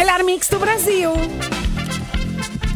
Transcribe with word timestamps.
Melhor 0.00 0.24
mix 0.24 0.48
do 0.48 0.58
Brasil. 0.58 1.10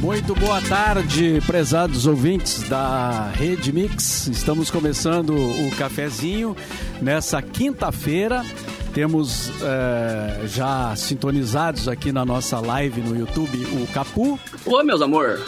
Muito 0.03 0.35
boa 0.35 0.61
tarde, 0.61 1.41
prezados 1.47 2.07
ouvintes 2.07 2.69
da 2.69 3.33
Rede 3.35 3.73
Mix. 3.73 4.27
Estamos 4.27 4.71
começando 4.71 5.31
o 5.35 5.71
cafezinho 5.75 6.55
nessa 7.01 7.41
quinta-feira. 7.41 8.45
Temos 8.93 9.51
eh, 9.63 10.43
já 10.49 10.95
sintonizados 10.97 11.89
aqui 11.89 12.13
na 12.13 12.27
nossa 12.27 12.61
live 12.61 13.01
no 13.01 13.17
YouTube 13.19 13.57
o 13.83 13.87
Capu. 13.87 14.39
Ô, 14.67 14.83
meus 14.83 15.01
amor. 15.01 15.41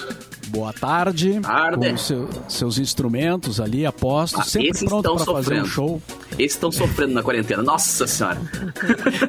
Boa 0.49 0.73
tarde. 0.73 1.41
Tarde. 1.41 1.91
Com 1.91 1.97
seu- 1.97 2.29
seus 2.49 2.79
instrumentos 2.79 3.61
ali, 3.61 3.85
aposto, 3.85 4.41
Ah, 4.41 4.45
sempre 4.45 4.69
esses 4.71 4.85
pronto 4.89 5.09
estão 5.11 5.17
para 5.17 5.25
fazer 5.35 5.55
um 5.61 5.65
sofrendo. 5.65 5.67
show. 5.69 6.03
Esses 6.39 6.53
estão 6.53 6.71
sofrendo 6.71 7.15
na 7.15 7.23
quarentena. 7.23 7.63
Nossa 7.63 8.07
senhora. 8.07 8.39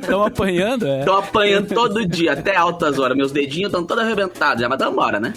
Estão 0.02 0.23
apanhando, 0.23 0.86
é? 0.88 1.00
Estão 1.00 1.18
apanhando 1.18 1.73
todo 1.73 2.06
dia, 2.08 2.34
até 2.34 2.56
altas 2.56 3.00
horas. 3.00 3.18
Meus 3.18 3.32
dedinhos 3.32 3.68
estão 3.70 3.84
todos 3.84 4.04
arrebentados. 4.04 4.62
Já, 4.62 4.70
mas 4.70 4.80
embora, 4.82 5.20
né? 5.20 5.34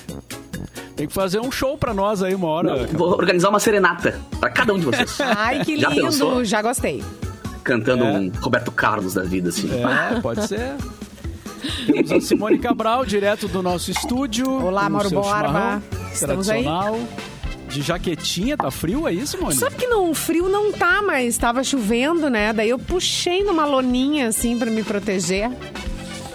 Tem 0.97 1.07
que 1.07 1.15
fazer 1.15 1.41
um 1.41 1.51
show 1.51 1.79
para 1.79 1.95
nós 1.95 2.23
aí 2.23 2.35
uma 2.35 2.49
hora. 2.49 2.81
Capu. 2.81 2.99
Vou 2.99 3.09
organizar 3.13 3.49
uma 3.49 3.59
serenata 3.61 4.21
pra 4.39 4.51
cada 4.51 4.75
um 4.75 4.79
de 4.79 4.85
vocês. 4.85 5.19
Ai, 5.21 5.65
que 5.65 5.79
Já 5.81 5.89
lindo. 5.89 6.03
pensou? 6.03 6.45
Já 6.45 6.61
gostei. 6.61 7.03
Cantando 7.65 8.05
É. 8.05 8.13
um 8.19 8.31
Roberto 8.41 8.71
Carlos 8.71 9.15
da 9.15 9.23
vida, 9.23 9.49
assim. 9.49 9.71
É, 9.73 10.21
pode 10.21 10.47
ser. 10.47 10.75
Temos 11.87 12.13
a 12.13 12.21
Simone 12.21 12.59
Cabral, 12.59 13.05
direto 13.05 13.49
do 13.49 13.63
nosso 13.63 13.91
estúdio. 13.91 14.51
Olá, 14.65 14.89
Mauro 14.89 15.11
Borba. 15.11 15.83
Estamos 16.13 16.49
aí. 16.49 16.65
De 17.69 17.83
jaquetinha, 17.83 18.57
tá 18.57 18.71
frio 18.71 19.07
aí, 19.07 19.25
Simone? 19.27 19.55
Sabe 19.55 19.77
que 19.77 19.87
não, 19.87 20.13
frio 20.13 20.49
não 20.49 20.73
tá, 20.73 21.01
mas 21.03 21.39
tava 21.39 21.63
chovendo, 21.63 22.29
né? 22.29 22.53
Daí 22.53 22.71
eu 22.71 22.79
puxei 22.79 23.45
numa 23.45 23.65
loninha, 23.65 24.27
assim, 24.29 24.59
pra 24.59 24.69
me 24.71 24.83
proteger. 24.83 25.49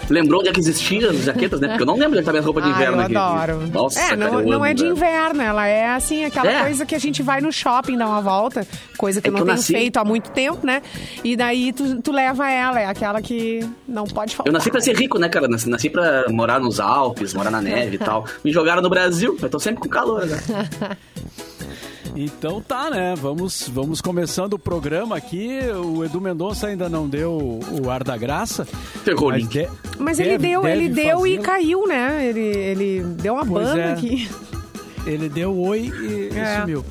Lembrou 0.08 0.40
onde 0.40 0.48
é 0.50 0.52
que 0.52 0.60
existiam 0.60 1.10
as 1.10 1.24
jaquetas, 1.24 1.60
né? 1.60 1.68
Porque 1.68 1.82
eu 1.82 1.86
não 1.86 1.94
lembro 1.94 2.10
onde 2.12 2.18
que 2.20 2.24
tá 2.24 2.32
minha 2.32 2.42
roupa 2.42 2.62
de 2.62 2.68
inverno 2.68 2.98
eu 2.98 3.00
aqui. 3.02 3.16
adoro. 3.16 3.66
Nossa, 3.72 4.00
é, 4.00 4.16
não, 4.16 4.30
cara, 4.30 4.42
eu 4.42 4.46
não 4.48 4.64
é 4.64 4.72
de 4.74 4.86
inverno, 4.86 5.42
ela 5.42 5.66
é 5.66 5.88
assim, 5.88 6.24
aquela 6.24 6.50
É. 6.50 6.62
coisa 6.62 6.86
que 6.86 6.94
a 6.94 6.98
gente 6.98 7.22
vai 7.22 7.40
no 7.40 7.52
shopping 7.52 7.96
dar 7.98 8.06
uma 8.06 8.20
volta, 8.20 8.66
coisa 8.96 9.20
que 9.20 9.28
É 9.28 9.30
eu 9.30 9.34
que 9.34 9.40
não 9.40 9.42
eu 9.42 9.46
tenho 9.46 9.56
nasci- 9.56 9.72
feito 9.72 9.96
há 9.96 10.04
muito 10.04 10.30
tempo, 10.30 10.64
né? 10.66 10.82
E 11.24 11.36
daí 11.36 11.72
tu, 11.72 12.00
tu 12.02 12.12
leva 12.12 12.48
ela, 12.50 12.80
é 12.80 12.86
aquela 12.86 13.20
que 13.20 13.68
não 13.88 14.04
pode 14.04 14.34
faltar. 14.36 14.48
Eu 14.50 14.52
nasci 14.52 14.70
pra 14.70 14.80
ser 14.80 14.96
rico, 14.96 15.18
né, 15.18 15.28
cara? 15.28 15.48
Nasci, 15.48 15.68
nasci 15.68 15.90
pra 15.90 16.26
morar 16.30 16.60
nos 16.60 16.78
Alpes, 16.80 17.34
morar 17.34 17.50
na 17.50 17.60
neve 17.60 17.96
e 17.96 17.98
tal. 18.00 18.24
Me 18.44 18.52
jogaram 18.52 18.80
no 18.82 18.88
Brasil, 18.88 19.36
eu 19.42 19.48
tô 19.50 19.58
sempre 19.58 19.80
com 19.80 19.88
calor, 19.88 20.24
né? 20.26 20.38
Então 22.16 22.60
tá, 22.62 22.88
né? 22.90 23.14
Vamos, 23.16 23.68
vamos 23.72 24.00
começando 24.00 24.54
o 24.54 24.58
programa 24.58 25.16
aqui. 25.16 25.58
O 25.84 26.04
Edu 26.04 26.20
Mendonça 26.20 26.66
ainda 26.68 26.88
não 26.88 27.06
deu 27.08 27.60
o 27.82 27.90
ar 27.90 28.02
da 28.02 28.16
graça. 28.16 28.64
Ferrou 29.04 29.28
o 29.28 29.32
mas 29.32 29.48
de- 29.48 29.68
Mas 29.98 30.18
ele 30.18 30.30
deve- 30.30 30.48
deu, 30.48 30.62
deve 30.62 30.84
ele 30.84 30.88
deu 30.94 31.26
e 31.26 31.36
fazê-lo. 31.36 31.42
caiu, 31.42 31.86
né? 31.86 32.26
Ele, 32.26 32.40
ele 32.40 33.00
deu 33.20 33.34
uma 33.34 33.44
Pois 33.44 33.66
banda 33.68 33.80
é. 33.80 33.92
aqui. 33.92 34.28
Ele 35.06 35.28
deu 35.28 35.56
oi 35.56 35.92
e, 35.94 36.34
e 36.34 36.38
É. 36.38 36.60
sumiu. 36.60 36.84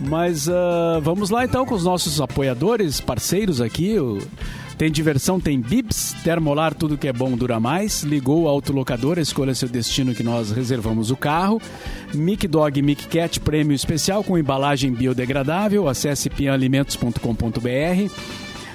Mas 0.00 0.48
ah, 0.48 1.00
vamos 1.02 1.28
lá 1.28 1.44
então 1.44 1.66
com 1.66 1.74
os 1.74 1.84
nossos 1.84 2.20
apoiadores, 2.20 3.00
parceiros 3.00 3.60
aqui. 3.60 3.98
o- 3.98 4.18
Tem 4.78 4.92
diversão, 4.92 5.40
tem 5.40 5.60
Bibs, 5.60 6.14
Termolar, 6.22 6.72
tudo 6.72 6.96
que 6.96 7.08
é 7.08 7.12
bom 7.12 7.36
dura 7.36 7.58
mais. 7.58 8.04
Ligou 8.04 8.44
o 8.44 8.48
autolocador, 8.48 9.18
escolha 9.18 9.52
seu 9.52 9.68
destino 9.68 10.14
que 10.14 10.22
nós 10.22 10.52
reservamos 10.52 11.10
o 11.10 11.16
carro. 11.16 11.60
Mic 12.14 12.46
Dog 12.46 12.80
Mic 12.80 13.08
Cat, 13.08 13.40
prêmio 13.40 13.74
especial 13.74 14.22
com 14.22 14.38
embalagem 14.38 14.92
biodegradável. 14.92 15.88
Acesse 15.88 16.30
pianalimentos.com.br. 16.30 18.12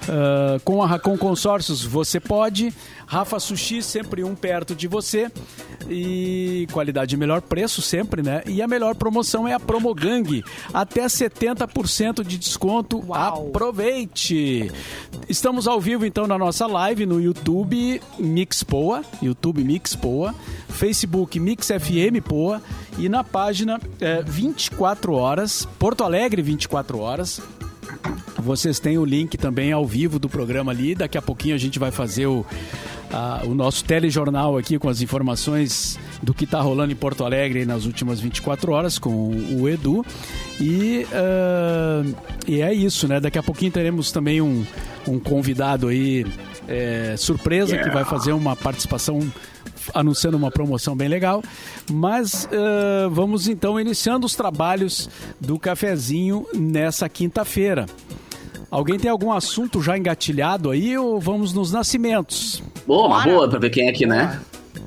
Ah, 0.10 0.60
com 0.64 0.82
a 0.82 0.88
Racon 0.88 1.18
Consórcios 1.18 1.84
você 1.84 2.20
pode. 2.20 2.74
Rafa 3.06 3.40
Sushi, 3.40 3.82
sempre 3.82 4.24
um 4.24 4.36
perto 4.36 4.76
de 4.76 4.88
você. 4.88 5.32
E 5.90 6.68
qualidade 6.72 7.16
e 7.16 7.18
melhor 7.18 7.42
preço 7.42 7.82
sempre, 7.82 8.22
né? 8.22 8.42
E 8.46 8.62
a 8.62 8.68
melhor 8.68 8.96
promoção 8.96 9.48
é 9.48 9.54
a 9.54 9.60
Promogang. 9.60 10.44
Até 10.74 11.06
70% 11.06 12.24
de 12.24 12.38
desconto. 12.38 13.04
Uau. 13.08 13.48
Aproveite! 13.50 14.72
Estamos 15.28 15.68
ao 15.68 15.80
vivo 15.80 16.06
então 16.06 16.28
na 16.28 16.38
nossa 16.38 16.68
live 16.68 17.06
no 17.06 17.22
YouTube 17.22 18.02
Mix 18.20 18.64
Poa, 18.64 19.04
YouTube 19.22 19.64
Mix 19.64 19.96
Poa, 19.96 20.34
Facebook 20.70 21.40
Mix 21.40 21.68
FM 21.68 22.24
Poa 22.26 22.62
e 22.98 23.08
na 23.10 23.24
página 23.24 23.80
eh, 24.00 24.24
24 24.26 25.14
horas, 25.14 25.68
Porto 25.80 26.04
Alegre 26.04 26.42
24 26.42 27.00
horas. 27.00 27.42
Vocês 28.38 28.80
têm 28.80 28.98
o 28.98 29.06
link 29.06 29.38
também 29.38 29.72
ao 29.72 29.86
vivo 29.86 30.20
do 30.20 30.28
programa 30.28 30.72
ali. 30.72 30.96
Daqui 30.96 31.18
a 31.18 31.22
pouquinho 31.22 31.56
a 31.56 31.58
gente 31.58 31.80
vai 31.80 31.92
fazer 31.92 32.26
o, 32.28 32.46
a- 33.12 33.42
o 33.46 33.54
nosso 33.54 33.86
telejornal 33.86 34.58
aqui 34.58 34.78
com 34.78 34.90
as 34.90 35.02
informações 35.02 35.98
do 36.22 36.34
que 36.34 36.44
está 36.44 36.60
rolando 36.62 36.92
em 36.92 36.96
Porto 36.96 37.24
Alegre 37.24 37.66
nas 37.66 37.86
últimas 37.86 38.20
24 38.20 38.72
horas 38.72 39.00
com 39.00 39.30
o 39.60 39.70
Edu. 39.70 40.06
E, 40.60 41.06
ah, 41.14 42.04
e 42.48 42.62
é 42.62 42.74
isso, 42.74 43.08
né? 43.08 43.20
Daqui 43.20 43.38
a 43.38 43.44
pouquinho 43.44 43.72
teremos 43.72 44.12
também 44.12 44.42
um, 44.42 44.66
um 45.08 45.20
convidado 45.20 45.88
aí 45.88 46.26
é, 46.68 47.16
surpresa 47.18 47.78
que 47.78 47.90
vai 47.90 48.04
fazer 48.04 48.34
uma 48.34 48.56
participação 48.56 49.20
anunciando 49.94 50.38
uma 50.38 50.52
promoção 50.52 50.96
bem 50.96 51.08
legal. 51.08 51.44
Mas 51.92 52.48
ah, 52.52 53.08
vamos 53.10 53.48
então 53.48 53.80
iniciando 53.80 54.26
os 54.26 54.36
trabalhos 54.36 55.10
do 55.40 55.58
cafezinho 55.60 56.46
nessa 56.54 57.08
quinta-feira. 57.10 57.86
Alguém 58.70 58.98
tem 58.98 59.10
algum 59.10 59.32
assunto 59.32 59.82
já 59.82 59.96
engatilhado 59.98 60.72
aí 60.72 60.98
ou 60.98 61.20
vamos 61.20 61.54
nos 61.54 61.72
nascimentos? 61.72 62.64
Boa, 62.88 63.08
uma 63.08 63.24
boa 63.24 63.48
pra 63.48 63.60
ver 63.60 63.70
quem 63.70 63.88
é 63.88 63.92
que, 63.92 64.06
né? 64.06 64.40
Quem 64.74 64.82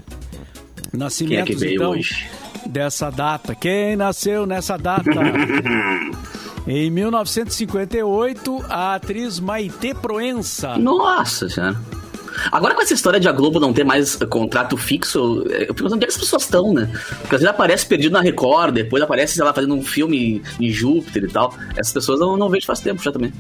é 0.92 0.96
Nascimentos, 0.98 1.54
que 1.54 1.60
veio 1.60 1.76
então, 1.76 1.90
hoje? 1.90 2.26
dessa 2.66 3.10
data. 3.10 3.54
Quem 3.54 3.94
nasceu 3.94 4.44
nessa 4.44 4.76
data? 4.76 5.10
em 6.66 6.90
1958, 6.90 8.64
a 8.68 8.94
atriz 8.96 9.38
Maite 9.38 9.94
Proença. 9.94 10.76
Nossa 10.76 11.48
senhora. 11.48 11.80
Agora 12.50 12.74
com 12.74 12.82
essa 12.82 12.94
história 12.94 13.18
de 13.18 13.28
a 13.28 13.32
Globo 13.32 13.60
não 13.60 13.72
ter 13.72 13.84
mais 13.84 14.20
eh, 14.20 14.26
contrato 14.26 14.76
fixo, 14.76 15.44
eh, 15.50 15.62
eu 15.62 15.74
fico 15.74 15.74
pensando 15.74 15.94
onde 15.94 16.04
é 16.04 16.08
que 16.08 16.14
as 16.14 16.18
pessoas 16.20 16.42
estão, 16.42 16.72
né? 16.72 16.90
Porque 17.20 17.36
às 17.36 17.40
vezes 17.40 17.46
aparece 17.46 17.86
perdido 17.86 18.12
na 18.12 18.20
Record, 18.20 18.74
depois 18.74 19.02
aparece, 19.02 19.34
sei 19.34 19.44
lá, 19.44 19.52
fazendo 19.52 19.74
um 19.74 19.82
filme 19.82 20.42
em 20.60 20.70
Júpiter 20.70 21.24
e 21.24 21.28
tal. 21.28 21.54
Essas 21.76 21.92
pessoas 21.92 22.20
eu 22.20 22.36
não 22.36 22.48
vejo 22.48 22.66
faz 22.66 22.80
tempo 22.80 23.02
já 23.02 23.12
também. 23.12 23.32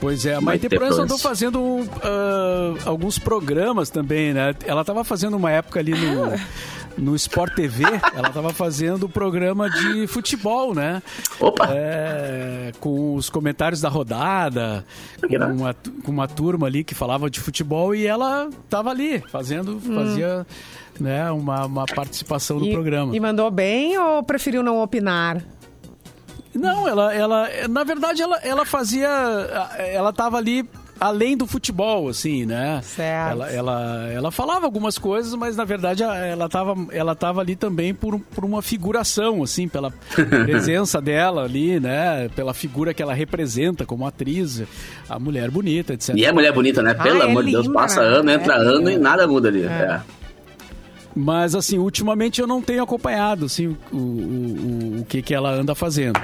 Pois 0.00 0.26
é, 0.26 0.34
a 0.34 0.40
Maite 0.40 0.68
Proença 0.68 1.02
andou 1.02 1.16
fazendo 1.16 1.88
ah, 2.02 2.74
alguns 2.84 3.20
programas 3.20 3.88
também, 3.88 4.34
né? 4.34 4.52
Ela 4.66 4.80
estava 4.80 5.04
fazendo 5.04 5.36
uma 5.36 5.50
época 5.50 5.78
ali 5.78 5.92
no, 5.92 6.32
no 6.96 7.14
Sport 7.16 7.54
TV, 7.54 7.84
ela 8.14 8.28
estava 8.28 8.52
fazendo 8.52 9.08
programa 9.08 9.68
de 9.70 10.06
futebol, 10.06 10.74
né? 10.74 11.02
Opa! 11.40 11.68
É, 11.70 12.72
com 12.80 13.14
os 13.14 13.28
comentários 13.30 13.80
da 13.80 13.88
rodada, 13.88 14.84
com 15.20 15.36
uma, 15.36 15.74
com 16.04 16.10
uma 16.12 16.28
turma 16.28 16.66
ali 16.66 16.84
que 16.84 16.94
falava 16.94 17.30
de 17.30 17.40
futebol 17.40 17.94
e 17.94 18.06
ela 18.06 18.48
estava 18.64 18.90
ali 18.90 19.22
fazendo, 19.30 19.80
fazia 19.80 20.46
né, 21.00 21.30
uma, 21.30 21.66
uma 21.66 21.86
participação 21.86 22.58
no 22.58 22.66
E, 22.66 22.72
programa. 22.72 23.16
e 23.16 23.20
mandou 23.20 23.50
bem 23.50 23.98
ou 23.98 24.22
preferiu 24.22 24.62
não 24.62 24.82
opinar? 24.82 25.42
Não, 26.54 26.86
ela, 26.86 27.14
ela, 27.14 27.48
na 27.70 27.82
verdade, 27.82 28.20
ela, 28.20 28.36
ela 28.42 28.66
fazia, 28.66 29.08
ela 29.78 30.10
estava 30.10 30.36
ali 30.36 30.68
além 31.02 31.36
do 31.36 31.48
futebol, 31.48 32.08
assim, 32.08 32.46
né? 32.46 32.80
Certo. 32.84 33.32
Ela, 33.32 33.50
ela, 33.50 34.08
ela 34.12 34.30
falava 34.30 34.64
algumas 34.66 34.96
coisas, 34.98 35.34
mas 35.34 35.56
na 35.56 35.64
verdade 35.64 36.04
ela 36.04 36.46
estava 36.46 36.76
ela 36.92 37.14
tava 37.16 37.40
ali 37.40 37.56
também 37.56 37.92
por, 37.92 38.20
por 38.20 38.44
uma 38.44 38.62
figuração, 38.62 39.42
assim, 39.42 39.66
pela 39.66 39.90
presença 40.46 41.00
dela 41.00 41.42
ali, 41.42 41.80
né? 41.80 42.28
Pela 42.36 42.54
figura 42.54 42.94
que 42.94 43.02
ela 43.02 43.14
representa 43.14 43.84
como 43.84 44.06
atriz, 44.06 44.62
a 45.08 45.18
mulher 45.18 45.50
bonita, 45.50 45.94
etc. 45.94 46.14
E 46.16 46.24
é 46.24 46.30
mulher 46.30 46.52
bonita, 46.52 46.80
né? 46.82 46.94
Pelo 46.94 47.20
Ah, 47.22 47.26
é 47.26 47.30
amor 47.30 47.44
de 47.44 47.50
Deus, 47.50 47.66
passa 47.68 48.00
né? 48.00 48.06
ano, 48.18 48.30
entra 48.30 48.54
É 48.54 48.58
ano 48.58 48.88
e 48.88 48.94
linda. 48.94 49.02
nada 49.02 49.26
muda 49.26 49.48
ali. 49.48 49.64
É. 49.64 50.00
Mas, 51.14 51.54
assim, 51.54 51.78
ultimamente 51.78 52.40
eu 52.40 52.46
não 52.46 52.62
tenho 52.62 52.82
acompanhado, 52.82 53.44
assim, 53.46 53.76
o, 53.92 53.96
o, 53.96 55.00
o, 55.00 55.04
que, 55.04 55.20
que 55.22 55.34
ela 55.34 55.50
anda 55.52 55.74
fazendo. 55.74 56.18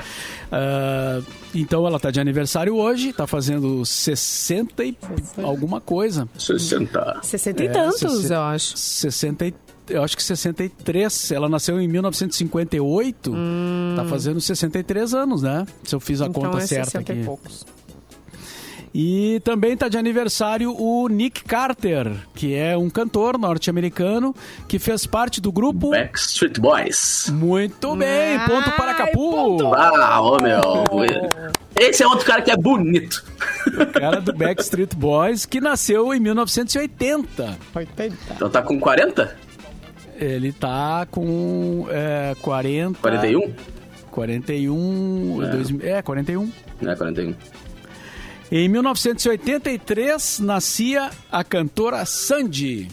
Ah, 0.51 1.21
então, 1.55 1.87
ela 1.87 2.01
tá 2.01 2.11
de 2.11 2.19
aniversário 2.21 2.75
hoje, 2.75 3.13
tá 3.13 3.27
fazendo 3.27 3.85
60 3.85 4.85
e 4.85 4.97
alguma 5.43 5.81
coisa. 5.81 6.29
60. 6.39 7.21
60 7.23 7.63
e 7.63 7.67
É, 7.67 7.71
tantos, 7.71 7.99
60. 8.01 8.35
eu 8.35 8.41
acho. 8.43 8.77
60 8.77 9.47
e- 9.47 9.55
eu 9.91 10.03
acho 10.03 10.17
que 10.17 10.23
63. 10.23 11.33
Ela 11.33 11.49
nasceu 11.49 11.81
em 11.81 11.89
1958. 11.89 13.33
Tá 13.97 14.05
fazendo 14.05 14.41
63 14.41 15.15
anos, 15.15 15.43
né? 15.43 15.67
Se 15.85 15.95
eu 15.95 16.01
fiz 16.01 16.21
a 16.21 16.27
então 16.27 16.43
conta 16.43 16.59
é 16.59 16.67
certa 16.67 16.91
60 16.91 17.13
aqui. 17.13 17.23
e 17.23 17.25
poucos. 17.25 17.67
E 19.01 19.39
também 19.45 19.75
está 19.75 19.89
de 19.89 19.97
aniversário 19.97 20.75
o 20.77 21.07
Nick 21.07 21.45
Carter, 21.45 22.11
que 22.35 22.57
é 22.57 22.77
um 22.77 22.91
cantor 22.91 23.39
norte-americano 23.39 24.35
que 24.67 24.77
fez 24.77 25.07
parte 25.07 25.41
do 25.41 25.53
grupo. 25.53 25.91
Backstreet 25.91 26.59
Boys. 26.59 27.31
Muito 27.33 27.95
bem, 27.95 28.41
ponto 28.41 28.73
para 28.73 28.95
Capu. 28.95 29.13
ponto. 29.31 29.73
Ah, 29.73 30.21
ô 30.21 30.37
meu. 30.43 30.61
Esse 31.77 32.03
é 32.03 32.09
outro 32.09 32.27
cara 32.27 32.43
que 32.43 32.51
é 32.51 32.57
bonito. 32.57 33.25
O 33.69 33.87
cara 33.87 34.21
do 34.21 34.33
Backstreet 34.33 34.93
Boys, 34.97 35.47
que 35.47 35.61
nasceu 35.61 36.13
em 36.13 36.19
1980. 36.19 37.57
80. 37.77 38.17
Então 38.35 38.51
tá 38.51 38.63
com 38.63 38.81
40? 38.81 39.33
Ele 40.17 40.51
tá 40.53 41.07
com 41.09 41.87
é, 41.89 42.35
40... 42.43 42.99
41? 43.01 43.55
41... 44.11 45.45
É. 45.45 45.51
dois- 45.51 45.81
é, 45.85 46.03
41. 46.03 46.51
É, 46.83 46.95
41. 46.97 47.35
Em 48.51 48.67
1983, 48.67 50.41
nascia 50.41 51.11
a 51.31 51.45
cantora 51.45 52.07
Sandy. 52.07 52.89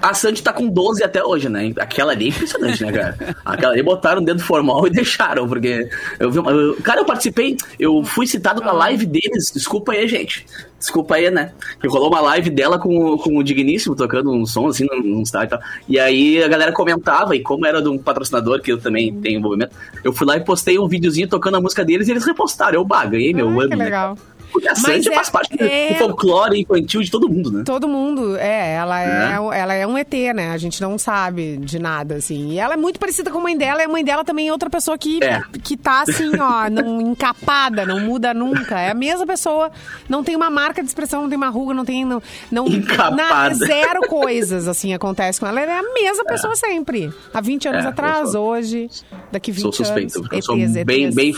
A 0.00 0.14
Sandy 0.14 0.42
tá 0.42 0.52
com 0.52 0.68
12 0.68 1.02
até 1.02 1.24
hoje, 1.24 1.48
né? 1.48 1.72
Aquela 1.78 2.12
ali 2.12 2.26
é 2.26 2.28
impressionante, 2.28 2.84
né, 2.84 2.92
cara? 2.92 3.36
Aquela 3.44 3.72
ali 3.72 3.82
botaram 3.82 4.20
o 4.20 4.24
dedo 4.24 4.40
formal 4.40 4.86
e 4.86 4.90
deixaram, 4.92 5.48
porque 5.48 5.88
eu 6.20 6.30
vi 6.30 6.38
uma, 6.38 6.52
eu- 6.52 6.76
Cara, 6.82 7.00
eu 7.00 7.04
participei, 7.04 7.56
eu 7.80 8.04
fui 8.04 8.26
citado 8.26 8.60
na 8.60 8.70
live 8.70 9.06
deles, 9.06 9.50
desculpa 9.52 9.92
aí, 9.92 10.06
gente. 10.06 10.46
Desculpa 10.78 11.16
aí, 11.16 11.28
né? 11.30 11.52
Que 11.80 11.88
rolou 11.88 12.08
uma 12.08 12.20
live 12.20 12.50
dela 12.50 12.78
com, 12.78 12.96
o- 13.14 13.18
com 13.18 13.36
o 13.38 13.42
Digníssimo, 13.42 13.96
tocando 13.96 14.30
um 14.30 14.46
som 14.46 14.68
assim 14.68 14.86
num, 14.86 15.22
estádio 15.22 15.46
e 15.46 15.58
tal. 15.58 15.68
E 15.88 15.98
aí 15.98 16.42
a 16.44 16.46
galera 16.48 16.70
comentava, 16.72 17.34
e 17.34 17.40
como 17.40 17.66
era 17.66 17.82
de 17.82 17.88
um 17.88 17.98
patrocinador 17.98 18.60
que 18.60 18.70
eu 18.70 18.78
também 18.78 19.12
tenho 19.20 19.38
envolvimento, 19.40 19.74
eu 20.04 20.12
fui 20.12 20.26
lá 20.26 20.36
e 20.36 20.44
postei 20.44 20.78
um 20.78 20.86
videozinho 20.86 21.26
tocando 21.28 21.56
a 21.56 21.60
música 21.60 21.84
deles 21.84 22.06
e 22.06 22.12
eles 22.12 22.24
repostaram. 22.24 22.74
Eu 22.74 22.84
bah, 22.84 23.04
ganhei 23.06 23.34
meu 23.34 23.48
Ah, 23.48 23.62
ano. 23.62 23.70
que 23.70 23.76
né, 23.76 23.84
legal. 23.86 24.14
cara? 24.14 24.37
Porque 24.52 24.66
a 24.68 24.72
Mas 24.72 24.80
Sandy 24.82 25.08
é- 25.10 25.14
faz 25.14 25.30
parte 25.30 25.56
do- 25.56 25.62
é- 25.64 25.88
do 25.88 25.94
folclore 25.96 26.60
infantil 26.60 27.02
de 27.02 27.10
todo 27.10 27.28
mundo, 27.28 27.50
né? 27.52 27.62
Todo 27.64 27.86
mundo, 27.88 28.36
é, 28.36 28.74
ela 28.74 29.00
é, 29.00 29.32
É. 29.56 29.58
ela 29.60 29.74
é 29.74 29.86
um 29.86 29.96
ET, 29.98 30.32
né? 30.34 30.50
A 30.50 30.56
gente 30.58 30.80
não 30.80 30.96
sabe 30.98 31.56
de 31.58 31.78
nada, 31.78 32.16
assim. 32.16 32.50
E 32.52 32.58
ela 32.58 32.74
é 32.74 32.76
muito 32.76 32.98
parecida 32.98 33.30
com 33.30 33.38
a 33.38 33.42
mãe 33.42 33.56
dela, 33.56 33.80
e 33.82 33.84
a 33.84 33.88
mãe 33.88 34.04
dela 34.04 34.24
também 34.24 34.48
é 34.48 34.52
outra 34.52 34.70
pessoa 34.70 34.96
que, 34.98 35.22
É. 35.22 35.42
que 35.62 35.76
tá 35.76 36.02
assim, 36.02 36.30
ó, 36.38 36.68
não, 36.70 37.00
encapada, 37.00 37.84
não 37.86 38.00
muda 38.00 38.32
nunca. 38.34 38.78
É 38.80 38.90
a 38.90 38.94
mesma 38.94 39.26
pessoa, 39.26 39.70
não 40.08 40.24
tem 40.24 40.34
uma 40.36 40.50
marca 40.50 40.82
de 40.82 40.88
expressão, 40.88 41.22
não 41.22 41.28
tem 41.28 41.36
uma 41.36 41.48
ruga, 41.50 41.74
não 41.74 41.84
tem. 41.84 42.04
Não, 42.04 42.22
não, 42.50 42.66
Encapada. 42.66 43.54
zero 43.54 44.00
coisas, 44.08 44.66
assim, 44.68 44.94
acontece 44.94 45.38
com 45.40 45.46
ela. 45.46 45.60
Ela 45.60 45.72
é 45.72 45.78
a 45.78 45.92
mesma 45.94 46.24
pessoa 46.24 46.54
sempre. 46.56 47.12
Há 47.34 47.40
20 47.40 47.68
anos 47.68 47.84
É, 47.84 47.88
atrás, 47.88 48.32
sou- 48.32 48.46
hoje, 48.48 48.88
daqui 49.30 49.50
20 49.52 49.62
Sou 49.62 49.72
suspeito, 49.72 50.18
anos. 50.18 50.28
eu 50.32 50.42
sou 50.42 50.56
ETs, 50.56 50.84
bem, 50.84 51.04
ETs. 51.04 51.14
bem. 51.14 51.34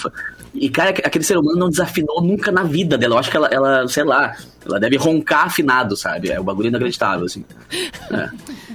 E, 0.53 0.69
cara, 0.69 0.91
aquele 0.91 1.25
ser 1.25 1.39
humano 1.39 1.57
não 1.59 1.71
desafinou 1.71 2.21
nunca 2.21 2.51
na 2.51 2.65
vida 2.65 2.99
dela. 2.99 3.15
Eu 3.15 3.19
acho 3.19 3.31
que 3.31 3.37
ela, 3.37 3.47
ela 3.49 3.87
sei 3.89 4.03
lá, 4.03 4.35
ela 4.67 4.81
deve 4.81 4.97
roncar 4.97 5.47
afinado, 5.47 5.97
sabe? 5.97 6.31
É 6.31 6.41
um 6.41 6.45
bagulho 6.45 6.69
inacreditável, 6.69 7.25
assim. 7.27 7.45
É. 8.13 8.25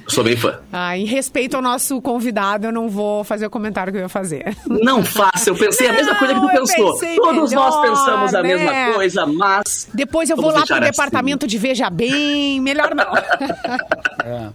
Eu 0.06 0.10
sou 0.10 0.24
bem 0.24 0.38
fã. 0.38 0.58
Ah, 0.72 0.98
em 0.98 1.06
respeito 1.06 1.56
ao 1.56 1.62
nosso 1.62 2.02
convidado, 2.02 2.68
eu 2.68 2.72
não 2.72 2.88
vou 2.88 3.24
fazer 3.26 3.46
o 3.46 3.50
comentário 3.50 3.92
que 3.92 4.00
eu 4.00 4.04
ia 4.04 4.10
fazer. 4.10 4.56
Não 4.68 5.04
faça, 5.04 5.50
eu 5.50 5.56
pensei 5.56 5.90
a 5.90 5.94
mesma 5.94 6.14
Não, 6.14 6.20
coisa 6.20 6.34
que 6.34 6.40
tu 6.40 6.46
eu 6.46 6.50
pensou. 6.52 6.98
Todos 7.18 7.52
nós 7.52 7.76
melhor, 7.76 7.82
pensamos 7.90 8.34
a 8.36 8.42
né? 8.42 8.56
mesma 8.56 8.94
coisa, 8.94 9.26
mas. 9.26 9.90
Depois 9.94 10.30
eu 10.30 10.38
vou 10.38 10.52
lá 10.52 10.66
pro 10.66 10.76
assim. 10.76 10.84
departamento 10.86 11.46
de 11.46 11.58
Veja 11.58 11.90
Bem. 11.90 12.62
Melhor 12.62 12.96
não. 12.96 13.06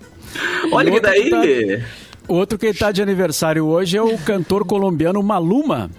Olha 0.72 0.88
E 0.88 0.90
que 0.90 0.96
outro 0.96 1.10
daí. 1.10 1.30
tá- 1.78 1.84
Outro 2.28 2.56
que 2.58 2.72
tá 2.72 2.92
de 2.92 3.02
aniversário 3.02 3.66
hoje 3.66 3.96
é 3.96 4.02
o 4.02 4.16
cantor 4.18 4.64
colombiano 4.64 5.20
Maluma, 5.20 5.90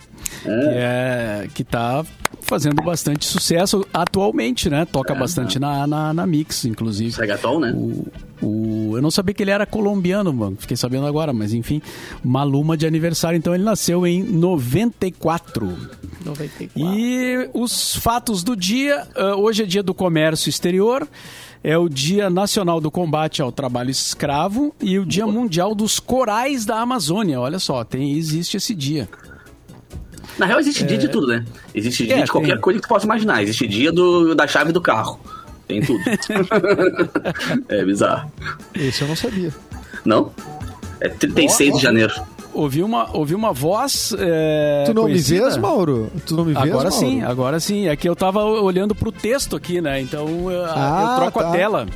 que, 0.43 0.49
é, 0.49 1.47
que 1.53 1.63
tá 1.63 2.03
fazendo 2.41 2.81
bastante 2.81 3.25
sucesso 3.25 3.85
atualmente, 3.93 4.69
né? 4.69 4.85
Toca 4.85 5.13
bastante 5.15 5.59
na, 5.59 5.85
na, 5.88 6.13
na 6.13 6.25
Mix, 6.27 6.65
inclusive. 6.65 7.15
Regatol, 7.19 7.59
né? 7.59 7.71
O, 7.75 8.05
o- 8.45 8.97
eu 8.97 9.01
não 9.01 9.11
sabia 9.11 9.33
que 9.33 9.41
ele 9.43 9.51
era 9.51 9.65
colombiano, 9.65 10.33
mano. 10.33 10.57
Fiquei 10.59 10.75
sabendo 10.75 11.05
agora, 11.05 11.31
mas 11.31 11.53
enfim. 11.53 11.81
Maluma 12.23 12.75
de 12.75 12.85
aniversário, 12.85 13.38
então 13.38 13.53
ele 13.55 13.63
nasceu 13.63 14.05
em 14.05 14.21
94. 14.23 15.77
94. 16.25 16.69
E 16.75 17.49
os 17.53 17.95
fatos 17.95 18.43
do 18.43 18.55
dia, 18.55 19.07
ah, 19.15 19.35
hoje 19.35 19.63
é 19.63 19.65
dia 19.65 19.83
do 19.83 19.93
comércio 19.93 20.49
exterior, 20.49 21.07
é 21.63 21.77
o 21.77 21.88
dia 21.88 22.29
nacional 22.29 22.81
do 22.81 22.89
combate 22.91 23.41
ao 23.41 23.51
trabalho 23.51 23.91
escravo 23.91 24.73
e 24.81 24.97
o 24.99 25.05
dia 25.05 25.25
mundial 25.27 25.73
dos 25.75 25.99
corais 25.99 26.65
da 26.65 26.79
Amazônia. 26.81 27.39
Olha 27.39 27.59
só, 27.59 27.83
tem 27.83 28.13
existe 28.13 28.57
esse 28.57 28.73
dia. 28.75 29.07
Na 30.37 30.45
real, 30.45 30.59
existe 30.59 30.83
dia 30.83 30.97
de 30.97 31.07
tudo, 31.09 31.27
né? 31.27 31.45
Existe 31.75 32.05
dia 32.05 32.17
É, 32.19 32.23
de 32.23 32.31
qualquer 32.31 32.53
tem. 32.53 32.61
coisa 32.61 32.79
que 32.79 32.85
tu 32.85 32.89
possa 32.89 33.05
imaginar. 33.05 33.41
Existe 33.43 33.67
dia 33.67 33.91
do, 33.91 34.33
da 34.33 34.47
chave 34.47 34.71
do 34.71 34.81
carro. 34.81 35.19
Tem 35.67 35.81
tudo. 35.81 35.99
é 37.69 37.83
bizarro. 37.85 38.31
Esse 38.73 39.01
eu 39.03 39.07
não 39.07 39.15
sabia. 39.15 39.53
Não? 40.05 40.31
É 40.99 41.09
36 41.09 41.75
de 41.77 41.81
janeiro. 41.81 42.13
Ouvi 42.53 42.83
uma, 42.83 43.15
ouvi 43.15 43.33
uma 43.33 43.53
voz. 43.53 44.13
é, 44.19 44.83
tu 44.85 44.93
não 44.93 45.03
conhecida. 45.03 45.39
me 45.39 45.45
vês, 45.45 45.57
Mauro? 45.57 46.11
Tu 46.25 46.35
não 46.35 46.43
me 46.43 46.53
vês, 46.53 46.65
Agora 46.65 46.89
Mauro? 46.89 47.05
sim, 47.05 47.23
agora 47.23 47.59
sim. 47.61 47.87
É 47.87 47.95
que 47.95 48.07
eu 48.09 48.15
tava 48.15 48.43
olhando 48.43 48.93
pro 48.93 49.11
texto 49.11 49.55
aqui, 49.55 49.79
né? 49.79 50.01
Então 50.01 50.51
eu, 50.51 50.65
Ah, 50.65 51.11
eu 51.13 51.15
troco 51.21 51.39
tá. 51.39 51.47
a 51.47 51.51
tela. 51.51 51.87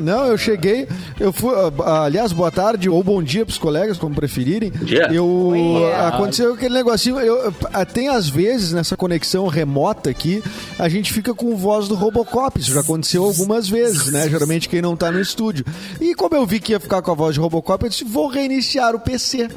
Não, 0.00 0.26
eu 0.26 0.38
cheguei, 0.38 0.88
eu 1.18 1.32
fui, 1.32 1.52
ah, 1.84 2.04
aliás, 2.04 2.32
boa 2.32 2.50
tarde 2.50 2.88
ou 2.88 3.02
bom 3.02 3.22
dia 3.22 3.44
pros 3.44 3.58
colegas, 3.58 3.98
como 3.98 4.14
preferirem. 4.14 4.70
dia. 4.70 5.08
Eu 5.12 5.26
Oi. 5.26 5.92
aconteceu 5.94 6.54
aquele 6.54 6.74
negocinho, 6.74 7.18
eu, 7.20 7.52
ah, 7.72 7.84
tem 7.84 8.08
às 8.08 8.28
vezes 8.28 8.72
nessa 8.72 8.96
conexão 8.96 9.46
remota 9.46 10.10
aqui, 10.10 10.42
a 10.78 10.88
gente 10.88 11.12
fica 11.12 11.34
com 11.34 11.56
voz 11.56 11.88
do 11.88 11.94
Robocop, 11.94 12.58
isso 12.58 12.72
já 12.72 12.80
aconteceu 12.80 13.24
algumas 13.24 13.68
vezes, 13.68 14.10
né? 14.10 14.28
Geralmente 14.28 14.68
quem 14.68 14.80
não 14.80 14.96
tá 14.96 15.10
no 15.10 15.20
estúdio. 15.20 15.64
E 16.00 16.14
como 16.14 16.34
eu 16.34 16.46
vi 16.46 16.60
que 16.60 16.72
ia 16.72 16.80
ficar 16.80 17.02
com 17.02 17.10
a 17.10 17.14
voz 17.14 17.34
de 17.34 17.40
Robocop, 17.40 17.84
eu 17.84 17.90
disse, 17.90 18.04
vou 18.04 18.28
reiniciar 18.28 18.94
o 18.94 19.00
PC. 19.00 19.48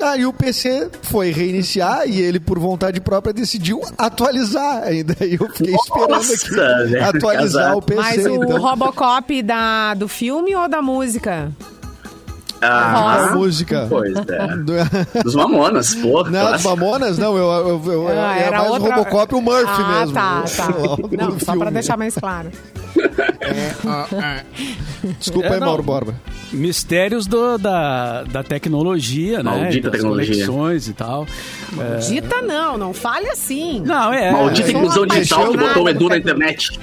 Aí 0.00 0.24
o 0.24 0.32
PC 0.32 0.90
foi 1.02 1.30
reiniciar 1.30 2.08
e 2.08 2.20
ele 2.20 2.38
por 2.38 2.58
vontade 2.58 3.00
própria 3.00 3.32
decidiu 3.32 3.80
atualizar. 3.96 4.84
Ainda 4.88 5.16
aí 5.20 5.36
eu 5.40 5.48
fiquei 5.48 5.74
esperando 5.74 6.10
Nossa, 6.10 6.34
aqui 6.34 6.50
velho, 6.50 7.04
atualizar 7.04 7.62
casado. 7.64 7.78
o 7.78 7.82
PC. 7.82 8.00
Mas 8.00 8.26
o 8.26 8.44
então. 8.44 8.60
Robocop 8.60 9.42
da, 9.42 9.54
do 9.96 10.08
filme 10.08 10.54
ou 10.56 10.68
da 10.68 10.80
música? 10.82 11.50
Ah, 12.60 13.28
A 13.30 13.36
música. 13.36 13.86
Pois 13.88 14.12
é. 14.16 14.56
Do- 14.56 14.72
Dos 15.22 15.34
Mamonas, 15.36 15.94
porra. 15.94 16.28
Não, 16.28 16.52
dos 16.52 16.64
Mamonas, 16.64 17.16
não, 17.16 17.36
eu, 17.36 17.44
eu, 17.68 17.92
eu, 17.92 18.08
Ah, 18.08 18.36
é 18.36 18.50
mais 18.50 18.68
o 18.70 18.78
Robocop 18.78 19.32
e 19.32 19.38
o 19.38 19.40
Murphy 19.40 19.64
ah, 19.80 20.00
mesmo. 20.00 20.14
tá, 20.14 20.42
tá. 20.56 20.66
Logo 20.76 21.08
Não, 21.16 21.30
só 21.38 21.52
filme. 21.52 21.58
pra 21.60 21.70
deixar 21.70 21.96
mais 21.96 22.16
claro. 22.16 22.50
Desculpa 25.18 25.48
É, 25.48 25.52
aí, 25.54 25.60
não. 25.60 25.66
Mauro 25.68 25.82
Borba. 25.84 26.14
Mistérios 26.52 27.26
do- 27.26 27.58
da, 27.58 28.24
da 28.24 28.42
tecnologia, 28.42 29.42
né? 29.42 29.50
Maldita 29.50 29.90
Das 29.90 30.00
tecnologia. 30.00 30.34
conexões 30.46 30.88
e 30.88 30.92
tal. 30.94 31.26
É, 31.78 31.96
Dita 31.98 32.40
não, 32.42 32.76
não 32.78 32.92
fale 32.94 33.28
assim. 33.28 33.80
Não, 33.84 34.12
é. 34.12 34.32
Maldita 34.32 34.68
é, 34.68 34.72
inclusão 34.72 35.06
digital 35.06 35.50
que 35.50 35.56
botou 35.56 35.84
o 35.84 35.88
Edu 35.88 36.08
na 36.08 36.16
internet. 36.18 36.78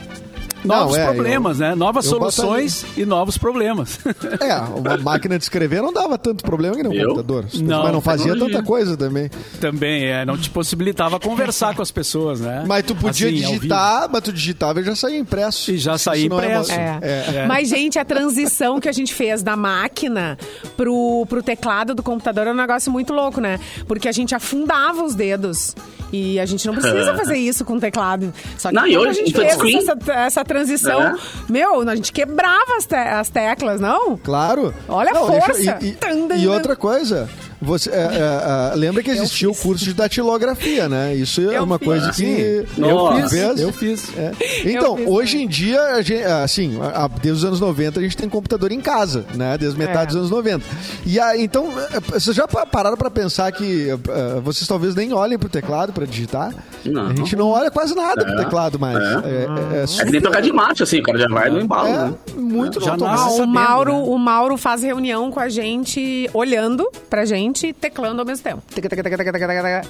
Novos 0.66 0.98
Não, 0.98 1.04
é, 1.04 1.06
problemas, 1.14 1.60
né? 1.60 1.76
Novas 1.76 2.06
eu 2.06 2.12
soluções 2.12 2.86
e 2.98 3.06
novos 3.06 3.38
problemas. 3.38 4.00
É, 4.42 4.56
uma 4.58 4.98
máquina 4.98 5.38
de 5.38 5.44
escrever 5.44 5.82
não 5.82 5.94
dava 5.94 6.18
tanto 6.18 6.44
problema 6.44 6.76
que 6.76 6.84
nem 6.84 6.92
um 6.92 6.96
Eu? 6.96 7.08
computador. 7.10 7.46
Não, 7.56 7.84
mas 7.84 7.92
não 7.94 8.02
fazia 8.02 8.26
tecnologia. 8.28 8.56
tanta 8.58 8.68
coisa 8.68 8.98
também. 8.98 9.30
Também, 9.60 10.06
é, 10.06 10.26
não 10.26 10.38
te 10.38 10.50
possibilitava 10.50 11.20
conversar 11.20 11.76
com 11.76 11.82
as 11.82 11.92
pessoas, 11.92 12.40
né? 12.42 12.64
Mas 12.68 12.84
tu 12.86 12.96
podia 12.96 13.28
Assim, 13.28 13.36
digitar, 13.38 14.10
mas 14.12 14.22
tu 14.22 14.32
digitava 14.34 14.82
e 14.82 14.84
já 14.84 14.96
saía 14.96 15.18
impresso. 15.18 15.72
E 15.72 15.78
já 15.78 15.98
saía 15.98 16.24
é 16.24 16.26
impresso. 16.28 16.72
uma- 16.72 16.82
É. 16.82 17.00
É. 17.36 17.46
Mas, 17.48 17.70
gente, 17.70 17.98
a 18.00 18.06
transição 18.06 18.80
que 18.80 18.90
a 18.90 18.92
gente 18.92 19.14
fez 19.14 19.42
da 19.44 19.56
máquina 19.56 20.38
pro, 20.76 21.26
pro 21.28 21.42
teclado 21.44 21.94
do 21.96 22.04
computador 22.04 22.48
é 22.48 22.52
um 22.52 22.56
negócio 22.56 22.92
muito 22.92 23.14
louco, 23.14 23.40
né? 23.40 23.60
Porque 23.88 24.08
a 24.08 24.12
gente 24.12 24.34
afundava 24.36 25.04
os 25.04 25.16
dedos. 25.16 25.76
E 26.14 26.40
a 26.40 26.46
gente 26.46 26.66
não 26.68 26.74
precisa 26.74 27.14
fazer 27.18 27.38
isso 27.38 27.66
com 27.66 27.74
o 27.76 27.80
teclado. 27.80 28.34
Só 28.58 28.70
que 28.70 28.76
Não, 28.76 28.88
e 28.88 28.94
quando 28.94 29.06
a 29.08 29.10
hoje, 29.10 29.20
gente 29.26 29.34
fez 29.34 29.88
essa, 29.88 30.12
essa 30.14 30.46
transição, 30.56 31.02
É. 31.02 31.16
meu, 31.50 31.82
a 31.88 31.96
gente 31.96 32.12
quebrava 32.12 32.76
as, 32.78 32.86
te- 32.86 32.96
as 32.96 33.30
teclas, 33.30 33.80
não? 33.82 34.18
Claro. 34.18 34.74
Olha 34.88 35.12
a 35.12 35.14
Não, 35.14 35.28
força. 35.28 35.54
deixa- 35.54 35.80
E, 35.82 35.98
e- 36.38 36.44
e 36.44 36.48
outra 36.48 36.76
coisa, 36.76 37.30
você, 37.62 37.90
é, 37.90 37.94
é, 37.94 38.72
é, 38.74 38.76
lembra 38.76 39.02
que 39.02 39.10
existia 39.12 39.50
o 39.50 39.56
curso 39.56 39.84
de 39.86 39.94
datilografia, 39.94 40.88
né? 40.90 41.16
Isso 41.16 41.42
é 41.50 41.58
Eu 41.58 41.64
uma 41.64 41.78
fiz. 41.80 41.88
coisa 41.88 42.14
Sim, 42.14 42.36
que... 42.36 42.66
eu 42.78 43.28
fiz, 43.30 43.60
eu 43.62 43.74
fiz. 43.74 44.18
É. 44.18 44.32
Então, 44.66 44.98
fiz 44.98 45.08
hoje 45.08 45.32
também. 45.34 45.46
em 45.46 45.50
dia, 45.50 45.82
a 45.82 46.02
gente, 46.02 46.24
assim, 46.24 46.80
a- 46.82 47.06
a- 47.06 47.08
desde 47.08 47.32
os 47.40 47.46
anos 47.46 47.60
90, 47.60 48.00
a 48.00 48.04
gente 48.04 48.18
tem 48.18 48.28
computador 48.30 48.72
em 48.72 48.82
casa, 48.82 49.26
né? 49.36 49.58
Desde 49.58 49.78
metade 49.78 50.04
É. 50.04 50.08
dos 50.08 50.16
anos 50.18 50.30
90. 50.32 50.66
E 51.06 51.20
aí, 51.20 51.44
então, 51.44 51.70
é, 51.92 52.00
vocês 52.00 52.36
já 52.36 52.48
pa- 52.48 52.66
pararam 52.66 52.98
pra 52.98 53.10
pensar 53.10 53.52
que 53.52 53.90
é, 53.90 54.40
vocês 54.42 54.68
talvez 54.68 54.96
nem 54.96 55.14
olhem 55.14 55.38
pro 55.38 55.50
teclado 55.50 55.94
pra 55.94 56.06
digitar? 56.06 56.54
Não. 56.84 57.08
A 57.08 57.16
gente 57.16 57.36
não 57.36 57.48
olha 57.50 57.72
quase 57.72 57.96
nada 57.96 58.24
pro 58.26 58.34
É. 58.34 58.38
teclado 58.44 58.80
mais. 58.80 58.98
É. 58.98 59.02
É, 59.02 59.78
é, 59.78 59.80
é 59.80 59.84
É 60.02 60.06
que 60.06 60.12
nem 60.12 60.22
tocar 60.22 60.42
de 60.42 60.52
marcha, 60.52 60.84
assim, 60.84 61.00
o 61.00 61.04
cara 61.04 61.18
já 61.18 61.28
vai 61.28 61.50
no 61.50 61.60
embalo, 61.60 61.90
né? 61.90 62.14
é 62.28 62.40
muito 62.40 62.80
Já 62.82 62.96
nasce 62.98 63.24
Ah, 63.24 63.28
o, 63.28 63.32
sabendo, 63.38 63.54
Mauro, 63.54 63.94
né? 63.94 64.04
o 64.08 64.18
Mauro 64.18 64.58
faz 64.58 64.84
reunião 64.84 65.32
com 65.32 65.40
a 65.40 65.50
gente, 65.50 66.30
olhando 66.34 66.88
pra 67.10 67.26
gente, 67.26 67.45
teclando 67.74 68.22
ao 68.22 68.26
mesmo 68.26 68.44
tempo. 68.44 68.62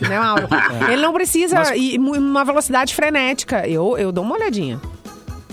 Né, 0.09 0.19
Mauro? 0.19 0.47
Ele 0.91 1.01
não 1.01 1.13
precisa 1.13 1.75
ir 1.75 1.97
mu- 1.99 2.17
uma 2.17 2.43
velocidade 2.43 2.93
frenética. 2.95 3.67
Eu, 3.67 3.97
eu 3.97 4.11
dou 4.11 4.23
uma 4.23 4.35
olhadinha. 4.35 4.79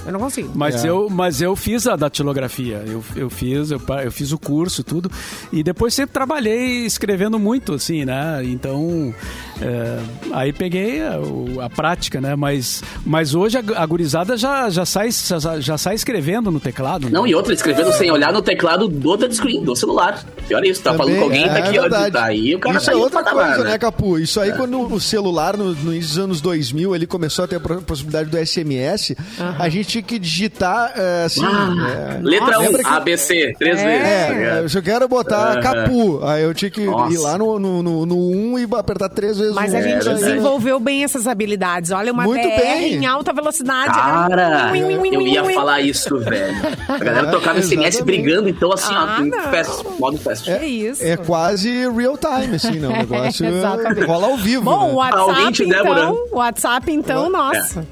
Eu 0.05 0.11
não 0.13 0.19
consigo. 0.19 0.51
Mas, 0.53 0.85
É. 0.85 0.89
eu, 0.89 1.09
mas 1.09 1.41
eu 1.41 1.55
fiz 1.55 1.87
a 1.87 1.95
datilografia, 1.95 2.83
eu, 2.89 3.05
eu 3.15 3.31
fiz, 3.31 3.71
eu, 3.71 3.81
eu 4.05 4.11
fiz 4.11 4.33
o 4.33 4.39
curso, 4.39 4.83
tudo, 4.83 5.09
e 5.53 5.63
depois 5.63 5.95
sempre 5.95 6.13
trabalhei 6.13 6.85
escrevendo 6.85 7.39
muito, 7.39 7.73
assim, 7.75 8.05
né? 8.05 8.41
Então, 8.45 9.15
É, 9.63 9.99
aí 10.33 10.53
peguei 10.53 11.01
a, 11.03 11.19
a 11.65 11.71
prática, 11.71 12.21
né? 12.21 12.35
Mas, 12.35 12.83
mas 13.05 13.35
hoje 13.35 13.59
a, 13.59 13.63
a 13.83 13.87
gurizada 13.87 14.37
já, 14.37 14.69
já, 14.71 14.85
sai, 14.85 15.09
já, 15.11 15.61
já 15.61 15.79
sai 15.79 15.95
escrevendo 15.95 16.51
no 16.51 16.59
teclado. 16.61 17.07
né? 17.07 17.11
Não, 17.13 17.27
e 17.27 17.35
outra, 17.35 17.53
escrevendo 17.55 17.93
sem 17.93 18.11
olhar 18.11 18.33
no 18.33 18.43
teclado 18.43 18.89
do 18.89 19.17
touchscreen, 19.17 19.63
do 19.63 19.77
celular. 19.77 20.25
Pior 20.49 20.65
isso, 20.65 20.83
tá 20.83 20.95
falando 20.95 21.17
com 21.17 21.25
alguém, 21.25 21.47
tá 21.47 21.59
é 21.59 21.63
aqui, 21.69 21.79
ó. 21.79 21.89
Tá 21.89 22.25
aí, 22.25 22.55
o 22.55 22.59
cara 22.59 22.77
Isso 22.77 22.87
tá 22.87 22.93
é 22.93 22.97
outra 22.97 23.23
patamar, 23.23 23.47
coisa, 23.49 23.65
né? 23.65 23.71
né, 23.71 23.79
Capu? 23.79 24.19
Isso 24.19 24.41
aí, 24.41 24.53
quando 24.53 24.81
o 24.93 25.01
celular, 25.01 25.57
no, 25.57 25.73
no 25.75 25.93
início 25.93 26.09
dos 26.15 26.19
anos 26.19 26.41
2000, 26.41 26.95
ele 26.95 27.07
começou 27.07 27.45
a 27.45 27.49
ter 27.49 27.57
a 27.57 27.61
possibilidade 27.61 28.29
do 28.31 28.37
SMS, 28.47 29.15
a 29.59 29.69
gente 29.69 29.89
tinha 29.89 30.03
que 30.03 30.19
digitar, 30.19 30.93
é, 30.97 31.25
assim... 31.25 31.45
Ah, 31.45 32.17
é, 32.19 32.21
letra 32.23 32.59
1, 32.59 32.63
lembra 32.63 32.83
que- 32.83 32.89
ABC, 32.89 33.55
três 33.59 33.79
É. 33.81 33.85
vezes. 33.85 34.73
tá 34.73 34.77
É, 34.77 34.79
eu 34.79 34.83
quero 34.83 35.09
botar 35.09 35.53
Aham. 35.53 35.61
Capu, 35.61 36.25
aí 36.25 36.43
eu 36.43 36.55
tinha 36.55 36.71
que 36.71 36.85
Nossa. 36.85 37.15
ir 37.15 37.19
lá 37.19 37.39
no 37.39 37.55
1 37.57 37.59
no, 37.59 37.83
no, 37.83 38.07
no 38.07 38.31
um 38.31 38.59
e 38.59 38.67
apertar 38.77 39.09
três 39.09 39.39
vezes 39.39 39.52
Mas 39.55 39.73
o 39.73 39.77
a 39.77 39.81
gente 39.83 39.93
É 39.93 39.99
verdade. 39.99 40.19
desenvolveu 40.25 40.81
bem 40.81 41.05
essas 41.05 41.27
habilidades. 41.27 41.91
Olha, 41.91 42.13
uma 42.13 42.25
Muito 42.25 42.43
bem. 42.47 42.95
em 42.95 43.07
alta 43.07 43.33
velocidade. 43.33 43.93
Cara, 43.95 44.71
wing, 44.73 45.15
eu 45.15 45.21
ia 45.23 45.45
falar 45.45 45.81
isso, 45.81 46.19
velho. 46.19 46.55
A 46.89 46.99
galera 46.99 47.27
É, 47.29 47.31
trocava 47.31 47.59
SMS 47.61 47.97
exatamente. 47.97 48.05
brigando, 48.23 48.49
então 48.49 48.73
assim, 48.73 48.93
Ah, 48.95 49.19
ó, 49.21 49.25
não. 49.25 49.39
fast, 49.51 49.85
modo 49.99 50.19
fast. 50.19 50.51
É 50.51 50.67
isso. 50.67 51.03
É 51.05 51.17
quase 51.17 51.71
real 51.91 52.17
time, 52.19 52.57
assim, 52.57 52.79
né? 52.79 52.89
O 52.89 52.93
negócio 53.07 53.47
Exatamente. 53.47 54.05
rola 54.07 54.27
ao 54.29 54.37
vivo, 54.37 54.63
Bom, 54.63 54.85
o 54.85 54.89
né? 54.89 54.95
WhatsApp, 54.95 55.63
então, 55.65 55.83
Débora. 55.83 56.11
o 56.13 56.29
WhatsApp, 56.37 56.93
então, 56.93 57.31
nossa. 57.31 57.87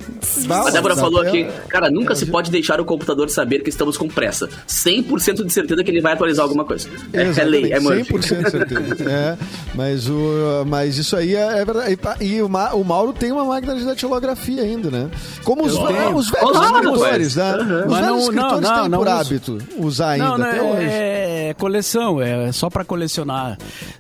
Bah, 0.47 0.67
A 0.69 0.71
Débora 0.71 0.97
falou 0.97 1.25
é- 1.25 1.29
aqui, 1.29 1.47
cara, 1.69 1.91
nunca 1.91 2.13
é- 2.13 2.17
se 2.17 2.27
pode 2.27 2.51
deixar 2.51 2.81
o 2.81 2.85
computador 2.85 3.29
saber 3.31 3.61
que 3.63 3.69
estamos 3.71 3.97
com 3.97 4.09
pressa. 4.09 4.49
100% 4.67 5.45
de 5.45 5.53
certeza 5.53 5.83
que 5.85 5.91
ele 5.91 6.01
vai 6.01 6.13
atualizar 6.13 6.45
alguma 6.45 6.65
coisa. 6.65 6.89
É, 7.13 7.23
é 7.41 7.45
lei, 7.45 7.73
é 7.73 7.81
Murphy. 7.81 8.05
100% 8.05 8.45
de 8.45 8.51
certeza. 8.51 9.11
É, 9.11 9.37
mas, 9.75 10.09
o, 10.09 10.65
mas 10.67 10.99
isso 10.99 11.17
aí 11.17 11.35
é, 11.35 11.50
é 11.59 11.65
verdade. 11.65 11.99
E, 12.21 12.27
e 12.35 12.43
o, 12.43 12.49
Ma- 12.49 12.73
o 12.75 12.85
Mauro 12.85 13.13
tem 13.13 13.31
uma 13.33 13.45
máquina 13.45 13.75
de 13.75 13.85
datilografia 13.85 14.63
ainda, 14.63 14.91
né? 14.91 15.11
Como 15.45 15.65
os, 15.65 15.77
ah, 15.77 15.81
os 16.15 16.31
velhos 16.31 16.57
Ah, 16.57 16.65
escritores, 16.65 17.37
né? 17.37 17.53
Os 17.55 17.67
Mas 17.67 18.01
velhos 18.01 18.07
não- 18.07 18.19
escritores 18.19 18.61
não, 18.61 18.71
não, 18.75 18.81
têm 18.83 18.89
não 18.91 18.99
por 18.99 19.07
uso. 19.07 19.17
hábito 19.17 19.59
usar 19.79 20.09
ainda 20.11 20.25
Não, 20.29 20.39
não, 20.39 20.47
até 20.47 20.63
hoje. 20.63 20.87
é, 20.87 21.49
é 21.51 21.55
coleção, 21.55 22.21
é 22.23 22.53
só 22.53 22.69
pra 22.71 22.85
colecionar. 22.85 23.59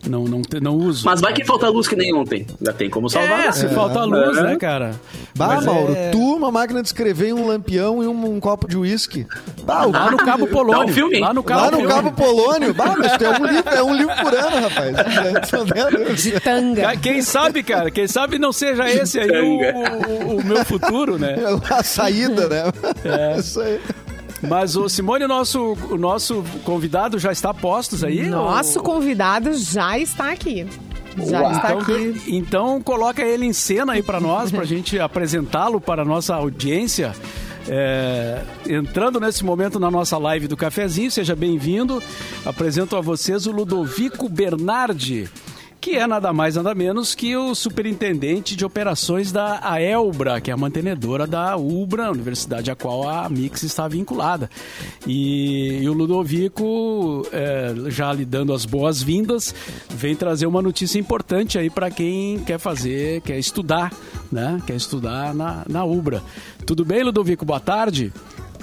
Não, 0.08 0.24
não, 0.24 0.42
não 0.62 0.74
uso. 0.76 1.04
Mas 1.04 1.20
vai 1.20 1.32
que 1.32 1.44
falta 1.44 1.68
luz 1.68 1.86
que 1.88 1.96
nem 1.96 2.14
ontem. 2.14 2.46
Já 2.60 2.72
tem 2.72 2.88
como 2.90 3.08
salvar. 3.08 3.30
É, 3.40 3.44
né? 3.46 3.52
se 3.52 3.68
falta 3.68 4.04
luz, 4.04 4.36
É. 4.38 4.42
né, 4.42 4.56
cara? 4.56 4.92
Bah, 5.36 5.46
Mas 5.48 5.64
Mauro, 5.66 5.94
é- 5.94 6.10
tu, 6.10 6.36
uma 6.36 6.50
máquina 6.50 6.80
de 6.82 6.88
escrever, 6.88 7.32
um 7.34 7.46
lampião 7.46 8.02
e 8.02 8.06
um, 8.06 8.34
um 8.34 8.40
copo 8.40 8.66
de 8.68 8.76
uísque. 8.76 9.26
Bah, 9.64 9.86
o- 9.86 9.92
Lá 9.92 10.10
no 10.10 10.16
Cabo 10.16 10.46
Polônio. 10.46 10.84
Um 10.84 10.88
filme. 10.88 11.20
Lá 11.20 11.32
no 11.34 11.42
Cabo 11.42 11.60
Lá 11.60 11.70
no 11.70 11.76
Polônio. 11.78 11.94
Cabo 11.96 12.12
Polônio, 12.12 12.74
bah, 12.74 12.94
mas 12.98 13.16
tu 13.16 13.24
é 13.24 13.30
um 13.30 13.44
livro, 13.46 13.70
é 13.70 13.82
um 13.82 13.94
livro 13.94 14.14
por 14.16 14.34
ano, 14.34 14.60
rapaz. 14.68 14.96
De 16.22 16.40
tanga. 16.40 16.96
Quem 16.96 17.22
sabe, 17.30 17.62
cara, 17.62 17.90
quem 17.90 18.06
sabe 18.06 18.38
não 18.38 18.52
seja 18.52 18.88
esse 18.90 19.18
aí 19.18 19.30
o, 19.40 19.58
o- 19.60 20.36
o 20.38 20.44
meu 20.44 20.64
futuro, 20.64 21.18
né? 21.18 21.36
A 21.70 21.82
saída, 21.82 22.48
né? 22.48 22.62
É. 23.04 23.38
Isso 23.38 23.60
aí. 23.60 23.80
Mas 24.42 24.74
o 24.76 24.88
Simone, 24.88 25.24
o 25.24 25.28
nosso, 25.28 25.76
o 25.90 25.98
nosso 25.98 26.42
convidado 26.64 27.18
já 27.18 27.30
está 27.30 27.52
postos 27.52 28.02
aí? 28.02 28.26
Nosso 28.28 28.78
Ou- 28.78 28.84
convidado 28.84 29.52
já 29.56 29.98
está 29.98 30.30
aqui. 30.32 30.66
Já 31.18 31.50
está 31.52 31.74
Então, 31.74 31.78
aqui. 31.80 32.22
então 32.28 32.80
coloca 32.80 33.20
ele 33.22 33.44
em 33.44 33.52
cena 33.52 33.94
aí 33.94 34.02
para 34.02 34.20
nós, 34.20 34.50
para 34.50 34.62
a 34.62 34.64
gente 34.66 34.98
apresentá-lo 34.98 35.80
para 35.80 36.02
a 36.02 36.04
nossa 36.04 36.34
audiência. 36.34 37.12
É, 37.68 38.40
entrando 38.66 39.20
nesse 39.20 39.44
momento 39.44 39.78
na 39.78 39.90
nossa 39.90 40.16
live 40.16 40.48
do 40.48 40.56
cafezinho, 40.56 41.10
seja 41.10 41.36
bem-vindo. 41.36 42.02
Apresento 42.46 42.96
a 42.96 43.00
vocês 43.00 43.46
o 43.46 43.52
Ludovico 43.52 44.28
Bernardi, 44.28 45.28
que 45.80 45.96
é 45.96 46.06
nada 46.06 46.32
mais 46.32 46.56
nada 46.56 46.74
menos 46.74 47.14
que 47.14 47.34
o 47.34 47.54
superintendente 47.54 48.54
de 48.54 48.64
operações 48.64 49.32
da 49.32 49.60
AELBRA, 49.62 50.40
que 50.40 50.50
é 50.50 50.54
a 50.54 50.56
mantenedora 50.56 51.26
da 51.26 51.56
UBRA, 51.56 52.10
universidade 52.10 52.70
a 52.70 52.76
qual 52.76 53.08
a 53.08 53.28
Mix 53.28 53.62
está 53.62 53.88
vinculada. 53.88 54.50
E, 55.06 55.78
e 55.82 55.88
o 55.88 55.94
Ludovico, 55.94 57.26
é, 57.32 57.74
já 57.90 58.12
lhe 58.12 58.26
dando 58.26 58.52
as 58.52 58.66
boas-vindas, 58.66 59.54
vem 59.88 60.14
trazer 60.14 60.46
uma 60.46 60.60
notícia 60.60 60.98
importante 60.98 61.58
aí 61.58 61.70
para 61.70 61.90
quem 61.90 62.38
quer 62.40 62.58
fazer, 62.58 63.22
quer 63.22 63.38
estudar, 63.38 63.90
né? 64.30 64.60
Quer 64.66 64.76
estudar 64.76 65.34
na, 65.34 65.64
na 65.66 65.84
UBRA. 65.84 66.22
Tudo 66.66 66.84
bem, 66.84 67.02
Ludovico? 67.02 67.44
Boa 67.44 67.60
tarde. 67.60 68.12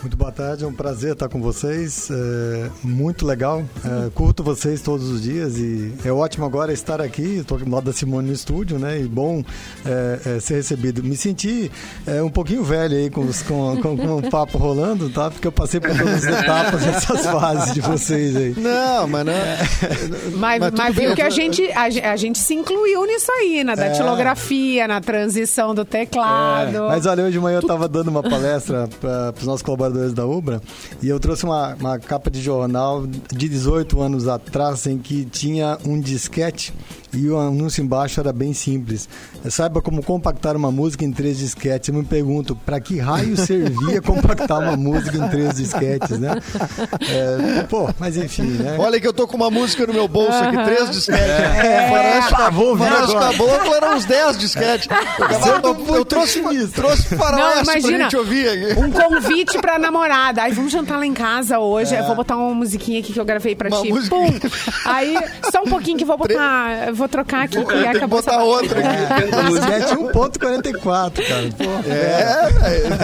Muito 0.02 0.16
boa 0.16 0.32
tarde, 0.32 0.64
é 0.64 0.68
um 0.68 0.72
prazer 0.74 1.14
estar 1.14 1.28
com 1.28 1.42
vocês. 1.42 2.10
É 2.12 2.70
muito 2.84 3.26
legal. 3.26 3.64
É, 3.84 4.10
curto 4.12 4.44
vocês 4.44 4.80
todos 4.80 5.10
os 5.10 5.22
dias 5.24 5.58
e 5.58 5.92
é 6.06 6.12
ótimo 6.12 6.46
agora 6.46 6.72
estar 6.72 7.02
aqui. 7.02 7.40
Estou 7.40 7.58
do 7.58 7.70
lado 7.70 7.86
da 7.86 7.92
Simone 7.94 8.28
no 8.28 8.34
estúdio, 8.34 8.78
né? 8.78 9.00
E 9.02 9.04
bom 9.08 9.44
é, 9.86 10.20
é, 10.38 10.40
ser 10.40 10.56
recebido. 10.56 11.04
Me 11.04 11.18
senti 11.18 11.70
é, 12.06 12.22
um 12.22 12.30
pouquinho 12.30 12.64
velho 12.64 12.96
aí 12.96 13.10
com, 13.10 13.22
os- 13.22 13.42
com, 13.42 13.82
com, 13.82 13.98
com 13.98 14.18
o 14.18 14.30
papo 14.30 14.58
rolando, 14.60 15.10
tá? 15.10 15.32
Porque 15.32 15.48
eu 15.48 15.52
passei 15.52 15.80
por 15.80 15.90
todas 15.90 16.24
as 16.24 16.24
etapas 16.42 16.82
dessas 16.86 17.26
fases 17.26 17.74
de 17.74 17.82
vocês 17.82 18.36
aí. 18.36 18.54
Não, 18.56 19.08
mas 19.08 19.26
não. 19.26 19.34
Mas, 20.38 20.60
Mas 20.60 20.74
mas 20.74 20.96
bem, 20.96 21.08
viu 21.08 21.16
que 21.16 21.22
a 21.24 21.30
gente, 21.30 21.70
a, 21.72 22.12
a 22.12 22.16
gente 22.16 22.38
se 22.40 22.54
incluiu 22.54 23.06
nisso 23.06 23.32
aí, 23.32 23.64
na 23.64 23.74
datilografia, 23.76 24.88
na 24.88 25.02
transição 25.02 25.74
do 25.76 25.84
teclado. 25.84 26.84
Mas 26.88 27.06
olha, 27.06 27.24
hoje 27.24 27.34
de 27.34 27.40
manhã 27.40 27.58
eu 27.58 27.62
estava 27.62 27.88
dando 27.90 28.10
uma 28.10 28.22
palestra 28.24 28.88
para 29.02 29.34
os 29.38 29.44
nossos 29.46 29.64
colaboradores 29.64 29.87
da 29.90 30.26
Ubra 30.26 30.62
e 31.02 31.08
eu 31.08 31.20
trouxe 31.20 31.44
uma, 31.44 31.76
uma 31.76 32.00
capa 32.00 32.30
de 32.30 32.42
jornal 32.42 33.06
de 33.06 33.50
18 33.50 34.02
anos 34.02 34.28
atrás 34.28 34.86
em 34.88 34.98
que 34.98 35.26
tinha 35.26 35.78
um 35.86 36.00
disquete 36.00 36.74
e 37.18 37.30
o 37.30 37.38
anúncio 37.38 37.84
embaixo 37.84 38.20
era 38.20 38.32
bem 38.32 38.54
simples. 38.54 39.08
Saiba 39.50 39.82
como 39.82 40.04
compactar 40.04 40.56
uma 40.56 40.72
música 40.72 41.04
em 41.06 41.12
três 41.12 41.38
disquetes. 41.38 41.90
Eu 41.90 41.96
me 41.96 42.04
pergunto, 42.04 42.56
para 42.56 42.80
que 42.80 43.00
raio 43.00 43.36
servia 43.38 44.02
compactar 44.02 44.60
uma 44.60 44.78
música 44.78 45.18
em 45.18 45.28
três 45.30 45.56
disquetes, 45.56 46.20
né? 46.20 46.36
É, 47.10 47.64
pô, 47.64 47.90
mas 48.00 48.18
enfim, 48.18 48.44
né? 48.44 48.76
Olha 48.80 49.00
que 49.00 49.08
eu 49.08 49.14
tô 49.14 49.28
com 49.28 49.36
uma 49.38 49.50
música 49.50 49.86
no 49.88 49.94
meu 49.94 50.08
bolso 50.08 50.34
aqui, 50.38 50.64
três 50.64 50.90
disquetes. 50.92 51.22
É. 51.28 51.88
Faroeste, 51.90 52.34
Ah, 52.38 52.50
vou 52.50 52.70
ouvir 52.70 52.84
Faroeste 52.86 53.16
agora. 53.16 53.32
Caboclo 53.32 53.74
eram 53.76 53.96
uns 53.98 54.06
dez 54.06 54.38
disquetes. 54.38 54.88
Eu, 54.88 55.72
eu, 55.88 55.96
eu 55.96 56.06
trouxe, 56.06 56.42
trouxe 56.74 57.16
faroeste 57.16 57.64
pra 57.66 57.80
imagina. 57.80 58.04
gente 58.04 58.18
ouvir 58.18 58.48
aqui. 58.50 58.80
Um 58.80 58.92
convite 58.92 59.58
pra 59.60 59.80
namorada. 59.80 60.44
Aí 60.44 60.54
vamos 60.54 60.72
jantar 60.72 60.98
lá 60.98 61.06
em 61.06 61.14
casa 61.14 61.60
hoje. 61.60 61.96
Eu 61.96 62.06
vou 62.06 62.16
botar 62.16 62.38
uma 62.38 62.54
musiquinha 62.54 63.00
aqui 63.00 63.14
que 63.14 63.20
eu 63.20 63.26
gravei 63.26 63.56
pra 63.56 63.70
É. 63.70 63.74
Uma 63.74 63.82
ti. 63.82 63.90
música. 63.90 64.16
Pum! 64.16 64.28
Aí, 64.86 65.18
só 65.52 65.62
um 65.64 65.70
pouquinho 65.70 65.98
que 65.98 66.04
eu 66.04 66.08
vou 66.08 66.18
botar. 66.18 66.88
eu 66.88 66.96
Vou 67.08 67.10
trocar 67.10 67.44
aqui. 67.46 67.58
que 67.64 67.66
Tem 67.66 68.00
que 68.02 68.08
botar 68.08 68.44
outra 68.44 68.80
aqui. 68.82 69.48
Disquete 69.54 69.96
1.44, 69.96 71.28
cara. 71.28 71.50
Pô, 71.58 71.90
É, 71.90 72.50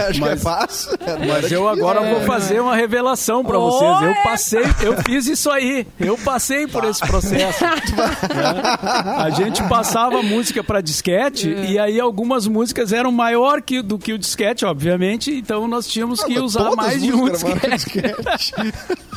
é, 0.04 0.08
acho 0.10 0.22
que 0.22 0.28
é 0.28 0.36
fácil. 0.36 0.92
Mas 1.26 1.52
eu 1.52 1.68
agora 1.70 2.02
vou 2.02 2.22
fazer 2.22 2.60
uma 2.60 2.76
revelação 2.76 3.44
pra 3.46 3.58
vocês. 3.58 4.02
Eu 4.02 4.16
passei, 4.24 4.64
eu 4.82 4.98
fiz 5.04 5.28
isso 5.28 5.50
aí. 5.50 5.88
Eu 6.00 6.18
passei 6.18 6.68
por 6.68 6.84
esse 6.84 7.00
processo. 7.00 7.64
né? 7.64 7.74
A 9.18 9.30
gente 9.30 9.64
passava 9.70 10.22
música 10.22 10.62
pra 10.64 10.82
disquete 10.82 11.50
e 11.50 11.80
aí 11.80 12.00
algumas 12.00 12.46
músicas 12.48 12.92
eram 12.92 13.12
maior 13.12 13.62
que, 13.62 13.82
do 13.82 13.98
que 13.98 14.12
o 14.12 14.18
disquete, 14.18 14.66
obviamente. 14.66 15.32
Então 15.32 15.68
nós 15.68 15.88
tínhamos 15.88 16.22
que 16.24 16.38
usar 16.40 16.72
mais 16.76 17.02
de 17.02 17.14
um 17.14 17.30
disquete. 17.30 17.70
disquete. 17.70 18.54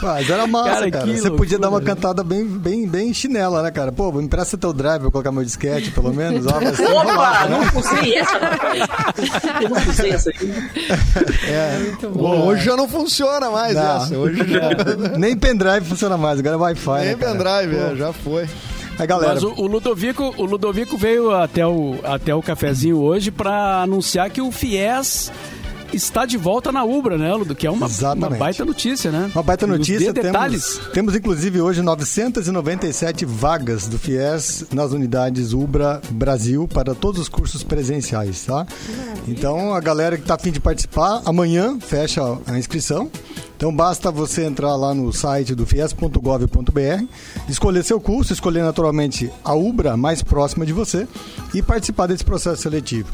Mas 0.01 0.31
era 0.31 0.47
massa, 0.47 0.71
Cara, 0.71 0.91
cara. 0.91 1.07
Você 1.07 1.31
podia 1.31 1.31
loucura, 1.31 1.59
dar 1.59 1.69
uma 1.71 1.81
né? 1.81 1.87
cantada 1.87 2.23
bem, 2.23 2.45
bem, 2.45 2.87
bem 2.87 3.13
chinela, 3.15 3.63
né, 3.63 3.71
cara? 3.71 3.91
Pô, 3.91 4.13
me 4.13 4.23
empresta 4.23 4.57
teu 4.67 4.73
drive 4.73 4.99
pra 4.99 5.07
eu 5.09 5.13
colocar 5.13 5.33
meu 5.33 5.45
disquete, 5.45 5.91
pelo 5.91 6.13
menos. 6.13 6.47
Ó, 6.47 6.57
Opa, 6.57 7.13
rolado, 7.13 7.51
né? 7.51 7.71
não 7.73 7.81
usei 7.81 8.17
essa, 8.17 8.39
rapaz. 8.39 8.79
Eu 9.63 9.69
não 9.69 9.91
usei 9.91 10.11
essa 10.11 10.31
aí. 10.31 11.97
Bom, 12.13 12.47
hoje 12.47 12.65
já 12.65 12.77
não 12.77 12.89
funciona 12.89 13.51
mais 13.51 13.75
Não. 13.75 13.97
essa. 13.97 14.17
Hoje 14.19 14.39
já. 14.47 15.17
Nem 15.17 15.37
pendrive 15.37 15.87
funciona 15.87 16.17
mais, 16.17 16.39
agora 16.39 16.57
é 16.57 16.59
Wi-Fi. 16.59 16.99
Nem 17.01 17.09
né, 17.09 17.17
pendrive, 17.17 17.77
é, 17.77 17.97
já 17.97 18.13
foi. 18.13 18.49
Aí, 18.99 19.07
galera, 19.07 19.35
Mas 19.35 19.43
o, 19.43 19.53
o 19.53 19.67
Ludovico, 19.67 20.35
o 20.39 20.45
Ludovico 20.47 20.97
veio 20.97 21.35
até 21.35 21.67
o, 21.67 21.97
até 22.03 22.35
o 22.35 22.43
cafezinho 22.43 22.99
hoje 22.99 23.31
pra 23.31 23.83
anunciar 23.83 24.31
que 24.31 24.41
o 24.41 24.51
FIES 24.51 25.31
está 25.93 26.27
de 26.27 26.37
volta 26.37 26.71
na 26.73 26.85
Ubra, 26.85 27.17
né, 27.19 27.33
Ludo? 27.35 27.55
Que 27.55 27.67
é 27.67 27.71
uma, 27.71 27.87
uma 28.15 28.31
baita 28.31 28.65
notícia, 28.65 29.11
né? 29.11 29.31
Uma 29.35 29.43
baita 29.43 29.67
Nos 29.67 29.79
notícia. 29.79 30.13
dê 30.13 30.23
detalhes. 30.23 30.75
Temos, 30.77 30.93
temos, 30.93 31.17
inclusive, 31.17 31.61
hoje 31.61 31.83
997 31.83 33.25
vagas 33.25 33.87
do 33.87 33.99
FIES 33.99 34.67
nas 34.73 34.93
unidades 34.93 35.53
Ubra 35.53 36.01
Brasil 36.11 36.69
para 36.69 36.95
todos 36.95 37.21
os 37.21 37.29
cursos 37.29 37.63
presenciais, 37.63 38.45
tá? 38.45 38.67
Então, 39.29 39.75
a 39.75 39.81
galera 39.81 40.17
que 40.17 40.23
está 40.23 40.35
afim 40.35 40.51
de 40.51 40.61
participar, 40.61 41.23
amanhã 41.25 41.79
fecha 41.81 42.23
a 42.47 42.59
inscrição. 42.59 43.11
Então 43.57 43.75
basta 43.75 44.11
você 44.11 44.45
entrar 44.45 44.77
lá 44.77 44.95
no 44.95 45.13
site 45.13 45.55
do 45.55 45.65
fies.gov.br, 45.65 47.05
escolher 47.49 47.83
seu 47.83 47.99
curso, 47.99 48.33
escolher 48.33 48.63
naturalmente 48.63 49.31
a 49.43 49.55
UBRA 49.55 49.97
mais 49.97 50.23
próxima 50.23 50.67
de 50.67 50.75
você 50.75 51.09
e 51.55 51.63
participar 51.63 52.07
desse 52.07 52.25
processo 52.25 52.63
seletivo. 52.63 53.09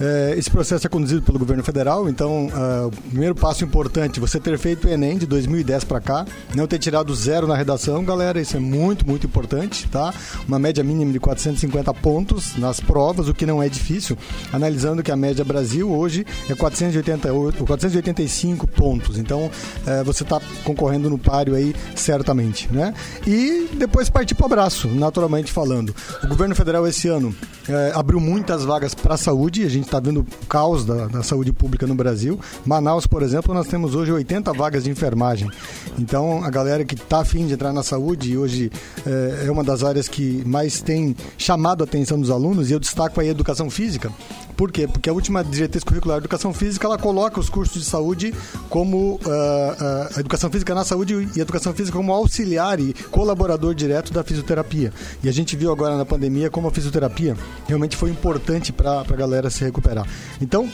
É, 0.00 0.34
esse 0.38 0.48
processo 0.48 0.86
é 0.86 0.90
conduzido 0.90 1.22
pelo 1.22 1.38
governo 1.38 1.64
federal, 1.64 2.08
então 2.08 2.46
uh, 2.46 2.86
o 2.86 3.10
primeiro 3.10 3.34
passo 3.34 3.64
importante, 3.64 4.20
você 4.20 4.38
ter 4.38 4.56
feito 4.56 4.86
o 4.86 4.90
Enem 4.90 5.18
de 5.18 5.26
2010 5.26 5.82
para 5.82 6.00
cá, 6.00 6.26
não 6.54 6.68
ter 6.68 6.78
tirado 6.78 7.12
zero 7.14 7.48
na 7.48 7.56
redação, 7.56 8.04
galera, 8.04 8.40
isso 8.40 8.56
é 8.56 8.60
muito, 8.60 9.04
muito 9.04 9.26
importante, 9.26 9.88
tá? 9.88 10.14
Uma 10.46 10.60
média 10.60 10.84
mínima 10.84 11.12
de 11.12 11.18
450 11.18 11.92
pontos 11.94 12.56
nas 12.56 12.78
provas, 12.78 13.28
o 13.28 13.34
que 13.34 13.44
não 13.44 13.60
é 13.60 13.68
difícil, 13.68 14.16
analisando 14.52 15.02
que 15.02 15.10
a 15.10 15.16
média 15.16 15.44
Brasil 15.44 15.90
hoje 15.90 16.24
é 16.48 16.54
488, 16.54 17.64
485 17.64 18.66
pontos. 18.68 19.18
Então, 19.18 19.50
é, 19.88 20.04
você 20.04 20.22
está 20.22 20.40
concorrendo 20.64 21.08
no 21.08 21.18
páreo 21.18 21.54
aí, 21.54 21.74
certamente, 21.94 22.68
né? 22.70 22.92
E 23.26 23.68
depois 23.74 24.10
partir 24.10 24.34
para 24.34 24.44
o 24.44 24.46
abraço, 24.46 24.86
naturalmente 24.88 25.50
falando. 25.50 25.94
O 26.22 26.28
governo 26.28 26.54
federal 26.54 26.86
esse 26.86 27.08
ano 27.08 27.34
é, 27.68 27.92
abriu 27.94 28.20
muitas 28.20 28.64
vagas 28.64 28.94
para 28.94 29.14
a 29.14 29.16
saúde, 29.16 29.64
a 29.64 29.68
gente 29.68 29.86
está 29.86 29.98
vendo 29.98 30.20
o 30.20 30.46
caos 30.46 30.84
da, 30.84 31.06
da 31.06 31.22
saúde 31.22 31.52
pública 31.52 31.86
no 31.86 31.94
Brasil. 31.94 32.38
Manaus, 32.66 33.06
por 33.06 33.22
exemplo, 33.22 33.54
nós 33.54 33.66
temos 33.66 33.94
hoje 33.94 34.12
80 34.12 34.52
vagas 34.52 34.84
de 34.84 34.90
enfermagem. 34.90 35.50
Então, 35.98 36.44
a 36.44 36.50
galera 36.50 36.84
que 36.84 36.94
está 36.94 37.20
afim 37.20 37.46
de 37.46 37.54
entrar 37.54 37.72
na 37.72 37.82
saúde, 37.82 38.36
hoje 38.36 38.70
é, 39.06 39.46
é 39.46 39.50
uma 39.50 39.64
das 39.64 39.82
áreas 39.82 40.06
que 40.06 40.42
mais 40.44 40.82
tem 40.82 41.16
chamado 41.38 41.82
a 41.82 41.84
atenção 41.84 42.20
dos 42.20 42.30
alunos, 42.30 42.70
e 42.70 42.74
eu 42.74 42.80
destaco 42.80 43.20
aí 43.20 43.28
a 43.28 43.30
educação 43.30 43.70
física. 43.70 44.12
Por 44.58 44.72
quê? 44.72 44.88
Porque 44.88 45.08
a 45.08 45.12
última 45.12 45.44
diretriz 45.44 45.84
curricular 45.84 46.18
de 46.18 46.22
educação 46.22 46.52
física, 46.52 46.84
ela 46.84 46.98
coloca 46.98 47.38
os 47.38 47.48
cursos 47.48 47.80
de 47.80 47.88
saúde 47.88 48.34
como 48.68 49.12
uh, 49.14 49.18
uh, 49.18 50.18
educação 50.18 50.50
física 50.50 50.74
na 50.74 50.84
saúde 50.84 51.28
e 51.36 51.40
educação 51.40 51.72
física 51.72 51.96
como 51.96 52.12
auxiliar 52.12 52.80
e 52.80 52.92
colaborador 53.08 53.72
direto 53.72 54.12
da 54.12 54.24
fisioterapia. 54.24 54.92
E 55.22 55.28
a 55.28 55.32
gente 55.32 55.56
viu 55.56 55.70
agora 55.70 55.96
na 55.96 56.04
pandemia 56.04 56.50
como 56.50 56.66
a 56.66 56.72
fisioterapia 56.72 57.36
realmente 57.68 57.96
foi 57.96 58.10
importante 58.10 58.72
para 58.72 59.02
a 59.02 59.16
galera 59.16 59.48
se 59.48 59.62
recuperar. 59.62 60.04
Então, 60.40 60.68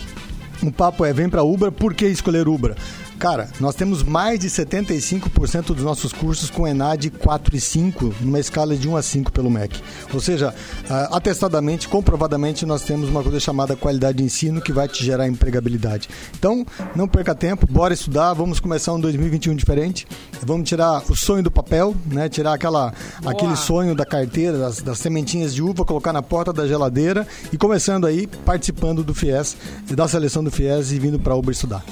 o 0.63 0.73
papo 0.73 1.05
é, 1.05 1.13
vem 1.13 1.29
para 1.29 1.43
Ubra, 1.43 1.71
por 1.71 1.93
que 1.93 2.07
escolher 2.07 2.49
Ubra? 2.49 2.75
Cara, 3.25 3.49
nós 3.59 3.75
temos 3.75 4.03
mais 4.03 4.39
de 4.39 4.51
75% 4.51 5.69
dos 5.69 5.83
nossos 5.83 6.13
cursos 6.13 6.51
com 6.51 6.69
ENAD 6.69 7.09
4 7.09 7.57
e 7.57 7.59
5, 7.59 8.17
numa 8.21 8.39
escala 8.39 8.77
de 8.77 8.87
1 8.87 8.99
a 8.99 9.03
5 9.03 9.33
pelo 9.33 9.51
MEC. 9.51 9.81
Ou 10.13 10.21
seja, 10.21 10.51
uh, 10.51 11.17
atestadamente, 11.17 11.89
comprovadamente, 11.89 12.67
nós 12.67 12.83
temos 12.83 13.09
uma 13.09 13.23
coisa 13.23 13.41
chamada 13.41 13.75
qualidade 13.77 14.19
de 14.19 14.25
ensino 14.25 14.61
que 14.61 14.75
vai 14.75 14.89
te 14.89 15.03
gerar 15.03 15.27
empregabilidade. 15.27 16.07
Então, 16.39 16.67
não 16.95 17.09
perca 17.09 17.35
tempo, 17.35 17.67
bora 17.67 17.95
estudar, 17.95 18.35
vamos 18.35 18.61
começar 18.61 18.93
um 18.93 19.01
2021 19.01 19.55
diferente. 19.55 20.07
Vamos 20.43 20.69
tirar 20.69 21.03
o 21.11 21.17
sonho 21.17 21.43
do 21.43 21.51
papel, 21.51 21.97
né? 22.05 22.29
Tirar 22.29 22.53
aquela, 22.53 22.93
aquele 23.25 23.57
sonho 23.57 23.95
da 23.95 24.05
carteira, 24.05 24.59
das, 24.59 24.83
das 24.83 24.99
sementinhas 24.99 25.55
de 25.55 25.63
uva, 25.63 25.83
colocar 25.83 26.13
na 26.13 26.21
porta 26.21 26.53
da 26.53 26.67
geladeira 26.67 27.27
e 27.51 27.57
começando 27.57 28.07
aí 28.07 28.27
participando 28.27 29.03
do 29.03 29.15
FIES, 29.15 29.57
da 29.95 30.07
seleção 30.07 30.45
do 30.45 30.51
FIES 30.51 30.93
e 30.93 30.99
vindo 30.99 31.19
para 31.19 31.35
Uber 31.35 31.53
estudar. 31.53 31.83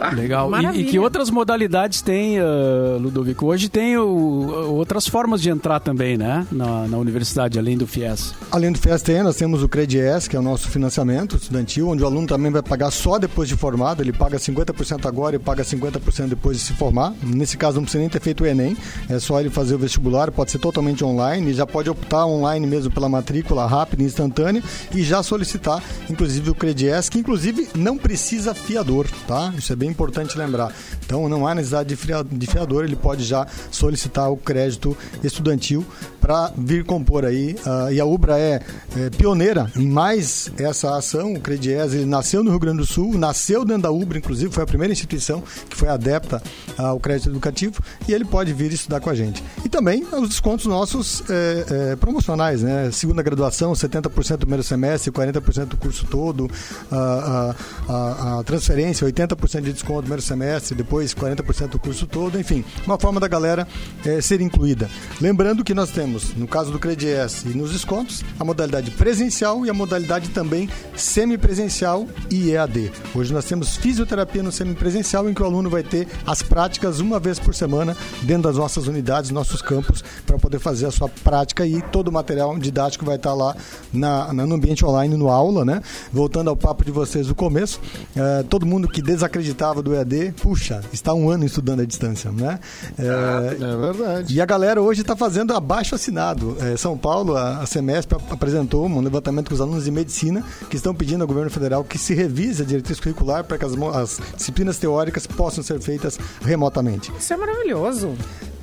Ah, 0.00 0.10
Legal. 0.10 0.50
E, 0.74 0.80
e, 0.80 0.84
que 0.84 0.98
outras 0.98 1.30
modalidades 1.30 2.00
tem, 2.00 2.40
uh, 2.40 2.98
Ludovico? 2.98 3.46
Hoje 3.46 3.68
tem 3.68 3.96
o, 3.96 4.74
outras 4.74 5.06
formas 5.06 5.40
de 5.40 5.50
entrar 5.50 5.80
também, 5.80 6.16
né? 6.16 6.46
Na, 6.50 6.86
na, 6.86 6.98
universidade, 6.98 7.58
além 7.58 7.76
do 7.76 7.86
FIES. 7.86 8.34
Além 8.50 8.72
do 8.72 8.78
FIES 8.78 9.02
tem, 9.02 9.22
nós 9.22 9.36
temos 9.36 9.62
o 9.62 9.68
CREDIES, 9.68 10.28
que 10.28 10.36
é 10.36 10.38
o 10.38 10.42
nosso 10.42 10.68
financiamento 10.68 11.36
estudantil, 11.36 11.88
onde 11.88 12.02
o 12.02 12.06
aluno 12.06 12.26
também 12.26 12.50
vai 12.50 12.62
pagar 12.62 12.90
só 12.90 13.18
depois 13.18 13.48
de 13.48 13.56
formado. 13.56 14.02
Ele 14.02 14.12
paga 14.12 14.38
50% 14.38 15.06
agora 15.06 15.36
e 15.36 15.38
paga 15.38 15.62
50% 15.62 16.28
depois 16.28 16.58
de 16.58 16.64
se 16.64 16.72
formar. 16.72 17.12
Nesse 17.22 17.56
caso, 17.56 17.76
não 17.76 17.82
precisa 17.82 18.00
nem 18.00 18.08
ter 18.08 18.20
feito 18.20 18.44
o 18.44 18.46
Enem. 18.46 18.76
É 19.08 19.18
só 19.18 19.40
ele 19.40 19.50
fazer 19.50 19.74
o 19.74 19.78
vestibular, 19.78 20.30
pode 20.30 20.50
ser 20.50 20.58
totalmente 20.58 21.04
online. 21.04 21.50
E 21.50 21.54
já 21.54 21.66
pode 21.66 21.90
optar 21.90 22.26
online 22.26 22.66
mesmo 22.66 22.92
pela 22.92 23.08
matrícula 23.08 23.66
rápida 23.66 24.02
e 24.02 24.06
instantânea 24.06 24.62
e 24.94 25.02
já 25.02 25.22
solicitar, 25.22 25.82
inclusive, 26.08 26.50
o 26.50 26.54
CREDIES, 26.54 27.08
que 27.08 27.18
inclusive 27.18 27.68
não 27.74 27.98
precisa 27.98 28.54
fiador, 28.54 29.06
tá? 29.26 29.52
Isso 29.56 29.72
é 29.72 29.76
bem 29.76 29.83
importante 29.84 30.36
lembrar. 30.38 30.72
Então, 31.04 31.28
não 31.28 31.46
há 31.46 31.54
necessidade 31.54 31.96
de 32.30 32.46
fiador, 32.46 32.84
ele 32.84 32.96
pode 32.96 33.24
já 33.24 33.46
solicitar 33.70 34.30
o 34.30 34.36
crédito 34.36 34.96
estudantil 35.22 35.84
para 36.24 36.50
vir 36.56 36.84
compor 36.84 37.26
aí. 37.26 37.54
Uh, 37.66 37.92
e 37.92 38.00
a 38.00 38.04
Ubra 38.06 38.38
é, 38.38 38.58
é, 38.96 39.10
pioneira 39.10 39.70
em 39.76 39.86
mais 39.86 40.50
essa 40.58 40.96
ação. 40.96 41.34
O 41.34 41.40
Credies, 41.40 41.92
ele 41.92 42.06
nasceu 42.06 42.42
no 42.42 42.50
Rio 42.50 42.58
Grande 42.58 42.78
do 42.78 42.86
Sul, 42.86 43.18
nasceu 43.18 43.62
dentro 43.62 43.82
da 43.82 43.90
Ubra, 43.90 44.16
inclusive, 44.16 44.50
foi 44.50 44.62
a 44.62 44.66
primeira 44.66 44.90
instituição 44.90 45.42
que 45.68 45.76
foi 45.76 45.88
adepta 45.88 46.42
ao 46.78 46.98
crédito 46.98 47.28
educativo 47.28 47.82
e 48.08 48.14
ele 48.14 48.24
pode 48.24 48.54
vir 48.54 48.72
estudar 48.72 49.00
com 49.00 49.10
a 49.10 49.14
gente. 49.14 49.44
E 49.66 49.68
também 49.68 50.02
os 50.12 50.30
descontos 50.30 50.64
nossos 50.64 51.22
é, 51.28 51.92
é, 51.92 51.96
promocionais, 51.96 52.62
né? 52.62 52.90
Segunda 52.90 53.22
graduação, 53.22 53.72
70% 53.72 54.36
do 54.36 54.38
primeiro 54.38 54.62
semestre, 54.62 55.12
40% 55.12 55.66
do 55.66 55.76
curso 55.76 56.06
todo, 56.06 56.50
a, 56.90 57.54
a, 57.86 58.38
a 58.38 58.44
transferência, 58.44 59.06
80% 59.06 59.60
de 59.60 59.72
desconto 59.74 59.96
no 59.96 60.02
primeiro 60.02 60.22
semestre, 60.22 60.74
depois 60.74 60.93
40% 61.02 61.68
do 61.68 61.78
curso 61.78 62.06
todo, 62.06 62.38
enfim, 62.38 62.64
uma 62.86 62.98
forma 62.98 63.18
da 63.18 63.26
galera 63.26 63.66
é, 64.04 64.20
ser 64.20 64.40
incluída. 64.40 64.88
Lembrando 65.20 65.64
que 65.64 65.74
nós 65.74 65.90
temos, 65.90 66.34
no 66.34 66.46
caso 66.46 66.70
do 66.70 66.78
Credies 66.78 67.44
e 67.44 67.48
nos 67.48 67.72
descontos, 67.72 68.22
a 68.38 68.44
modalidade 68.44 68.90
presencial 68.92 69.66
e 69.66 69.70
a 69.70 69.74
modalidade 69.74 70.28
também 70.30 70.68
semipresencial 70.96 72.06
e 72.30 72.50
EAD. 72.50 72.92
Hoje 73.14 73.32
nós 73.32 73.44
temos 73.44 73.76
fisioterapia 73.76 74.42
no 74.42 74.52
semipresencial, 74.52 75.28
em 75.28 75.34
que 75.34 75.42
o 75.42 75.44
aluno 75.44 75.68
vai 75.68 75.82
ter 75.82 76.06
as 76.26 76.42
práticas 76.42 77.00
uma 77.00 77.18
vez 77.18 77.38
por 77.38 77.54
semana 77.54 77.96
dentro 78.22 78.44
das 78.44 78.56
nossas 78.56 78.86
unidades, 78.86 79.30
nossos 79.30 79.60
campos, 79.60 80.04
para 80.26 80.38
poder 80.38 80.58
fazer 80.58 80.86
a 80.86 80.90
sua 80.90 81.08
prática 81.08 81.66
e 81.66 81.82
todo 81.82 82.08
o 82.08 82.12
material 82.12 82.56
didático 82.58 83.04
vai 83.04 83.16
estar 83.16 83.34
lá 83.34 83.56
na, 83.92 84.32
na 84.32 84.46
no 84.46 84.54
ambiente 84.54 84.84
online, 84.84 85.16
no 85.16 85.28
aula, 85.28 85.64
né? 85.64 85.82
Voltando 86.12 86.50
ao 86.50 86.56
papo 86.56 86.84
de 86.84 86.90
vocês 86.90 87.26
do 87.26 87.34
começo, 87.34 87.80
é, 88.14 88.42
todo 88.44 88.66
mundo 88.66 88.88
que 88.88 89.00
desacreditava 89.02 89.82
do 89.82 89.94
EAD, 89.94 90.34
puxa, 90.40 90.82
está 90.92 91.14
um 91.14 91.28
ano 91.28 91.44
estudando 91.44 91.80
à 91.80 91.84
distância, 91.84 92.30
né? 92.30 92.58
É, 92.98 93.62
é 93.62 93.76
verdade. 93.76 94.34
E 94.34 94.40
a 94.40 94.46
galera 94.46 94.80
hoje 94.80 95.00
está 95.00 95.16
fazendo 95.16 95.54
abaixo 95.54 95.94
assinado. 95.94 96.56
É, 96.60 96.76
São 96.76 96.96
Paulo, 96.96 97.36
a, 97.36 97.58
a 97.58 97.66
Semesp 97.66 98.12
apresentou 98.30 98.86
um 98.86 99.00
levantamento 99.00 99.48
com 99.48 99.54
os 99.54 99.60
alunos 99.60 99.84
de 99.84 99.90
medicina 99.90 100.44
que 100.68 100.76
estão 100.76 100.94
pedindo 100.94 101.22
ao 101.22 101.28
governo 101.28 101.50
federal 101.50 101.84
que 101.84 101.98
se 101.98 102.14
revise 102.14 102.62
a 102.62 102.64
diretriz 102.64 103.00
curricular 103.00 103.44
para 103.44 103.58
que 103.58 103.64
as, 103.64 103.72
as 103.72 104.20
disciplinas 104.36 104.78
teóricas 104.78 105.26
possam 105.26 105.62
ser 105.62 105.80
feitas 105.80 106.18
remotamente. 106.42 107.12
Isso 107.18 107.32
é 107.32 107.36
maravilhoso. 107.36 108.14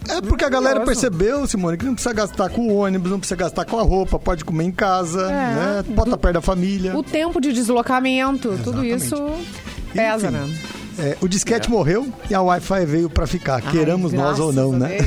É 0.10 0.20
porque 0.20 0.44
a 0.44 0.50
galera 0.50 0.82
percebeu, 0.82 1.46
Simone, 1.48 1.78
que 1.78 1.86
não 1.86 1.94
precisa 1.94 2.14
gastar 2.14 2.50
com 2.50 2.68
o 2.68 2.76
ônibus, 2.76 3.12
não 3.12 3.20
precisa 3.20 3.36
gastar 3.36 3.66
com 3.66 3.80
a 3.80 3.84
roupa, 3.84 4.18
pode 4.18 4.44
comer 4.44 4.66
em 4.66 4.72
casa, 4.72 5.22
é. 5.22 5.26
né? 5.28 5.86
Pode 5.96 6.10
estar 6.10 6.18
perto 6.18 6.34
da 6.34 6.42
família. 6.42 6.98
O 6.98 7.04
tempo 7.04 7.40
de 7.40 7.54
deslocamento, 7.54 8.50
Exatamente. 8.50 8.64
tudo 8.64 8.86
isso 8.86 9.16
pesa, 9.94 10.28
Enfim, 10.28 10.38
né? 10.38 10.60
É, 11.00 11.18
o 11.22 11.28
disquete 11.28 11.68
é. 11.68 11.72
morreu 11.72 12.08
e 12.30 12.36
a 12.36 12.42
Wi-Fi 12.42 12.86
veio 12.86 13.10
para 13.10 13.26
ficar, 13.26 13.62
Ai, 13.64 13.72
queiramos 13.72 14.12
nós 14.12 14.40
ou 14.40 14.52
não, 14.52 14.72
né? 14.74 14.98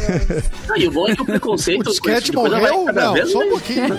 Ah, 0.68 0.78
e 0.78 0.88
o 0.88 0.90
bom 0.90 1.06
é 1.08 1.14
que 1.14 1.22
o 1.22 1.24
preconceito. 1.24 1.80
o 1.82 1.84
disquete 1.84 2.26
tipo 2.26 2.42
morreu? 2.42 2.86
Não, 2.86 3.26
só 3.26 3.38
um 3.40 3.50
pouquinho. 3.50 3.98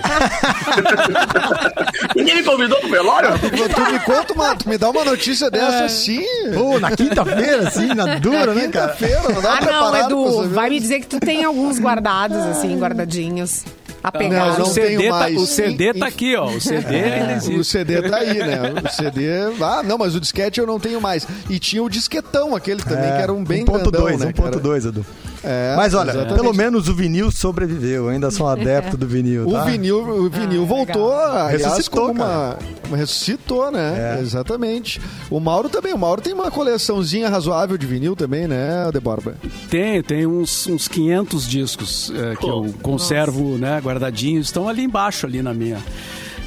Ninguém 2.16 2.36
me 2.36 2.42
convidou 2.42 2.78
pro 2.80 2.90
velório? 2.90 3.30
Tu 3.38 3.92
me 3.92 3.98
conta 4.00 4.32
uma, 4.32 4.56
tu 4.56 4.68
me 4.68 4.76
dá 4.76 4.90
uma 4.90 5.04
notícia 5.04 5.50
dessa 5.50 5.82
é. 5.82 5.84
assim. 5.84 6.24
Pô, 6.54 6.78
na 6.78 6.90
quinta-feira, 6.90 7.68
assim, 7.68 7.86
na 7.94 8.18
dura, 8.18 8.46
na 8.46 8.54
né, 8.54 8.68
cara? 8.68 8.92
Quinta-feira, 8.92 9.32
não 9.32 9.42
dá 9.42 9.58
Ah, 9.58 9.60
não, 9.60 9.96
Edu, 9.96 10.48
vai 10.50 10.70
me 10.70 10.80
dizer 10.80 11.00
que 11.00 11.06
tu 11.06 11.20
tem 11.20 11.44
alguns 11.44 11.78
guardados, 11.78 12.38
assim, 12.38 12.76
guardadinhos 12.78 13.64
a 14.06 14.12
pegar. 14.12 14.50
Não, 14.50 14.58
não 14.58 14.66
o, 14.66 14.68
CD 14.68 15.08
tá, 15.08 15.28
o 15.28 15.46
CD 15.46 15.94
tá 15.94 16.06
aqui, 16.06 16.36
ó. 16.36 16.46
O 16.46 16.60
CD 16.60 16.96
é, 16.96 17.38
O 17.58 17.64
CD 17.64 18.02
tá 18.08 18.18
aí, 18.18 18.38
né? 18.38 18.60
O 18.84 18.88
CD. 18.88 19.26
Ah, 19.60 19.82
não, 19.82 19.98
mas 19.98 20.14
o 20.14 20.20
disquete 20.20 20.60
eu 20.60 20.66
não 20.66 20.78
tenho 20.78 21.00
mais. 21.00 21.26
E 21.50 21.58
tinha 21.58 21.82
o 21.82 21.88
disquetão, 21.88 22.54
aquele 22.54 22.82
também, 22.84 23.10
é, 23.10 23.16
que 23.16 23.22
era 23.22 23.32
um 23.32 23.42
bem 23.42 23.64
1.2, 23.64 23.90
grandão, 23.90 24.18
né? 24.18 24.32
1.2, 24.32 24.88
Edu. 24.88 25.06
É, 25.42 25.74
mas 25.76 25.94
olha, 25.94 26.10
exatamente. 26.10 26.34
pelo 26.34 26.54
menos 26.54 26.88
o 26.88 26.94
vinil 26.94 27.30
sobreviveu. 27.30 28.04
Eu 28.04 28.08
ainda 28.08 28.30
sou 28.30 28.46
um 28.46 28.48
adepto 28.48 28.96
do 28.96 29.06
vinil. 29.06 29.50
Tá? 29.50 29.62
O 29.62 29.64
vinil, 29.64 29.98
o 29.98 30.30
vinil 30.30 30.62
ah, 30.62 30.66
voltou, 30.66 31.14
aliás, 31.14 31.62
ressuscitou, 31.62 32.10
uma, 32.10 32.56
uma, 32.86 32.96
ressuscitou, 32.96 33.70
né? 33.70 34.16
É. 34.18 34.20
Exatamente. 34.20 35.00
O 35.30 35.38
Mauro 35.40 35.68
também. 35.68 35.92
O 35.92 35.98
Mauro 35.98 36.20
tem 36.20 36.32
uma 36.32 36.50
coleçãozinha 36.50 37.28
razoável 37.28 37.76
de 37.78 37.86
vinil 37.86 38.16
também, 38.16 38.46
né, 38.46 38.90
Deborba? 38.92 39.34
Tem, 39.70 40.02
tem 40.02 40.26
uns, 40.26 40.66
uns 40.66 40.88
500 40.88 41.48
discos 41.48 42.12
é, 42.14 42.36
que 42.36 42.46
eu 42.46 42.74
conservo, 42.82 43.56
Nossa. 43.56 43.58
né, 43.58 43.80
guardadinhos. 43.80 44.46
Estão 44.46 44.68
ali 44.68 44.82
embaixo, 44.82 45.26
ali 45.26 45.42
na 45.42 45.54
minha 45.54 45.78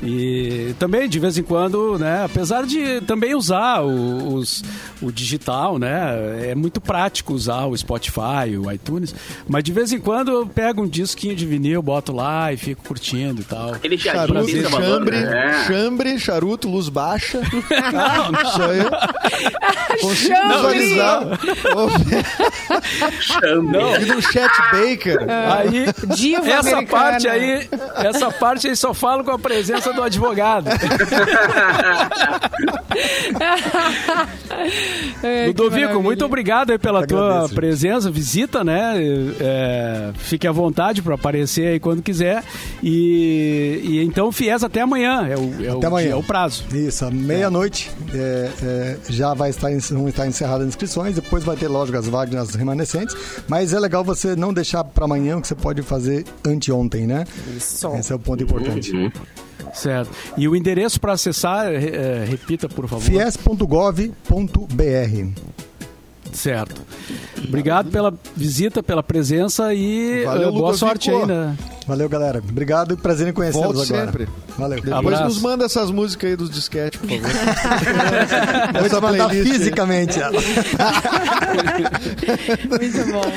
E 0.01 0.73
também, 0.79 1.09
de 1.09 1.19
vez 1.19 1.37
em 1.37 1.43
quando, 1.43 1.97
né? 1.99 2.23
Apesar 2.23 2.65
de 2.65 3.01
também 3.01 3.35
usar 3.35 3.81
o, 3.81 4.35
os, 4.35 4.63
o 5.01 5.11
digital, 5.11 5.77
né? 5.77 6.49
É 6.51 6.55
muito 6.55 6.79
prático 6.79 7.33
usar 7.33 7.65
o 7.65 7.75
Spotify, 7.77 8.55
o 8.57 8.71
iTunes. 8.71 9.13
Mas 9.47 9.63
de 9.63 9.73
vez 9.73 9.91
em 9.91 9.99
quando 9.99 10.31
eu 10.31 10.47
pego 10.47 10.83
um 10.83 10.87
disquinho 10.87 11.35
de 11.35 11.45
vinil, 11.45 11.81
boto 11.81 12.13
lá 12.13 12.53
e 12.53 12.57
fico 12.57 12.81
curtindo 12.87 13.41
e 13.41 13.43
tal. 13.43 13.73
Aquele 13.73 13.97
Charuto, 13.97 14.49
Salvador, 14.49 14.81
chambre, 14.81 15.19
né? 15.21 15.63
chambre, 15.67 16.19
charuto, 16.19 16.69
luz 16.69 16.87
baixa. 16.89 17.39
Isso 17.43 18.61
aí. 18.63 19.99
Consigo 20.01 20.35
Chambre! 20.35 20.79
visualizar. 20.79 21.39
Chambre. 23.19 23.79
E 24.01 24.05
no 24.05 24.21
Chet 24.21 24.51
Baker. 24.71 25.17
Aí, 25.29 25.85
Diva 26.15 26.47
essa 26.49 26.69
americana. 26.69 26.87
parte 26.87 27.27
aí, 27.27 27.69
essa 27.97 28.31
parte 28.31 28.67
aí 28.67 28.75
só 28.75 28.93
falo 28.93 29.23
com 29.23 29.31
a 29.31 29.39
presença 29.39 29.88
do 29.93 30.03
advogado. 30.03 30.69
É, 35.23 35.47
Ludovico, 35.47 36.01
muito 36.01 36.25
obrigado 36.25 36.71
aí 36.71 36.77
pela 36.77 37.01
Eu 37.01 37.07
tua 37.07 37.29
agradeço, 37.29 37.55
presença, 37.55 38.11
visita, 38.11 38.63
né? 38.63 38.95
É, 39.39 40.11
fique 40.15 40.47
à 40.47 40.51
vontade 40.51 41.01
para 41.01 41.15
aparecer 41.15 41.67
aí 41.67 41.79
quando 41.79 42.01
quiser. 42.01 42.43
E, 42.83 43.81
e 43.83 44.03
então, 44.03 44.31
Fies 44.31 44.63
até 44.63 44.81
amanhã. 44.81 45.27
É 45.27 45.37
o, 45.37 45.65
é 45.65 45.73
o 45.73 45.77
Até 45.77 45.87
amanhã. 45.87 46.07
dia, 46.07 46.13
é 46.13 46.15
o 46.15 46.23
prazo. 46.23 46.65
Isso, 46.73 47.05
à 47.05 47.11
meia-noite 47.11 47.91
é, 48.13 48.49
é, 48.63 48.97
já 49.09 49.33
vai 49.33 49.49
estar, 49.49 49.69
vão 49.91 50.07
estar 50.07 50.27
encerradas 50.27 50.63
as 50.63 50.69
inscrições, 50.69 51.15
depois 51.15 51.43
vai 51.43 51.55
ter, 51.55 51.67
lógico, 51.67 51.97
as 51.97 52.07
vagas 52.07 52.55
remanescentes, 52.55 53.15
mas 53.47 53.73
é 53.73 53.79
legal 53.79 54.03
você 54.03 54.35
não 54.35 54.53
deixar 54.53 54.83
para 54.83 55.05
amanhã 55.05 55.37
o 55.37 55.41
que 55.41 55.47
você 55.47 55.55
pode 55.55 55.81
fazer 55.81 56.25
anteontem, 56.45 57.07
né? 57.07 57.25
Isso. 57.55 57.87
Esse 57.95 58.11
é 58.11 58.15
o 58.15 58.19
ponto 58.19 58.43
importante. 58.43 58.91
Uhum. 58.91 59.11
Certo. 59.73 60.11
E 60.37 60.47
o 60.47 60.55
endereço 60.55 60.99
para 60.99 61.13
acessar, 61.13 61.67
é, 61.67 61.75
é, 61.75 62.25
repita, 62.27 62.67
por 62.67 62.87
favor. 62.87 63.03
fies.gov.br 63.03 64.09
Certo. 66.31 66.81
Obrigado 67.47 67.89
pela 67.89 68.13
visita, 68.35 68.83
pela 68.83 69.01
presença 69.01 69.73
e 69.73 70.23
Valeu, 70.23 70.41
eh, 70.41 70.51
boa 70.51 70.71
Ludovico. 70.71 70.77
sorte 70.77 71.09
aí, 71.09 71.25
né? 71.25 71.57
Valeu, 71.87 72.07
galera. 72.07 72.37
Obrigado 72.47 72.93
e 72.93 72.97
prazer 72.97 73.27
em 73.27 73.33
conhecê-los 73.33 73.89
agora. 73.89 74.05
sempre. 74.05 74.27
Valeu. 74.55 74.79
Depois 74.79 75.05
Abraço. 75.05 75.23
nos 75.23 75.41
manda 75.41 75.65
essas 75.65 75.89
músicas 75.89 76.29
aí 76.29 76.35
dos 76.35 76.51
disquetes, 76.51 76.99
por 76.99 77.09
favor. 77.09 77.29
Vou 78.79 78.89
te 78.89 79.01
mandar 79.01 79.29
playlist 79.29 79.53
fisicamente 79.53 80.19
ela. 80.21 80.39
Muito 82.69 83.11
bom. 83.11 83.31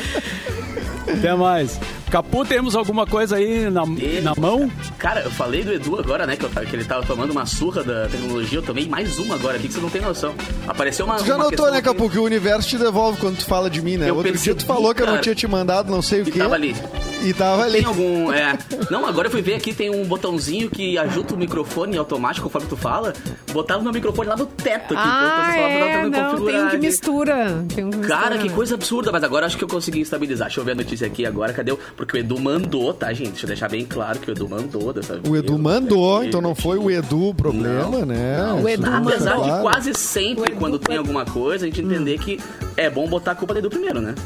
Até 1.19 1.35
mais. 1.35 1.81
Capu, 2.13 2.45
temos 2.45 2.77
alguma 2.77 3.07
coisa 3.07 3.37
aí 3.37 3.71
na, 3.71 3.85
na 4.23 4.35
mão? 4.39 4.71
Cara, 4.99 5.23
eu 5.23 5.31
falei 5.31 5.65
do 5.65 5.73
Edu 5.73 5.99
agora, 5.99 6.27
né? 6.27 6.37
Que, 6.37 6.45
eu- 6.45 6.51
que 6.51 6.77
ele 6.77 6.85
tava 6.85 7.07
tomando 7.07 7.31
uma 7.31 7.47
surra 7.47 7.83
da 7.83 8.07
tecnologia. 8.07 8.59
Eu 8.59 8.63
tomei 8.63 8.87
mais 8.87 9.19
uma 9.19 9.35
agora 9.37 9.57
aqui 9.57 9.67
que 9.67 9.73
você 9.73 9.81
não 9.81 9.89
tem 9.89 10.03
noção. 10.03 10.35
Apareceu 10.69 11.07
uma. 11.07 11.17
Tu 11.17 11.25
já 11.25 11.37
uma 11.37 11.45
notou, 11.45 11.71
né, 11.73 11.81
Capu, 11.81 12.11
que 12.11 12.19
o 12.19 12.23
universo 12.25 12.69
te 12.69 12.77
devolve 12.77 13.19
quando 13.19 13.39
tu 13.39 13.47
fala 13.47 13.71
de 13.71 13.81
mim, 13.81 13.97
né? 13.97 14.11
Eu 14.11 14.17
Outro 14.17 14.31
dia 14.31 14.53
tu 14.53 14.57
percebi, 14.59 14.65
falou 14.67 14.95
que 14.95 15.01
eu 15.01 15.07
não 15.07 15.23
tinha 15.23 15.35
te 15.35 15.47
mandado 15.47 15.91
não 15.91 16.03
sei 16.03 16.21
o 16.21 16.25
Que 16.27 16.33
quê. 16.33 16.39
tava 16.41 16.55
ali. 16.55 16.77
E 17.25 17.33
tava 17.33 17.63
ali. 17.63 17.79
Tem 17.79 17.85
algum. 17.87 18.31
É. 18.31 18.59
Não, 18.91 19.07
agora 19.07 19.29
eu 19.29 19.31
fui 19.31 19.41
ver 19.41 19.55
aqui, 19.55 19.73
tem 19.73 19.89
um 19.89 20.05
botãozinho 20.05 20.69
que 20.69 20.99
ajuda 20.99 21.33
o 21.35 21.39
microfone 21.39 21.97
automático 21.97 22.45
conforme 22.47 22.69
tu 22.69 22.77
fala. 22.77 23.15
Botava 23.53 23.81
o 23.81 23.85
meu 23.85 23.93
microfone 23.93 24.29
lá 24.29 24.37
no 24.37 24.45
teto 24.45 24.93
aqui. 24.93 25.03
Ah, 25.03 25.57
é, 25.57 26.03
não, 26.09 26.45
tem 26.45 26.63
um 26.63 26.69
que 26.69 26.79
mistura. 26.79 27.65
Tem 27.75 27.85
um 27.85 27.91
que 27.91 27.99
Cara, 28.01 28.31
mistura, 28.33 28.39
que 28.43 28.49
coisa 28.51 28.75
absurda, 28.75 29.11
mas 29.13 29.23
agora 29.25 29.47
acho 29.47 29.57
que 29.57 29.65
eu 29.65 29.69
consegui 29.69 30.01
estabilizar. 30.01 30.49
Deixa 30.49 30.61
eu 30.61 30.65
ver 30.65 30.73
a 30.73 30.75
notícia 30.75 31.07
aqui 31.07 31.25
agora, 31.25 31.53
cadê 31.55 31.73
o. 31.73 31.79
Porque 32.03 32.17
o 32.17 32.19
Edu 32.19 32.37
mandou, 32.41 32.93
tá, 32.93 33.13
gente? 33.13 33.31
Deixa 33.31 33.45
eu 33.45 33.49
deixar 33.49 33.69
bem 33.69 33.85
claro 33.87 34.19
que 34.19 34.29
o 34.29 34.33
Edu 34.33 34.49
mandou 34.49 34.93
dessa 34.93 35.21
O 35.25 35.37
Edu 35.37 35.53
vez. 35.53 35.61
mandou, 35.63 36.25
então 36.25 36.41
não 36.41 36.53
foi 36.53 36.77
o 36.77 36.91
Edu 36.91 37.29
o 37.29 37.35
problema, 37.35 37.91
Não, 37.91 38.05
né? 38.05 38.39
O 38.61 38.69
Edu 38.69 38.91
Apesar 38.93 39.37
mandou. 39.37 39.55
de 39.55 39.63
quase 39.63 39.95
sempre, 39.95 40.51
quando 40.57 40.81
tem 40.81 40.97
alguma 40.97 41.25
coisa, 41.25 41.65
a 41.65 41.69
gente 41.69 41.81
entender 41.81 42.19
que 42.19 42.41
é 42.77 42.91
bom 42.91 43.07
botar 43.09 43.31
a 43.31 43.35
culpa 43.37 43.55
do 43.55 43.61
Edu 43.61 43.71
primeiro, 43.71 44.01
né? 44.01 44.17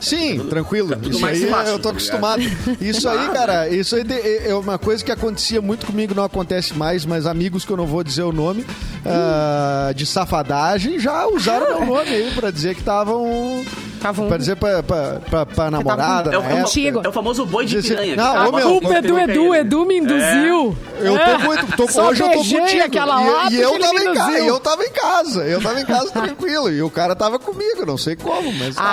Sim, 0.00 0.36
tudo- 0.36 0.50
tranquilo. 0.50 0.88
tudo 0.94 1.10
Isso 1.16 1.26
aí 1.26 1.46
fácil, 1.46 1.72
eu 1.72 1.78
tô 1.78 1.84
tá 1.84 1.90
acostumado. 1.90 2.42
Isso 2.80 3.08
aí, 3.08 3.28
cara, 3.30 3.68
isso 3.68 3.96
aí 3.96 4.04
é 4.44 4.54
uma 4.54 4.78
coisa 4.78 5.04
que 5.04 5.10
acontecia 5.10 5.60
muito 5.60 5.86
comigo, 5.86 6.14
não 6.14 6.22
acontece 6.24 6.74
mais, 6.74 7.04
mas 7.04 7.26
amigos 7.26 7.64
que 7.64 7.72
eu 7.72 7.76
não 7.76 7.86
vou 7.86 8.04
dizer 8.04 8.22
o 8.22 8.30
nome, 8.32 8.64
ah, 9.04 9.90
de 9.96 10.06
safadagem, 10.06 10.98
já 11.00 11.26
usaram 11.26 11.78
meu 11.80 11.86
nome 11.86 12.08
aí 12.10 12.30
pra 12.36 12.50
dizer 12.52 12.74
que 12.74 12.80
estavam. 12.82 13.26
Tava 14.00 14.22
um- 14.22 14.28
Pra 14.28 14.36
dizer 14.38 14.56
pra, 14.56 14.82
pra, 14.82 15.20
pra, 15.28 15.46
pra 15.46 15.70
namorada. 15.70 16.32
É 16.34 16.38
o, 16.38 16.42
é 17.04 17.08
o 17.08 17.12
famoso 17.12 17.44
boi 17.44 17.66
de 17.66 17.76
Disse- 17.76 17.88
piranha. 17.90 18.16
Não, 18.16 18.48
ô, 18.48 18.52
meu, 18.52 18.68
Culpa 18.70 18.88
Tem 19.02 19.18
Edu, 19.20 19.54
Edu, 19.54 19.84
me 19.86 19.98
induziu. 19.98 20.76
Eu 20.98 21.18
tô 21.18 21.38
muito. 21.46 21.76
Tô, 21.76 21.88
Só 21.88 22.08
hoje 22.08 22.22
eu 22.22 22.28
tô 22.30 22.38
contigo. 22.38 22.82
aquela 22.84 23.22
e, 23.22 23.30
lata 23.30 23.52
e 23.54 23.60
eu 23.60 23.78
tava 23.78 23.98
em 24.00 24.14
casa. 24.14 24.38
Eu 24.38 24.60
tava 24.60 24.84
em 24.84 24.90
casa. 24.90 25.44
Eu 25.44 25.60
tava 25.62 25.80
em 25.80 25.84
casa 25.84 26.10
tranquilo. 26.10 26.70
E 26.70 26.82
o 26.82 26.90
cara 26.90 27.14
tava 27.14 27.38
comigo, 27.38 27.84
não 27.86 27.96
sei 27.98 28.16
como, 28.16 28.52
mas. 28.54 28.74
tava. 28.74 28.88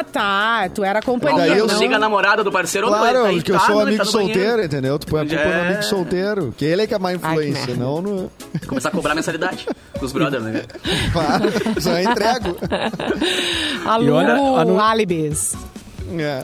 Ah, 0.00 0.04
tá. 0.04 0.68
Tu 0.74 0.82
era 0.84 0.98
Ó, 0.98 1.02
companhia, 1.02 1.46
Daí 1.48 1.58
eu 1.58 1.66
não? 1.66 1.78
chega 1.78 1.96
a 1.96 1.98
namorada 1.98 2.42
do 2.42 2.50
parceiro, 2.50 2.86
Claro, 2.88 3.22
tá 3.22 3.28
aí, 3.28 3.36
porque 3.36 3.52
eu 3.52 3.58
tá, 3.58 3.66
sou 3.66 3.80
amigo 3.80 3.98
tá 3.98 4.04
no 4.04 4.12
banheiro. 4.12 4.34
solteiro, 4.34 4.64
entendeu? 4.64 4.98
Tu 4.98 5.06
põe 5.06 5.20
a 5.20 5.26
culpa 5.26 5.44
no 5.44 5.50
É. 5.50 5.66
amigo 5.68 5.82
solteiro. 5.84 6.54
Que 6.56 6.64
ele 6.64 6.82
é 6.82 6.86
que 6.86 6.94
é 6.94 6.98
má 6.98 7.08
Ai, 7.10 7.14
influência, 7.16 7.66
merda. 7.68 7.84
não 7.84 8.00
no. 8.02 8.32
Começar 8.66 8.88
a 8.88 8.92
cobrar 8.92 9.14
mensalidade 9.14 9.66
dos 10.00 10.12
brothers, 10.12 10.42
né? 10.44 10.62
Claro, 11.12 11.44
só 11.80 11.98
entrego. 11.98 12.56
Alugo 13.86 14.12
olha, 14.12 14.32
a 14.34 14.64
no- 14.64 14.80
álibis. 14.80 15.54
É. 16.18 16.42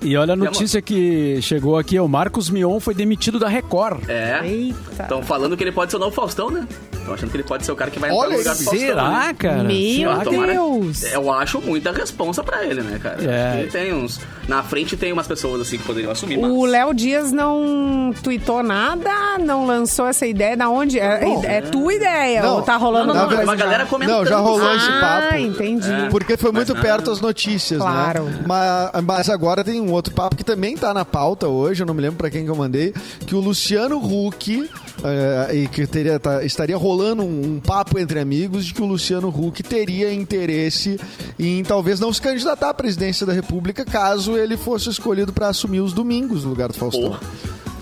E 0.00 0.16
olha 0.16 0.32
a 0.32 0.36
notícia 0.36 0.82
que 0.82 1.38
chegou 1.42 1.78
aqui, 1.78 1.98
o 1.98 2.08
Marcos 2.08 2.50
Mion 2.50 2.80
foi 2.80 2.92
demitido 2.94 3.38
da 3.38 3.48
Record. 3.48 4.08
É. 4.08 4.40
Eita. 4.44 5.02
Estão 5.04 5.22
falando 5.22 5.56
que 5.56 5.62
ele 5.62 5.70
pode 5.72 5.90
ser 5.92 5.96
o 5.96 6.00
novo 6.00 6.14
Faustão, 6.14 6.50
né? 6.50 6.66
Estão 7.02 7.14
achando 7.14 7.30
que 7.30 7.36
ele 7.36 7.42
pode 7.44 7.64
ser 7.64 7.72
o 7.72 7.76
cara 7.76 7.90
que 7.90 7.98
vai 7.98 8.10
entrar 8.10 8.20
Olha 8.22 8.30
no 8.32 8.38
lugar 8.38 8.54
do 8.54 8.58
aí, 8.60 8.64
Faustão. 8.64 8.86
Será, 8.88 9.10
né? 9.10 9.34
cara? 9.38 9.62
Meu 9.64 10.10
Ah, 10.10 10.20
tomara- 10.24 10.52
Deus. 10.52 11.02
Eu 11.04 11.32
acho 11.32 11.60
muita 11.60 11.90
responsa 11.92 12.42
pra 12.44 12.64
ele, 12.64 12.80
né, 12.80 12.98
cara? 13.02 13.22
É. 13.22 13.52
Acho 13.54 13.64
que 13.64 13.70
tem 13.72 13.92
uns. 13.92 14.20
Na 14.48 14.62
frente 14.62 14.96
tem 14.96 15.12
umas 15.12 15.26
pessoas 15.26 15.60
assim 15.60 15.78
que 15.78 15.84
poderiam 15.84 16.10
assumir, 16.12 16.38
mas. 16.38 16.50
O 16.50 16.64
Léo 16.64 16.94
Dias 16.94 17.30
não 17.32 18.12
tweetou 18.22 18.62
nada, 18.62 19.10
não 19.40 19.66
lançou 19.66 20.06
essa 20.06 20.26
ideia. 20.26 20.56
Da 20.56 20.68
onde? 20.68 20.98
É, 20.98 21.20
é 21.44 21.60
tua 21.60 21.92
ideia? 21.92 22.42
Não, 22.42 22.56
ou 22.56 22.62
tá 22.62 22.76
rolando 22.76 23.08
Não, 23.08 23.14
não, 23.14 23.20
alguma 23.22 23.40
não, 23.40 23.46
coisa 23.46 23.50
uma 23.52 23.56
galera 23.56 23.86
comentando. 23.86 24.16
Não, 24.18 24.26
já 24.26 24.36
rolou 24.38 24.74
esse 24.76 24.88
Ah, 24.88 25.22
papo. 25.28 25.36
entendi. 25.38 25.90
É. 25.92 26.08
Porque 26.08 26.36
foi 26.36 26.52
Mas 26.52 26.68
muito 26.68 26.80
perto 26.80 27.10
as 27.10 27.20
notícias, 27.20 27.80
Claro. 27.80 28.24
né? 28.24 28.38
Mas, 28.46 28.90
mas 29.04 29.28
agora 29.28 29.64
tem 29.64 29.80
um 29.80 29.90
outro 29.92 30.14
papo 30.14 30.36
que 30.36 30.44
também 30.44 30.76
tá 30.76 30.94
na 30.94 31.04
pauta 31.04 31.48
hoje, 31.48 31.82
eu 31.82 31.86
não 31.86 31.94
me 31.94 32.00
lembro 32.00 32.16
pra 32.16 32.30
quem 32.30 32.44
que 32.44 32.50
eu 32.50 32.56
mandei, 32.56 32.94
que 33.26 33.34
o 33.34 33.40
Luciano 33.40 33.96
Huck, 33.98 34.68
eh, 35.04 35.50
e 35.54 35.68
que 35.68 35.86
teria, 35.86 36.18
tá- 36.20 36.44
estaria 36.44 36.76
rolando 36.76 36.91
um, 37.22 37.54
um 37.54 37.60
papo 37.60 37.98
entre 37.98 38.20
amigos 38.20 38.66
de 38.66 38.74
que 38.74 38.82
o 38.82 38.86
Luciano 38.86 39.28
Huck 39.28 39.62
teria 39.62 40.12
interesse 40.12 40.98
em 41.38 41.62
talvez 41.62 41.98
não 42.00 42.12
se 42.12 42.20
candidatar 42.20 42.70
à 42.70 42.74
presidência 42.74 43.26
da 43.26 43.32
República 43.32 43.84
caso 43.84 44.36
ele 44.36 44.56
fosse 44.56 44.90
escolhido 44.90 45.32
pra 45.32 45.48
assumir 45.48 45.80
os 45.80 45.92
domingos 45.92 46.44
no 46.44 46.50
lugar 46.50 46.68
do 46.68 46.74
Faustão. 46.74 47.18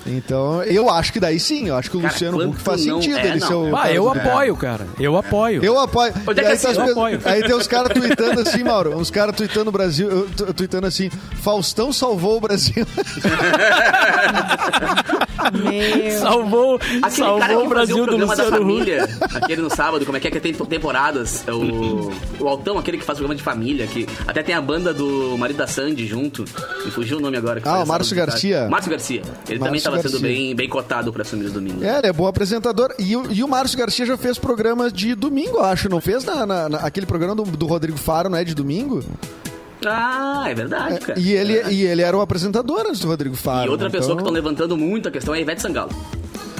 Então, 0.06 0.62
eu 0.64 0.88
acho 0.90 1.12
que 1.12 1.20
daí 1.20 1.38
sim, 1.38 1.68
eu 1.68 1.76
acho 1.76 1.90
que 1.90 1.96
o 1.96 2.00
Cara, 2.00 2.12
Luciano 2.12 2.48
Huck 2.50 2.60
faz 2.60 2.80
sentido 2.82 3.18
é, 3.18 3.26
ele 3.28 3.40
ser 3.40 3.52
o. 3.54 3.76
Ah, 3.76 3.92
eu 3.92 4.08
apoio, 4.08 4.56
cara. 4.56 4.86
Eu 4.98 5.16
apoio. 5.16 5.62
Eu 5.64 5.78
apoio. 5.78 6.12
Onde 6.26 6.40
é 6.40 6.42
que 6.42 6.48
aí, 6.48 6.54
assim, 6.54 6.74
tá 6.74 6.86
eu 6.86 6.92
apoio. 6.92 7.20
aí 7.24 7.42
tem 7.42 7.54
os 7.54 7.66
caras 7.66 7.92
tweetando 7.92 8.40
assim, 8.40 8.64
Mauro. 8.64 8.96
Uns 8.96 9.10
caras 9.10 9.36
tweetando 9.36 9.68
o 9.68 9.72
Brasil, 9.72 10.26
tweetando 10.56 10.86
assim: 10.86 11.10
Faustão 11.42 11.92
salvou 11.92 12.38
o 12.38 12.40
Brasil. 12.40 12.86
Meu. 15.62 16.18
Salvou, 16.20 16.74
Aquele 16.76 17.00
cara 17.00 17.10
salvou 17.10 17.60
que 17.60 17.66
o 17.66 17.68
Brasil 17.68 17.96
o 17.96 18.00
do 18.00 18.06
programa 18.06 18.36
da 18.36 18.42
Luciano 18.44 18.64
Huck. 18.64 18.72
família, 18.72 19.08
aquele 19.34 19.62
no 19.62 19.70
sábado, 19.70 20.04
como 20.04 20.16
é 20.16 20.20
que 20.20 20.28
é 20.28 20.30
que 20.30 20.40
tem 20.40 20.52
temporadas? 20.52 21.46
É 21.46 21.52
O, 21.52 22.10
o 22.38 22.48
Altão, 22.48 22.78
aquele 22.78 22.98
que 22.98 23.04
faz 23.04 23.18
programa 23.18 23.34
de 23.36 23.42
família, 23.42 23.86
que 23.86 24.06
até 24.26 24.42
tem 24.42 24.54
a 24.54 24.60
banda 24.60 24.92
do 24.92 25.36
marido 25.38 25.56
da 25.56 25.66
Sandy 25.66 26.06
junto. 26.06 26.44
Me 26.84 26.90
fugiu 26.90 27.18
o 27.18 27.20
nome 27.20 27.36
agora. 27.36 27.60
que 27.60 27.68
Ah, 27.68 27.82
o 27.82 27.86
Márcio 27.86 28.14
tarde. 28.16 28.30
Garcia. 28.32 28.68
Márcio 28.68 28.90
Garcia. 28.90 29.22
Ele 29.48 29.58
também 29.58 29.72
Márcio 29.72 29.89
estava 29.96 30.08
sendo 30.16 30.22
bem, 30.22 30.54
bem 30.54 30.68
cotado 30.68 31.12
pra 31.12 31.22
assumir 31.22 31.44
os 31.46 31.52
domingos. 31.52 31.82
É, 31.82 31.98
ele 31.98 32.06
é 32.08 32.12
bom 32.12 32.26
apresentador. 32.26 32.94
E, 32.98 33.16
o- 33.16 33.30
e 33.30 33.42
o 33.44 33.48
Márcio 33.48 33.78
Garcia 33.78 34.04
já 34.06 34.16
fez 34.16 34.38
programa 34.38 34.90
de 34.90 35.14
domingo, 35.14 35.58
acho. 35.60 35.88
Não 35.88 36.00
fez 36.00 36.24
na, 36.24 36.44
na- 36.46 36.68
na- 36.68 36.78
aquele 36.78 37.06
programa 37.06 37.34
do, 37.34 37.44
do 37.44 37.66
Rodrigo 37.66 37.98
Faro, 37.98 38.28
não 38.28 38.38
é 38.38 38.44
de 38.44 38.54
domingo? 38.54 39.02
Ah, 39.86 40.44
é 40.48 40.54
verdade, 40.54 41.00
cara. 41.00 41.18
E 41.18 41.32
ele, 41.32 41.56
É. 41.56 41.72
e 41.72 41.82
ele 41.86 42.02
era 42.02 42.14
o 42.16 42.20
apresentador 42.20 42.84
antes 42.86 43.00
do 43.00 43.08
Rodrigo 43.08 43.34
Faro. 43.34 43.68
E 43.68 43.70
outra 43.70 43.88
né? 43.88 43.92
pessoa 43.92 44.14
que 44.16 44.22
Então, 44.22 44.26
estão 44.26 44.32
levantando 44.34 44.76
muito 44.76 45.08
a 45.08 45.10
questão 45.10 45.34
é 45.34 45.38
a 45.38 45.40
Ivete 45.40 45.62
Sangalo. 45.62 45.90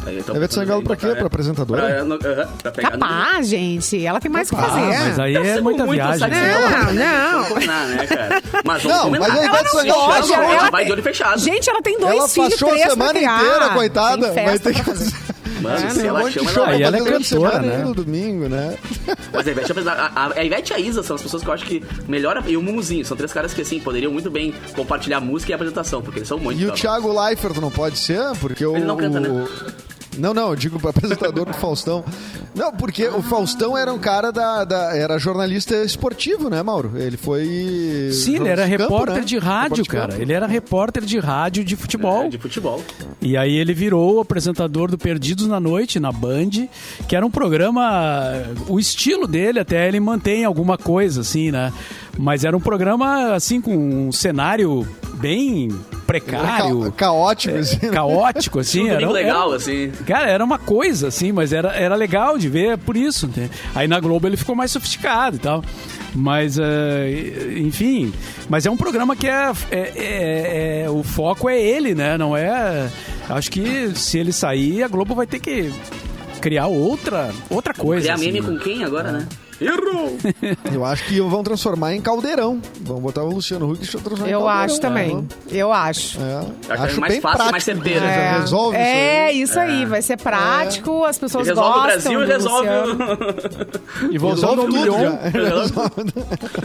Então, 0.07 0.35
Ivete 0.37 0.55
Sangalo 0.55 0.83
pra 0.83 0.97
quê? 0.97 1.07
é, 1.07 1.15
Pra 1.15 1.27
apresentadora? 1.27 1.83
Pra, 1.83 2.05
no- 2.05 2.19
pra 2.19 2.73
pegar 2.73 2.91
no- 2.97 2.99
Capaz, 3.01 3.49
gente. 3.49 4.05
Ela 4.07 4.21
tem 4.21 4.31
mais 4.31 4.51
o 4.51 4.57
que 4.57 4.61
fazer. 4.63 4.81
Mas 4.81 5.19
aí 5.19 5.37
é 5.37 5.61
muita 5.61 5.85
muito 5.85 5.93
viagem. 5.95 6.29
né? 6.29 6.55
Não, 6.55 6.93
não. 7.41 7.45
Combinar, 7.45 7.87
né, 7.87 8.07
cara? 8.07 8.43
Mas 8.65 8.83
vamos 8.83 8.99
Não, 8.99 9.11
mas 9.11 9.23
a 9.23 9.29
Ivete 9.29 9.47
Ela 9.47 9.63
não 9.63 9.71
Sangalo 9.71 10.07
pode, 10.13 10.33
ela 10.33 10.45
ela 10.55 10.71
vai 10.71 10.81
tem- 10.81 10.87
de 10.87 10.93
olho 10.93 11.03
fechado. 11.03 11.41
Gente, 11.41 11.71
ela 11.71 11.83
tem 11.83 11.99
dois 11.99 12.13
Ela 12.17 12.29
filhos, 12.29 12.51
passou 12.51 12.69
a 12.69 12.71
três 12.73 12.83
pra 12.87 12.91
semana 12.93 13.19
inteira, 13.19 13.69
coitada. 13.71 14.29
Tem 14.31 14.45
Vai 14.47 14.59
ter 14.59 14.75
que 14.75 14.83
fazer. 14.83 15.21
Mano, 15.61 15.77
É, 15.77 15.91
se 15.91 15.99
né? 15.99 16.05
um 16.05 16.17
ela 16.19 16.31
chama, 16.31 16.51
show 16.53 16.65
ela 16.65 16.75
ela 16.75 16.97
é 16.97 17.01
a 17.01 17.05
cantora, 17.05 17.23
semana 17.25 17.61
né? 17.61 17.85
no 17.85 17.93
domingo, 17.95 18.49
né? 18.49 18.79
Mas 19.31 19.47
a 19.47 19.51
Ivete, 19.51 19.73
a, 19.87 19.93
a, 20.17 20.33
a 20.41 20.43
Ivete 20.43 20.73
e 20.73 20.75
a 20.75 20.79
Isa 20.79 21.03
são 21.03 21.17
as 21.17 21.23
pessoas 21.23 21.43
que 21.43 21.49
eu 21.51 21.53
acho 21.53 21.67
que 21.67 21.85
melhor. 22.09 22.43
E 22.47 22.57
o 22.57 22.63
Mumuzinho, 22.63 23.05
são 23.05 23.15
três 23.15 23.31
caras 23.31 23.53
que, 23.53 23.61
assim, 23.61 23.79
poderiam 23.79 24.11
muito 24.11 24.31
bem 24.31 24.55
compartilhar 24.75 25.21
música 25.21 25.53
e 25.53 25.55
apresentação, 25.55 26.01
porque 26.01 26.21
eles 26.21 26.29
são 26.29 26.39
muito 26.39 26.59
E 26.59 26.65
o 26.65 26.69
top. 26.69 26.81
Thiago 26.81 27.21
Leifert 27.23 27.57
não 27.61 27.71
pode 27.71 27.99
ser? 27.99 28.23
Porque 28.41 28.65
o. 28.65 28.75
Ele 28.75 28.87
não 28.87 28.97
canta, 28.97 29.21
né? 29.21 29.29
Não, 30.19 30.35
não, 30.35 30.51
eu 30.51 30.57
digo 30.57 30.77
apresentador 30.89 31.47
do 31.47 31.53
Faustão. 31.55 32.05
Não, 32.55 32.73
porque 32.73 33.07
o 33.07 33.23
Faustão 33.23 33.79
era 33.79 33.93
um 33.93 33.99
cara 33.99 34.33
da, 34.33 34.65
da- 34.65 34.97
Era 34.97 35.19
jornalista 35.19 35.77
esportivo, 35.85 36.51
né, 36.51 36.63
Mauro? 36.63 36.93
Ele 36.97 37.17
foi. 37.17 38.11
Sim, 38.13 38.37
ele 38.37 38.49
era 38.49 38.65
de 38.67 38.77
campo, 38.77 38.83
repórter 38.93 39.15
né? 39.19 39.25
de 39.25 39.39
rádio, 39.39 39.61
Repórter 39.77 39.83
de 39.85 39.89
cara. 39.89 40.09
campo. 40.09 40.23
Ele 40.23 40.33
era 40.33 40.47
repórter 40.47 41.05
de 41.05 41.19
rádio 41.19 41.65
de 41.65 41.77
futebol. 41.77 42.25
É, 42.25 42.29
de 42.29 42.39
futebol. 42.39 42.83
E 43.23 43.37
aí 43.37 43.55
ele 43.57 43.73
virou 43.73 44.17
o 44.17 44.21
apresentador 44.21 44.91
do 44.91 44.99
Perdidos 44.99 45.47
na 45.47 45.61
Noite, 45.61 46.01
na 46.01 46.11
Band, 46.11 46.51
que 47.09 47.15
era 47.15 47.25
um 47.25 47.31
programa. 47.31 48.33
O 48.69 48.81
estilo 48.81 49.27
dele 49.29 49.61
até 49.61 49.87
ele 49.87 50.01
mantém 50.01 50.45
alguma 50.45 50.77
coisa, 50.77 51.21
assim, 51.21 51.51
né? 51.53 51.73
Mas 52.19 52.45
era 52.45 52.57
um 52.57 52.61
programa, 52.61 53.33
assim, 53.35 53.61
com 53.61 54.09
um 54.09 54.13
cenário 54.13 54.87
bem 55.21 55.69
Era 55.71 56.01
precário. 56.07 56.83
ca- 56.85 56.91
caótico, 56.93 57.57
assim. 57.57 57.79
né? 57.87 57.93
Caótico, 57.93 58.59
assim. 58.61 58.79
Tudo 58.81 58.89
era, 58.91 59.01
domingo 59.01 59.13
legal, 59.15 59.49
era- 59.49 59.57
assim. 59.57 59.93
Cara, 60.07 60.29
era 60.31 60.45
uma 60.45 60.59
coisa, 60.59 61.09
assim, 61.09 61.31
mas 61.33 61.53
era, 61.53 61.69
era 61.73 61.95
legal 61.95 62.37
de 62.39 62.49
ver, 62.49 62.79
por 62.79 62.97
isso. 62.97 63.29
né? 63.37 63.49
Aí 63.75 63.87
na 63.87 64.01
Globo 64.01 64.27
ele 64.27 64.37
ficou 64.37 64.55
mais 64.57 64.71
sofisticado 64.71 65.37
e 65.37 65.39
tal. 65.39 65.63
Mas, 66.15 66.59
eh, 66.59 67.55
enfim. 67.59 68.13
Mas 68.49 68.67
é 68.67 68.71
um 68.71 68.77
programa 68.77 69.15
que 69.15 69.29
é, 69.29 69.53
é- 69.71 69.93
é- 69.97 70.83
é- 70.87 70.91
O 70.91 71.03
foco 71.05 71.49
é 71.49 71.61
ele, 71.61 71.95
né? 71.95 72.19
Não 72.19 72.37
é. 72.37 72.89
Acho 73.29 73.49
que 73.51 73.93
se 73.95 74.19
ele 74.19 74.33
sair, 74.33 74.83
a 74.83 74.89
Globo 74.89 75.15
vai 75.15 75.27
ter 75.27 75.39
que 75.39 75.73
criar 76.41 76.67
outra, 76.67 77.31
outra 77.49 77.73
coisa. 77.73 78.03
Criar 78.03 78.15
assim, 78.15 78.27
meme 78.33 78.41
né? 78.41 78.47
com 78.49 78.59
quem 78.59 78.83
agora, 78.83 79.13
né? 79.13 79.29
Errou! 79.61 80.17
Eu 80.73 80.85
acho 80.85 81.05
que 81.05 81.21
vão 81.21 81.43
transformar 81.43 81.95
em 81.95 82.01
caldeirão. 82.01 82.61
Vão 82.81 82.99
botar 83.01 83.23
o 83.23 83.31
Luciano 83.31 83.71
Huck 83.71 83.85
e 83.85 83.87
transformar 83.87 84.29
em 84.29 84.31
Eu 84.31 84.39
caldeirão. 84.41 84.65
acho 84.65 84.81
também. 84.81 85.29
Eu 85.51 85.73
acho. 85.73 86.19
É, 86.21 86.45
que 86.67 86.73
é 86.73 86.75
acho 86.85 87.01
mais 87.01 87.13
bem 87.13 87.21
fácil 87.21 87.37
prático. 87.37 87.51
mais 87.53 87.65
certeiro. 87.65 88.05
É, 88.05 88.39
resolve 88.39 88.77
isso 88.79 88.87
é 88.87 89.25
aí. 89.27 89.43
isso 89.43 89.61
aí, 89.61 89.85
vai 89.87 90.03
ser 90.03 90.17
prático, 90.17 91.05
as 91.05 91.19
pessoas 91.19 91.47
Resolve 91.47 91.69
o 91.71 91.73
gostam. 91.73 91.91
Brasil 91.93 92.23
e 92.23 92.27
do 92.27 92.33
resolve 92.33 92.69
o... 92.69 94.13
E 94.13 94.19
Resolve 94.19 94.63
tudo 94.67 94.85
já. 94.85 95.21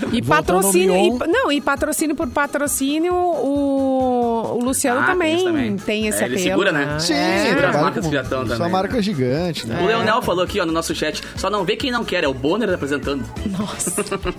E 0.13 0.21
patrocínio, 0.21 0.95
e, 0.95 1.09
não, 1.27 1.51
e 1.51 1.59
patrocínio 1.61 2.15
por 2.15 2.27
patrocínio, 2.29 3.13
o, 3.13 4.57
o 4.59 4.63
Luciano 4.63 5.01
Ah, 5.01 5.05
também, 5.07 5.35
isso 5.35 5.45
também. 5.45 5.75
tem 5.77 6.07
esse 6.07 6.21
É, 6.21 6.25
ele 6.25 6.35
apelo. 6.35 6.49
segura, 6.49 6.71
né? 6.71 6.99
Sim, 6.99 7.13
É. 7.13 7.45
Segura 7.49 7.69
as 7.69 7.75
marcas 7.81 8.03
com- 8.03 8.09
que 8.09 8.15
já 8.15 8.21
estão 8.21 8.45
Sua 8.45 8.55
também, 8.57 8.71
marca 8.71 8.95
né? 8.95 9.01
gigante, 9.01 9.67
né? 9.67 9.79
O 9.81 9.85
Leonel 9.85 10.21
falou 10.21 10.43
aqui, 10.43 10.59
ó, 10.59 10.65
no 10.65 10.71
nosso 10.71 10.93
chat, 10.95 11.21
só 11.35 11.49
não 11.49 11.63
vê 11.65 11.75
quem 11.75 11.91
não 11.91 12.03
quer, 12.03 12.23
é 12.23 12.27
o 12.27 12.33
Bonner 12.33 12.69
apresentando. 12.85 13.25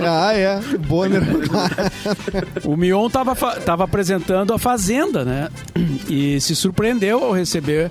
Ah, 0.00 0.32
é. 0.32 0.60
Bonner. 0.78 1.22
O 2.64 2.76
Mion 2.76 3.08
tava, 3.08 3.34
tava 3.60 3.84
apresentando 3.84 4.52
a 4.52 4.58
Fazenda, 4.58 5.24
né? 5.24 5.48
E 6.08 6.40
se 6.40 6.54
surpreendeu 6.54 7.22
ao 7.24 7.32
receber 7.32 7.90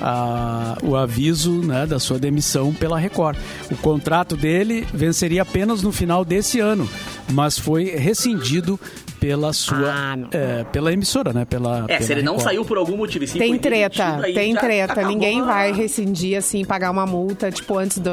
a- 0.00 0.76
o 0.82 0.96
aviso 0.96 1.62
né, 1.62 1.86
da 1.86 1.98
sua 1.98 2.18
demissão 2.18 2.72
pela 2.72 2.98
Record. 2.98 3.36
O 3.70 3.76
contrato 3.76 4.36
dele 4.36 4.86
venceria 4.92 5.42
apenas 5.42 5.82
no 5.82 5.92
final 5.92 6.24
desse 6.24 6.60
ano, 6.60 6.88
mas 7.32 7.58
foi 7.58 7.84
rescindido 7.96 8.78
pela 9.18 9.52
sua 9.52 9.92
Ah, 9.92 10.16
não. 10.16 10.28
é, 10.30 10.64
pela 10.64 10.92
emissora, 10.92 11.32
né? 11.32 11.44
Pela, 11.44 11.84
É, 11.84 11.86
pela 11.96 12.00
se 12.02 12.12
ele 12.12 12.22
não 12.22 12.34
Record. 12.34 12.48
saiu 12.50 12.64
por 12.64 12.76
algum 12.78 12.96
motivo 12.96 13.24
e 13.24 13.28
sim 13.28 13.38
Tem 13.38 13.58
treta, 13.58 14.20
tem 14.34 14.54
treta. 14.54 15.02
Ninguém 15.06 15.40
a- 15.40 15.44
vai 15.44 15.72
rescindir 15.72 16.36
assim, 16.38 16.64
pagar 16.64 16.90
uma 16.90 17.06
multa, 17.06 17.50
tipo, 17.50 17.78
antes 17.78 17.98
do. 17.98 18.10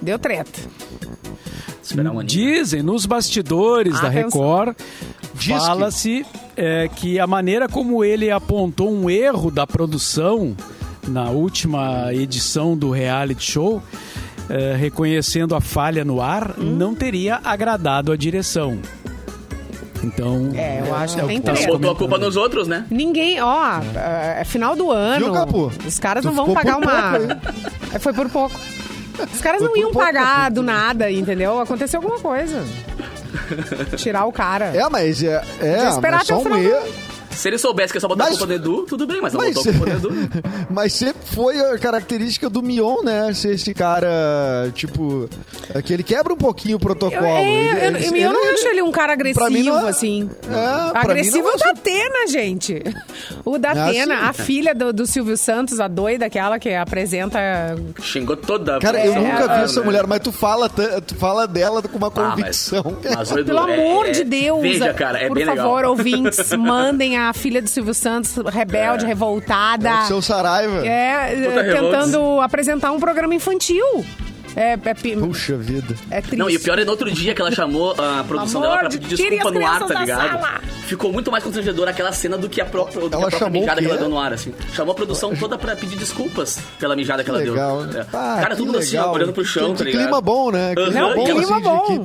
Deu 0.00 0.18
treta. 0.18 0.60
Esperar 1.82 2.10
um 2.12 2.20
aninho. 2.20 2.26
Dizem 2.26 2.82
nos 2.82 3.04
bastidores 3.06 4.00
da 4.00 4.08
Atenção. 4.08 4.40
Record, 4.40 4.76
Diz 5.34 5.44
que- 5.46 5.58
fala-se 5.66 6.26
é, 6.56 6.88
que 6.94 7.18
a 7.18 7.26
maneira 7.26 7.68
como 7.68 8.04
ele 8.04 8.30
apontou 8.30 8.90
um 8.92 9.08
erro 9.10 9.50
da 9.50 9.66
produção 9.66 10.54
na 11.08 11.30
última 11.30 12.12
edição 12.14 12.76
do 12.76 12.90
reality 12.90 13.42
show, 13.42 13.82
é, 14.48 14.74
reconhecendo 14.76 15.54
a 15.54 15.60
falha 15.60 16.04
no 16.04 16.20
ar, 16.20 16.54
Hum? 16.58 16.76
não 16.76 16.94
teria 16.94 17.40
agradado 17.42 18.12
a 18.12 18.16
direção. 18.16 18.78
Então, 20.02 20.50
É, 20.54 20.80
eu 20.86 20.94
acho 20.94 21.16
que 21.16 21.22
o 21.22 21.26
tem 21.26 21.40
treta. 21.42 21.66
Botou 21.72 21.90
a 21.92 21.96
culpa 21.96 22.16
nos 22.18 22.34
outros, 22.36 22.66
né? 22.66 22.86
Ninguém, 22.90 23.38
ó, 23.40 23.80
é 23.94 24.42
final 24.44 24.74
do 24.74 24.90
ano. 24.90 25.32
Viu? 25.46 25.70
Os 25.86 25.98
caras 25.98 26.22
Tu 26.22 26.28
não 26.28 26.34
vão 26.34 26.54
pagar 26.54 26.78
uma. 26.78 27.18
pouco 27.18 27.94
É, 27.94 27.98
Foi 27.98 28.12
por 28.14 28.28
pouco. 28.30 28.58
Os 29.32 29.40
caras 29.40 29.62
não 29.62 29.76
iam 29.76 29.92
pagar 29.92 30.50
do 30.50 30.62
nada, 30.62 31.10
entendeu? 31.10 31.60
Aconteceu 31.60 32.00
alguma 32.00 32.18
coisa. 32.20 32.64
Tirar 33.96 34.24
o 34.24 34.32
cara. 34.32 34.66
É, 34.66 34.88
mas 34.88 35.22
é, 35.22 35.42
é 35.60 35.88
esperar 35.88 36.18
mas 36.18 36.30
até 36.30 36.42
só 36.42 36.48
um 36.48 36.56
erro. 36.56 37.09
Se 37.30 37.48
ele 37.48 37.58
soubesse 37.58 37.92
que 37.92 37.98
é 37.98 38.00
só 38.00 38.08
botar 38.08 38.24
Mas- 38.24 38.34
a 38.34 38.38
culpa 38.38 38.46
no 38.46 38.52
Edu, 38.54 38.86
tudo 38.86 39.06
bem, 39.06 39.20
mas 39.20 39.32
não 39.32 39.40
Mas, 39.40 39.54
botou 39.54 39.72
a 39.72 39.74
culpa 39.74 39.90
no 39.90 39.96
Edu. 39.96 40.10
mas 40.70 40.92
sempre 40.92 41.22
foi 41.26 41.58
a 41.60 41.78
característica 41.78 42.50
do 42.50 42.62
Mion, 42.62 43.02
né? 43.02 43.32
Ser 43.32 43.54
esse 43.54 43.72
cara, 43.72 44.08
tipo, 44.74 45.28
é 45.74 45.80
que 45.80 45.92
ele 45.92 46.02
quebra 46.02 46.32
um 46.34 46.36
pouquinho 46.36 46.76
o 46.76 46.80
protocolo. 46.80 47.22
Eu, 47.24 47.26
é, 47.26 47.86
Ele- 47.86 47.98
eu, 47.98 48.08
ele- 48.12 48.22
eu 48.24 48.32
não 48.32 48.42
ele- 48.44 48.54
acho 48.54 48.66
ele 48.68 48.82
um 48.82 48.90
cara 48.92 49.12
agressivo, 49.12 49.44
não 49.70 49.86
é- 49.86 49.90
assim. 49.90 50.28
É, 50.50 50.98
agressivo 50.98 51.36
mim 51.38 51.42
não 51.44 51.50
é 51.50 51.54
o 51.54 51.56
é- 51.56 51.72
Datena, 51.74 52.26
gente. 52.28 52.82
O 53.44 53.58
Datena, 53.58 54.14
Ah, 54.14 54.32
sim. 54.34 54.40
a 54.40 54.44
filha 54.44 54.74
do, 54.74 54.92
do 54.92 55.06
Silvio 55.06 55.36
Santos, 55.36 55.80
a 55.80 55.88
doida, 55.88 56.26
aquela 56.26 56.58
que 56.58 56.74
apresenta. 56.74 57.38
Xingou 58.00 58.36
toda 58.36 58.78
Cara, 58.78 59.04
eu 59.04 59.12
É, 59.12 59.18
nunca 59.18 59.46
vi 59.54 59.60
é, 59.60 59.64
essa 59.64 59.80
né? 59.80 59.86
mulher, 59.86 60.06
mas 60.06 60.20
tu 60.20 60.30
fala, 60.30 60.68
tu 60.68 61.14
fala 61.16 61.46
dela 61.46 61.80
com 61.82 61.96
uma 61.96 62.08
Ah, 62.08 62.10
mas- 62.36 62.70
convicção. 62.70 62.96
mas 63.16 63.30
o 63.30 63.38
Edu, 63.38 63.46
Pelo 63.46 63.68
é- 63.68 63.74
amor 63.74 64.06
é- 64.06 64.10
de 64.10 64.24
Deus, 64.24 64.60
Veja, 64.60 64.92
cara, 64.94 65.18
é 65.18 65.28
por 65.28 65.36
bem 65.36 65.46
favor, 65.46 65.76
legal. 65.76 65.90
ouvintes, 65.90 66.52
mandem 66.56 67.16
a 67.16 67.19
filha 67.34 67.60
do 67.62 67.68
Silvio 67.68 67.94
Santos, 67.94 68.34
rebelde, 68.52 69.04
É. 69.04 69.08
revoltada. 69.08 69.88
É 69.88 70.02
o 70.02 70.06
seu 70.06 70.22
Saraiva. 70.22 70.86
É, 70.86 71.34
é, 71.34 71.72
tentando 71.72 72.40
apresentar 72.40 72.92
um 72.92 73.00
programa 73.00 73.34
infantil. 73.34 74.04
É, 74.56 74.72
é, 74.72 75.16
Puxa 75.18 75.56
vida. 75.56 75.94
é 76.10 76.20
triste. 76.20 76.36
Não, 76.36 76.50
e 76.50 76.56
o 76.56 76.60
pior 76.60 76.78
é 76.78 76.84
no 76.84 76.90
outro 76.90 77.10
dia 77.10 77.34
que 77.34 77.40
ela 77.40 77.52
chamou 77.52 77.92
a 77.92 78.24
produção 78.24 78.62
Amor 78.62 78.76
dela 78.78 78.90
pra 78.90 78.98
pedir 78.98 79.16
desculpa 79.16 79.50
no 79.50 79.66
ar, 79.66 79.80
tá 79.86 80.00
ligado? 80.00 80.30
sala. 80.30 80.60
Ficou 80.86 81.12
muito 81.12 81.30
mais 81.30 81.44
constrangedora 81.44 81.90
aquela 81.92 82.10
cena 82.12 82.36
do 82.36 82.48
que 82.48 82.60
a 82.60 82.64
própria, 82.64 83.00
do 83.00 83.08
que 83.10 83.14
a 83.16 83.18
própria 83.28 83.48
mijada 83.50 83.80
que 83.80 83.86
ela 83.86 83.96
deu 83.96 84.08
no 84.08 84.18
ar, 84.18 84.32
assim. 84.32 84.52
Chamou 84.74 84.92
a 84.92 84.94
produção 84.94 85.34
toda 85.36 85.56
pra 85.56 85.76
pedir 85.76 85.96
desculpas 85.96 86.58
pela 86.78 86.96
mijada 86.96 87.22
que, 87.22 87.30
ela 87.30 87.38
legal. 87.38 87.84
deu. 87.84 88.00
É. 88.00 88.06
Ah, 88.12 88.38
Cara, 88.42 88.56
que 88.56 88.62
tudo 88.62 88.76
assim, 88.78 88.96
ó, 88.96 89.00
legal. 89.00 89.14
olhando 89.14 89.32
pro 89.32 89.44
chão, 89.44 89.72
que, 89.72 89.78
tá 89.78 89.84
que 89.84 89.90
ligado? 89.92 90.02
clima 90.04 90.20
bom, 90.20 90.50
né? 90.50 90.74
Aham, 90.76 90.90
Não, 90.90 91.10
ela- 91.10 91.24
clima 91.24 91.40
assim, 91.40 91.62
bom. 91.62 92.04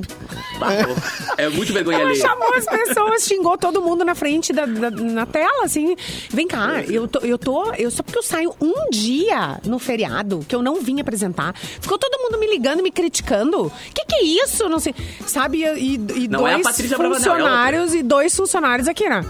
É 1.36 1.48
muito 1.48 1.72
vergonha 1.72 1.98
Ela 2.00 2.10
ali. 2.10 2.18
chamou 2.18 2.54
as 2.54 2.64
pessoas, 2.64 3.24
xingou 3.24 3.58
todo 3.58 3.82
mundo 3.82 4.04
na 4.04 4.14
frente 4.14 4.52
da, 4.52 4.64
da- 4.64 4.90
na 4.90 5.26
tela, 5.26 5.64
assim. 5.64 5.94
Vem 6.30 6.46
cá, 6.46 6.82
eu 6.88 7.06
tô, 7.06 7.18
eu 7.20 7.36
tô. 7.38 7.72
Eu, 7.74 7.90
só 7.90 8.02
porque 8.02 8.18
eu 8.18 8.22
saio 8.22 8.54
um 8.60 8.88
dia 8.90 9.58
no 9.64 9.78
feriado 9.78 10.44
que 10.48 10.54
eu 10.54 10.62
não 10.62 10.80
vim 10.80 11.00
apresentar. 11.00 11.54
Ficou 11.56 11.98
todo 11.98 12.18
mundo 12.22 12.38
me 12.38 12.45
ligando, 12.46 12.82
me 12.82 12.90
criticando. 12.90 13.70
Que 13.94 14.04
que 14.04 14.14
é 14.16 14.22
isso? 14.44 14.68
Não 14.68 14.78
sei. 14.78 14.94
Sabe? 15.26 15.64
E, 15.64 15.94
e 16.14 16.28
Não 16.28 16.46
é 16.46 16.54
a 16.54 16.58
dois 16.58 16.80
é 16.92 16.96
funcionários 16.96 17.94
e 17.94 18.02
dois 18.02 18.34
funcionários 18.36 18.88
aqui, 18.88 19.08
né? 19.08 19.24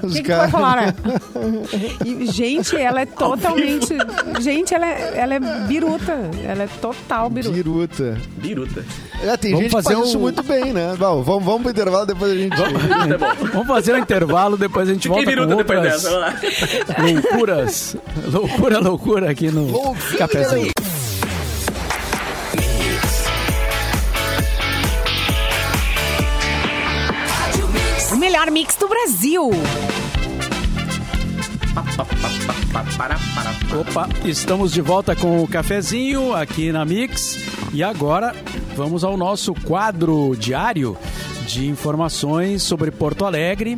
O 0.00 0.06
Os 0.06 0.14
que, 0.14 0.22
que 0.22 0.28
vai 0.32 0.48
falar, 0.48 0.76
né? 0.76 0.94
E, 2.06 2.26
gente, 2.26 2.76
ela 2.76 3.00
é 3.00 3.06
totalmente. 3.06 3.88
Gente, 4.38 4.72
ela 4.72 4.86
é, 4.86 5.12
ela 5.16 5.34
é 5.34 5.40
biruta. 5.66 6.12
Ela 6.44 6.62
é 6.64 6.68
total 6.80 7.28
biruta. 7.28 7.52
Biruta. 7.56 8.18
Biruta. 8.36 8.84
É, 9.24 9.36
tem 9.36 9.50
Vamos 9.50 9.64
gente 9.64 9.76
que 9.76 9.82
fazer 9.82 9.94
faz 9.96 10.06
isso 10.08 10.18
um- 10.18 10.20
muito 10.20 10.40
bem, 10.44 10.72
né? 10.72 10.94
Bom, 10.96 11.20
vamos, 11.20 11.44
vamos 11.44 11.62
pro 11.62 11.70
intervalo, 11.72 12.06
depois 12.06 12.30
a 12.30 12.36
gente... 12.36 12.54
É 12.54 13.18
bom. 13.18 13.26
Vamos 13.52 13.66
fazer 13.66 13.94
um 13.94 13.98
intervalo, 13.98 14.56
depois 14.56 14.88
a 14.88 14.92
gente 14.92 15.08
Fiquei 15.08 15.24
volta 15.24 15.30
biruta 15.30 15.52
com 15.52 15.58
outras 15.58 15.82
dessa, 15.82 16.10
vamos 16.10 16.20
lá. 16.20 17.02
loucuras. 17.02 17.96
Loucura, 18.30 18.78
loucura 18.78 19.30
aqui 19.32 19.50
no 19.50 19.66
Loucura. 19.72 20.18
cafezinho. 20.18 20.70
Mix 28.50 28.76
do 28.76 28.88
Brasil. 28.88 29.50
Opa, 33.80 34.08
estamos 34.24 34.72
de 34.72 34.80
volta 34.80 35.16
com 35.16 35.42
o 35.42 35.48
cafezinho 35.48 36.34
aqui 36.34 36.70
na 36.70 36.84
Mix 36.84 37.38
e 37.72 37.82
agora 37.82 38.34
vamos 38.76 39.04
ao 39.04 39.16
nosso 39.16 39.52
quadro 39.52 40.34
diário 40.38 40.96
de 41.46 41.66
informações 41.66 42.62
sobre 42.62 42.90
Porto 42.90 43.24
Alegre. 43.24 43.76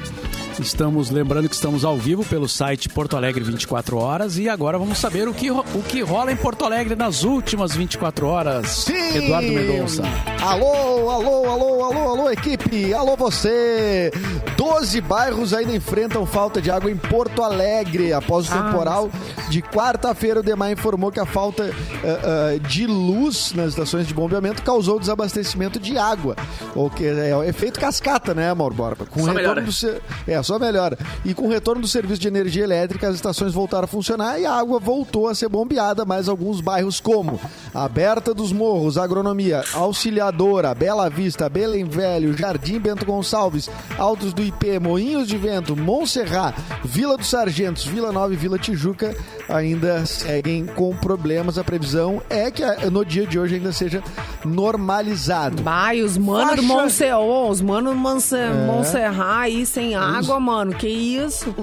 Estamos 0.61 1.11
lembrando 1.11 1.49
que 1.49 1.55
estamos 1.55 1.85
ao 1.85 1.97
vivo 1.97 2.25
pelo 2.25 2.49
site 2.49 2.89
Porto 2.89 3.17
Alegre 3.17 3.45
24 3.45 3.97
horas 3.97 4.39
e 4.39 4.49
agora 4.49 4.77
vamos 4.77 4.99
saber 4.99 5.29
o 5.29 5.33
que, 5.35 5.51
o 5.51 5.65
que 5.89 6.01
rola 6.03 6.33
em 6.33 6.37
Porto 6.37 6.65
Alegre 6.65 6.97
nas 6.97 7.23
últimas 7.23 7.75
24 7.77 8.27
horas. 8.27 8.67
Sim! 8.69 9.17
Eduardo 9.17 9.49
Mendonça. 9.53 10.03
Alô, 10.43 11.11
alô, 11.11 11.49
alô, 11.49 11.85
alô, 11.85 12.09
alô, 12.11 12.31
equipe! 12.31 12.93
Alô, 12.93 13.17
você! 13.17 14.11
Doze 14.57 15.01
bairros 15.01 15.55
ainda 15.55 15.75
enfrentam 15.75 16.27
falta 16.27 16.61
de 16.61 16.71
água 16.71 16.91
em 16.91 16.97
Porto 16.97 17.43
Alegre. 17.43 18.13
Após 18.13 18.49
o 18.49 18.53
Ah, 18.53 18.65
temporal 18.65 19.11
de 19.49 19.63
quarta-feira, 19.63 20.41
o 20.41 20.43
DEMAR 20.43 20.73
informou 20.73 21.13
que 21.13 21.21
a 21.21 21.27
falta 21.27 21.71
ah, 22.05 22.53
ah, 22.55 22.59
de 22.69 22.87
luz 22.87 23.53
nas 23.55 23.69
estações 23.71 24.07
de 24.09 24.13
bombeamento 24.15 24.63
causou 24.63 24.99
desabastecimento 24.99 25.79
de 25.79 25.97
água. 25.97 26.35
O 26.75 26.91
que 26.91 27.07
é 27.07 27.37
o 27.37 27.45
efeito 27.45 27.79
cascata, 27.79 28.35
né, 28.35 28.53
Mauro 28.53 28.75
Borba? 28.75 29.07
Com 29.07 29.21
Só 29.21 29.31
o 29.31 29.35
retorno 29.35 29.63
melhora. 29.63 30.01
do 30.27 30.31
É, 30.31 30.43
só 30.49 30.59
melhora. 30.59 30.99
E 31.25 31.33
com 31.35 31.47
o 31.47 31.51
retorno 31.51 31.83
do 31.83 31.89
serviço 31.89 32.21
de 32.21 32.27
energia 32.29 32.65
elétrica, 32.65 33.09
as 33.09 33.15
estações 33.15 33.53
voltaram 33.55 33.85
a 33.85 33.89
funcionar 33.89 34.39
e 34.41 34.47
a 34.47 34.53
água 34.53 34.79
voltou 34.81 35.29
a 35.29 35.35
ser 35.35 35.49
bombeada, 35.49 36.05
mas 36.05 36.29
alguns 36.29 36.61
bairros 36.61 37.01
como 37.01 37.39
Aberta 37.75 38.33
dos 38.35 38.53
Morros, 38.53 38.97
Agronomia, 38.99 39.63
Auxiliadora, 39.75 40.75
Bela 40.75 41.09
Vista, 41.11 41.49
Belém 41.49 41.85
Velho, 41.85 42.37
Jardim 42.37 42.79
Bento 42.79 43.05
Gonçalves, 43.05 43.69
Altos 43.99 44.33
do 44.33 44.43
IP, 44.43 44.79
Moinhos 44.79 45.29
de 45.29 45.37
Vento, 45.37 45.77
Montserrat, 45.77 46.57
Vila 46.85 47.17
dos 47.17 47.29
Sargentos, 47.29 47.85
Vila 47.85 48.11
Nova 48.11 48.33
e 48.33 48.37
Vila 48.37 48.59
Tijuca 48.59 49.15
ainda 49.49 50.05
seguem 50.07 50.67
com 50.67 50.97
problemas. 50.97 51.59
A 51.59 51.65
previsão 51.65 52.23
é 52.31 52.51
que 52.51 52.63
a- 52.63 52.91
no 52.91 53.05
dia 53.05 53.27
de 53.27 53.39
hoje 53.39 53.57
ainda 53.57 53.73
seja 53.73 54.03
normalizado. 54.45 55.63
Os 56.05 56.17
manos 56.17 56.57
do 56.57 56.63
Faixa- 56.63 56.83
Monserrat, 56.83 57.51
os 57.51 57.61
manos 57.61 57.93
do 57.93 57.99
Monse- 57.99 58.37
É. 58.37 58.67
Montserrat 58.67 59.43
aí 59.45 59.65
sem 59.67 59.95
água, 59.95 60.38
mano. 60.41 60.75
Que 60.75 60.89
isso? 60.89 61.55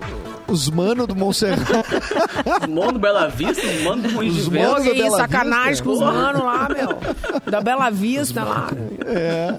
Os 0.47 0.69
manos 0.69 1.07
do 1.07 1.15
Montserrat. 1.15 1.85
Mano 2.69 2.99
Bela 2.99 3.27
Vista, 3.27 3.61
mano 3.83 4.03
do 4.03 4.09
Moinho 4.11 4.33
de 4.33 4.39
Os 4.41 4.49
manos 4.49 4.83
que 4.83 4.93
Bela 4.93 5.17
sacanagem 5.17 5.69
Vista? 5.69 5.83
com 5.83 5.91
os 5.91 5.99
manos 5.99 6.41
lá, 6.43 6.67
meu. 6.69 6.99
Da 7.51 7.61
Bela 7.61 7.89
Vista 7.89 8.43
lá. 8.43 8.67
É. 9.05 9.55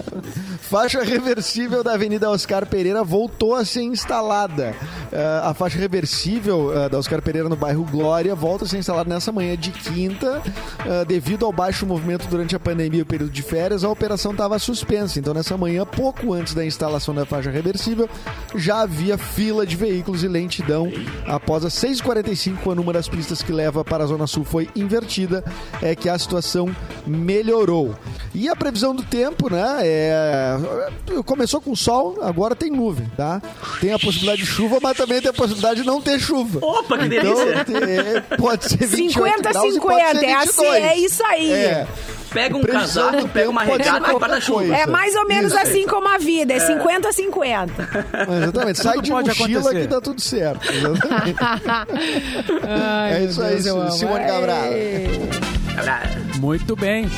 Faixa 0.69 1.01
reversível 1.01 1.81
da 1.81 1.93
Avenida 1.93 2.29
Oscar 2.29 2.65
Pereira 2.65 3.01
voltou 3.01 3.55
a 3.55 3.63
ser 3.63 3.83
instalada. 3.83 4.75
É, 5.09 5.41
a 5.41 5.53
faixa 5.53 5.79
reversível 5.79 6.77
é, 6.77 6.89
da 6.89 6.97
Oscar 6.97 7.21
Pereira 7.21 7.47
no 7.47 7.55
bairro 7.55 7.85
Glória 7.85 8.35
volta 8.35 8.65
a 8.65 8.67
ser 8.67 8.77
instalada 8.77 9.09
nessa 9.09 9.31
manhã 9.31 9.55
de 9.55 9.71
quinta. 9.71 10.41
É, 10.85 11.05
devido 11.05 11.45
ao 11.45 11.53
baixo 11.53 11.85
movimento 11.85 12.27
durante 12.27 12.53
a 12.53 12.59
pandemia 12.59 12.99
e 12.99 13.01
o 13.01 13.05
período 13.05 13.31
de 13.31 13.41
férias, 13.41 13.85
a 13.85 13.89
operação 13.89 14.33
estava 14.33 14.59
suspensa. 14.59 15.17
Então, 15.17 15.33
nessa 15.33 15.55
manhã, 15.55 15.85
pouco 15.85 16.33
antes 16.33 16.53
da 16.53 16.65
instalação 16.65 17.15
da 17.15 17.25
faixa 17.25 17.49
reversível, 17.49 18.09
já 18.53 18.81
havia 18.81 19.17
fila 19.17 19.65
de 19.65 19.77
veículos 19.77 20.21
e 20.21 20.27
lentidão. 20.27 20.91
Após 21.25 21.63
as 21.63 21.75
6h45, 21.75 22.57
quando 22.61 22.79
uma 22.79 22.91
das 22.91 23.07
pistas 23.07 23.41
que 23.41 23.53
leva 23.53 23.85
para 23.85 24.03
a 24.03 24.07
Zona 24.07 24.27
Sul 24.27 24.43
foi 24.43 24.69
invertida, 24.75 25.45
é 25.81 25.95
que 25.95 26.09
a 26.09 26.19
situação 26.19 26.75
melhorou. 27.05 27.95
E 28.33 28.49
a 28.49 28.55
previsão 28.55 28.93
do 28.93 29.03
tempo, 29.03 29.49
né? 29.49 29.77
É... 29.81 30.56
Começou 31.25 31.61
com 31.61 31.75
sol, 31.75 32.17
agora 32.21 32.55
tem 32.55 32.71
nuvem, 32.71 33.09
tá? 33.15 33.41
Tem 33.81 33.93
a 33.93 33.99
possibilidade 33.99 34.41
de 34.41 34.47
chuva, 34.47 34.79
mas 34.81 34.97
também 34.97 35.21
tem 35.21 35.29
a 35.29 35.33
possibilidade 35.33 35.81
de 35.81 35.87
não 35.87 36.01
ter 36.01 36.19
chuva. 36.19 36.59
Opa, 36.65 36.97
que 36.97 37.05
Então, 37.05 37.35
delícia! 37.35 37.65
tem- 37.65 38.37
pode 38.37 38.65
ser 38.69 38.85
28 38.87 39.41
graus 39.41 39.65
e 39.65 39.79
50-50, 39.79 39.81
pode 39.81 40.19
ser 40.19 40.25
é 40.25 40.33
assim, 40.35 40.61
22. 40.61 40.83
é 40.83 40.95
isso 40.97 41.23
aí. 41.25 41.51
É, 41.51 41.87
Pega 42.29 42.57
um 42.57 42.61
Previsão 42.61 43.05
do 43.05 43.11
casaco, 43.13 43.29
pega 43.29 43.49
uma 43.49 43.63
regata 43.63 44.11
e 44.11 44.15
guarda-chuva. 44.15 44.75
É 44.75 44.85
mais 44.85 45.15
ou 45.15 45.25
menos 45.27 45.53
Isso. 45.53 45.61
assim 45.61 45.87
como 45.87 46.09
a 46.09 46.17
vida, 46.17 46.53
é 46.53 46.59
50-50. 46.59 47.69
exatamente. 48.43 48.83
Sai 48.83 48.95
Tudo 48.95 49.03
de 49.05 49.11
pode 49.11 49.29
mochila 49.29 49.59
acontecer. 49.61 49.81
que 49.81 49.87
dá 49.87 50.01
tudo 50.01 50.21
certo. 50.21 50.67
Ai, 52.67 53.13
É 53.13 53.23
isso 53.25 53.41
aí. 53.41 53.61
Simone 53.61 54.25
Cabral. 54.25 54.63
Muito 56.39 56.75
bem. 56.75 57.09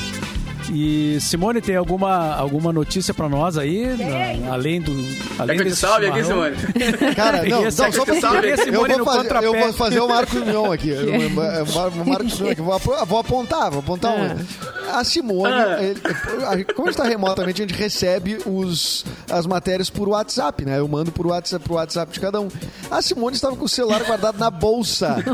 E 0.71 1.17
Simone, 1.19 1.61
tem 1.61 1.75
alguma, 1.75 2.35
alguma 2.35 2.71
notícia 2.71 3.13
pra 3.13 3.27
nós 3.27 3.57
aí? 3.57 3.85
Na- 3.97 4.53
além 4.53 4.79
do. 4.79 4.91
Além 5.39 5.55
Quer 5.55 5.55
que 5.55 5.61
eu 5.61 5.63
desse 5.65 5.75
salve 5.77 6.05
aqui? 6.07 6.23
Simone? 6.23 6.55
Cara, 7.15 7.43
não, 7.43 7.63
não, 7.63 7.71
só 7.71 7.89
pra 7.89 8.15
eu 8.15 8.53
essa 8.53 8.63
Simone 8.65 8.89
vou, 8.89 8.97
no 8.99 9.05
fazer, 9.05 9.35
eu 9.43 9.53
vou 9.59 9.73
fazer 9.73 9.99
o 9.99 10.07
Marcos 10.07 10.43
Mion 10.43 10.71
aqui. 10.71 10.89
Eu- 10.89 11.09
eu- 11.21 11.29
O 11.29 12.05
Marcos 12.05 12.39
Mion 12.39 12.51
aqui. 12.51 12.61
Vou, 12.61 12.79
vou 13.05 13.19
apontar, 13.19 13.71
vou 13.71 13.79
apontar 13.79 14.11
um. 14.13 14.37
A 14.93 15.03
Simone, 15.03 15.53
Ah. 15.53 15.77
ele- 15.81 15.99
como 16.73 16.87
a 16.87 16.91
gente 16.91 16.99
está 16.99 17.03
remotamente, 17.03 17.61
a 17.63 17.67
gente 17.67 17.77
recebe 17.77 18.37
os, 18.45 19.05
as 19.29 19.45
matérias 19.47 19.89
por 19.89 20.07
WhatsApp, 20.09 20.65
né? 20.65 20.79
Eu 20.79 20.87
mando 20.87 21.11
por 21.11 21.27
WhatsApp, 21.27 21.63
pro 21.63 21.75
WhatsApp 21.75 22.11
de 22.11 22.19
cada 22.19 22.39
um. 22.41 22.47
A 22.91 23.01
Simone 23.01 23.35
estava 23.35 23.55
com 23.55 23.65
o 23.65 23.69
celular 23.69 24.03
guardado 24.03 24.37
na 24.37 24.49
bolsa. 24.51 25.15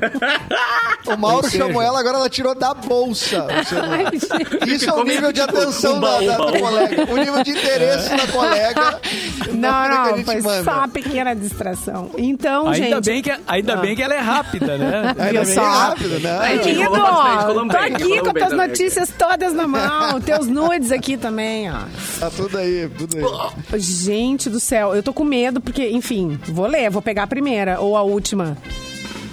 O 1.06 1.16
Mauro 1.16 1.48
chamou 1.52 1.84
ela, 1.84 2.00
agora 2.00 2.18
ela 2.18 2.30
tirou 2.30 2.56
da 2.56 2.74
bolsa 2.74 3.46
o 3.46 3.62
celular. 3.70 4.12
Isso 4.16 4.90
é 4.90 4.94
o 4.94 5.06
Ficou 5.06 5.06
nível 5.26 5.32
de 5.34 5.42
atenção 5.42 6.00
da, 6.00 6.20
da- 6.22 6.36
colega. 6.38 7.12
O 7.14 7.18
nível 7.18 7.44
de 7.44 7.52
interesse 7.52 8.10
da 8.10 8.28
colega. 8.28 9.00
Não, 9.56 9.88
não, 10.18 10.24
foi 10.26 10.42
manda. 10.42 10.64
só 10.64 10.72
uma 10.80 10.88
pequena 10.88 11.34
distração. 11.34 12.12
Então, 12.18 12.68
Ainda, 12.68 12.96
gente... 12.98 13.06
bem 13.06 13.22
que, 13.22 13.32
ainda 13.48 13.78
bem 13.78 13.96
que 13.96 14.02
ela 14.04 14.14
é 14.14 14.20
rápida, 14.20 14.78
né? 14.78 15.16
Ainda 15.18 15.32
Viu 15.32 15.46
bem 15.46 15.54
só? 15.56 15.64
rápido, 15.64 16.20
né? 16.20 16.38
Aí, 16.42 16.58
gente, 16.58 16.64
Querido, 16.76 16.90
tô 16.92 17.64
bem, 17.64 17.80
aqui 17.96 18.20
com 18.22 18.38
as 18.44 18.50
também. 18.50 18.68
notícias 18.68 19.10
todas 19.18 19.54
na 19.54 19.66
mão, 19.68 20.20
teus 20.22 20.48
nudes 20.48 20.92
aqui 20.92 21.16
também, 21.16 21.72
ó. 21.72 21.84
Tá 22.20 22.30
tudo 22.30 22.58
aí, 22.58 22.90
tudo 22.98 23.18
aí. 23.18 23.80
Gente 23.80 24.50
do 24.50 24.60
céu, 24.60 24.94
eu 24.94 25.02
tô 25.02 25.14
com 25.14 25.24
medo 25.24 25.62
porque, 25.62 25.90
enfim, 25.90 26.38
vou 26.50 26.68
ler, 26.68 26.90
vou 26.90 27.02
pegar 27.02 27.24
a 27.24 27.28
primeira 27.28 27.80
ou 27.80 27.96
a 27.96 28.02
última. 28.02 28.58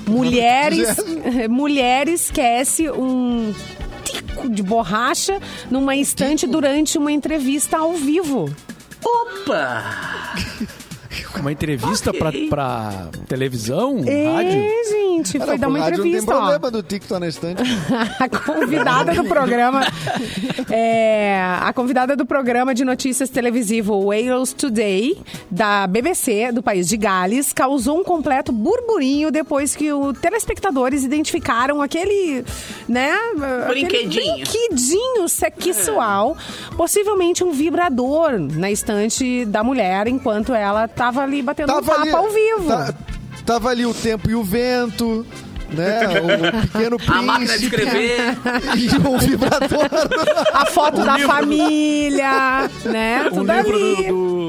Mulheres, 0.06 0.96
mulheres 1.48 2.24
esquece 2.24 2.90
um 2.90 3.52
de 4.50 4.62
borracha 4.62 5.40
numa 5.70 5.96
estante 5.96 6.46
durante 6.46 6.98
uma 6.98 7.12
entrevista 7.12 7.78
ao 7.78 7.94
vivo. 7.94 8.54
Opa! 9.04 9.82
Uma 11.38 11.52
entrevista 11.52 12.12
pra, 12.12 12.28
Ok. 12.28 12.48
pra 12.48 13.08
televisão, 13.28 13.96
rádio. 13.96 14.08
É, 14.08 14.84
gente, 14.90 15.38
foi 15.38 15.58
dar 15.58 15.68
uma 15.68 15.78
rádio 15.78 15.98
Não 15.98 16.04
tem 16.04 16.12
entrevista, 16.12 16.32
ó. 16.34 16.38
problema 16.38 16.70
do 16.70 16.82
tá 17.08 17.20
na 17.20 17.28
estante. 17.28 17.62
a 18.18 18.28
convidada 18.28 19.14
do 19.14 19.24
programa 19.24 19.80
é, 20.70 21.40
a 21.60 21.72
convidada 21.72 22.16
do 22.16 22.24
programa 22.26 22.74
de 22.74 22.84
notícias 22.84 23.28
televisivo 23.28 24.06
Wales 24.06 24.52
Today 24.52 25.16
da 25.50 25.86
BBC 25.86 26.52
do 26.52 26.62
país 26.62 26.88
de 26.88 26.96
Gales 26.96 27.52
causou 27.52 27.98
um 27.98 28.04
completo 28.04 28.52
burburinho 28.52 29.30
depois 29.30 29.74
que 29.76 29.92
os 29.92 30.18
telespectadores 30.18 31.04
identificaram 31.04 31.80
aquele 31.82 32.44
né 32.88 33.12
aquele 33.66 33.86
Brinquedinho. 33.86 34.34
brinquedinho 34.36 35.28
sexual 35.28 36.36
possivelmente 36.76 37.44
um 37.44 37.52
vibrador 37.52 38.38
na 38.38 38.70
estante 38.70 39.44
da 39.46 39.62
mulher 39.62 40.06
enquanto 40.06 40.52
ela 40.54 40.86
tava 41.02 41.22
ali 41.22 41.42
batendo 41.42 41.72
um 41.72 41.82
papo 41.82 42.16
ao 42.16 42.30
vivo. 42.30 42.68
tá- 42.68 42.94
tava 43.44 43.70
ali 43.70 43.84
o 43.84 43.92
tempo 43.92 44.30
e 44.30 44.36
o 44.36 44.44
vento, 44.44 45.26
né? 45.74 46.00
O 46.22 46.66
pequeno 46.68 46.96
príncipe. 46.96 47.18
A 47.18 47.22
máquina 47.22 47.58
de 47.58 47.64
escrever. 47.64 48.20
E 48.76 49.08
o 49.08 49.18
vibrador. 49.18 49.88
a 50.52 50.66
foto 50.66 51.02
da 51.04 51.18
família 51.18 52.70
né 52.84 53.22
Um 53.32 53.36
tudo 53.36 53.52
livro 53.52 53.76
ali 53.76 53.96
do, 53.96 54.02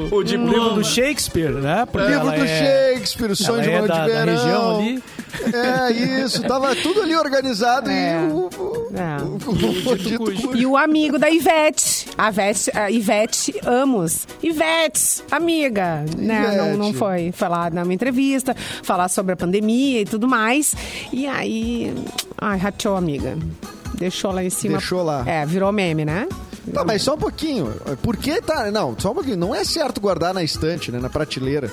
do- 0.10 0.16
O 0.16 0.20
um 0.20 0.24
diploma. 0.24 0.54
livro 0.54 0.70
do 0.76 0.84
Shakespeare, 0.84 1.52
né? 1.54 1.86
Porque 1.92 2.08
livro 2.08 2.26
do 2.32 2.44
é- 2.44 2.94
Shakespeare, 2.94 3.32
o 3.32 3.36
sonho 3.36 3.62
ela 3.62 3.64
de 3.64 3.70
é 3.70 3.80
uma 3.80 3.88
da- 3.88 3.94
de 4.06 4.12
da 4.14 4.26
verão. 4.26 4.34
região 4.44 4.80
ali. 4.80 5.04
É 5.52 5.92
isso, 6.24 6.44
tava 6.44 6.76
tudo 6.76 7.02
ali 7.02 7.16
organizado 7.16 7.90
É. 7.90 8.14
e 8.14 8.32
o, 8.32 8.50
o, 8.56 8.92
É. 8.96 9.18
o, 9.24 10.46
o, 10.48 10.52
o. 10.52 10.56
E 10.56 10.66
o 10.66 10.78
amigo 10.78 11.18
da 11.18 11.30
Ivete, 11.30 12.06
a 12.16 12.30
Ivete, 12.30 12.72
a 12.78 12.92
Ivete 12.92 13.56
Amos. 13.66 14.28
Ivete, 14.44 15.24
amiga, 15.32 16.06
né? 16.16 16.56
Não, 16.56 16.78
não 16.78 16.94
foi 16.94 17.32
falar 17.32 17.72
numa 17.72 17.92
entrevista, 17.94 18.56
falar 18.84 19.08
sobre 19.10 19.34
a 19.34 19.36
pandemia 19.36 20.02
e 20.02 20.06
tudo 20.06 20.28
mais. 20.28 20.76
E 21.14 21.28
aí, 21.28 21.94
ai, 22.42 22.58
rachou, 22.58 22.96
amiga. 22.96 23.38
Deixou 23.94 24.32
lá 24.32 24.44
em 24.44 24.50
cima. 24.50 24.80
Deixou 24.80 25.04
lá. 25.04 25.24
É, 25.28 25.46
virou 25.46 25.72
meme, 25.72 26.04
né? 26.04 26.28
Tá, 26.74 26.84
mas 26.84 27.04
só 27.04 27.14
um 27.14 27.20
pouquinho. 27.20 27.72
Por 28.02 28.18
que 28.18 28.42
tá. 28.42 28.72
Não, 28.72 28.96
só 28.98 29.12
um 29.12 29.14
pouquinho. 29.14 29.38
Não 29.38 29.54
é 29.54 29.64
certo 29.64 30.02
guardar 30.02 30.34
na 30.34 30.42
estante, 30.42 30.92
né? 30.92 31.00
Na 31.00 31.10
prateleira. 31.10 31.72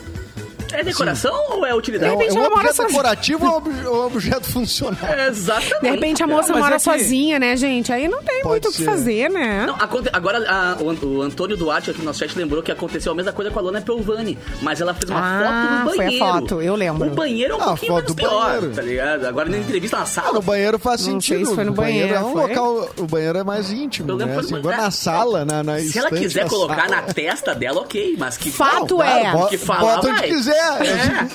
É 0.72 0.82
decoração 0.84 1.32
ou 1.50 1.66
é 1.66 1.70
É, 1.70 1.74
utilidade? 1.74 2.14
um- 2.14 2.18
repente 2.18 2.36
é 2.36 2.40
um 2.40 2.44
ela 2.44 2.50
mora 2.56 2.68
sozinha. 2.72 2.88
decorativo 2.88 3.46
ou 3.46 3.62
um 3.62 4.00
um 4.00 4.06
objeto 4.06 4.46
funcional? 4.50 4.98
É, 5.10 5.28
Exatamente. 5.28 5.80
De 5.82 5.90
repente 5.90 6.22
a 6.22 6.26
moça 6.26 6.52
mas 6.52 6.62
mora 6.62 6.74
é 6.74 6.78
que- 6.78 6.84
sozinha, 6.84 7.38
né, 7.38 7.56
gente? 7.56 7.92
Aí 7.92 8.08
não 8.08 8.22
tem 8.22 8.42
Pode 8.42 8.48
muito 8.48 8.68
o 8.68 8.72
que 8.72 8.84
fazer, 8.84 9.28
né? 9.30 9.64
Não, 9.66 9.74
aconte- 9.76 10.10
agora 10.12 10.38
a- 10.48 10.76
o, 10.80 11.06
o 11.18 11.22
Antônio 11.22 11.56
Duarte 11.56 11.90
aqui 11.90 11.98
no 12.00 12.06
nosso 12.06 12.18
chat 12.20 12.36
lembrou 12.36 12.62
que 12.62 12.70
aconteceu 12.72 13.12
a 13.12 13.14
mesma 13.14 13.32
coisa 13.32 13.50
com 13.50 13.58
a 13.58 13.62
Lona 13.62 13.80
Pelvani, 13.80 14.38
mas 14.62 14.80
ela 14.80 14.94
fez 14.94 15.10
uma 15.10 15.20
Ah, 15.20 15.44
foto 15.44 15.72
no 15.84 15.90
foi 15.90 15.94
a 15.94 16.06
banheiro. 16.08 16.24
foto, 16.26 16.62
eu 16.62 16.74
lembro. 16.76 17.08
O 17.08 17.14
banheiro 17.14 17.54
é 17.54 17.56
um 17.56 17.60
Ah, 17.60 17.64
pouquinho 17.66 17.92
foto 17.92 18.02
menos 18.02 18.12
do 18.12 18.14
pior, 18.16 18.44
banheiro. 18.60 18.74
tá 18.74 18.82
ligado? 18.82 19.24
Agora 19.26 19.48
na 19.48 19.58
entrevista 19.58 19.96
na 19.96 20.02
Ah, 20.02 20.06
sala. 20.06 20.32
no 20.32 20.42
banheiro 20.42 20.78
faz 20.78 21.06
Não 21.06 21.20
sei 21.20 21.36
sentido. 21.38 21.48
se 21.50 21.54
foi 21.54 21.64
no 21.64 21.72
O 21.72 21.74
banheiro 21.74 22.14
é 22.14 22.20
um 22.20 22.32
banheiro, 22.34 22.54
foi? 22.54 22.70
local. 22.76 22.90
O 22.98 23.06
banheiro 23.06 23.38
é 23.38 23.44
mais 23.44 23.70
íntimo. 23.70 24.10
Eu 24.10 24.16
lembro 24.16 24.34
Né? 24.34 24.40
Assim, 24.40 24.54
na 24.54 24.60
banheiro. 24.60 24.90
sala, 24.92 25.44
na, 25.44 25.62
na 25.62 25.78
Se 25.80 25.98
ela 25.98 26.10
quiser 26.10 26.46
colocar 26.48 26.88
na 26.88 27.02
testa 27.02 27.54
dela, 27.54 27.80
ok, 27.80 28.16
mas 28.18 28.36
que 28.36 28.50
Fato 28.50 29.02
é. 29.02 29.32
bota, 29.32 29.48
que 29.48 29.58
falar, 29.58 29.96
bota 29.96 30.08
onde 30.08 30.20
vai. 30.78 30.86
quiser. 30.86 31.28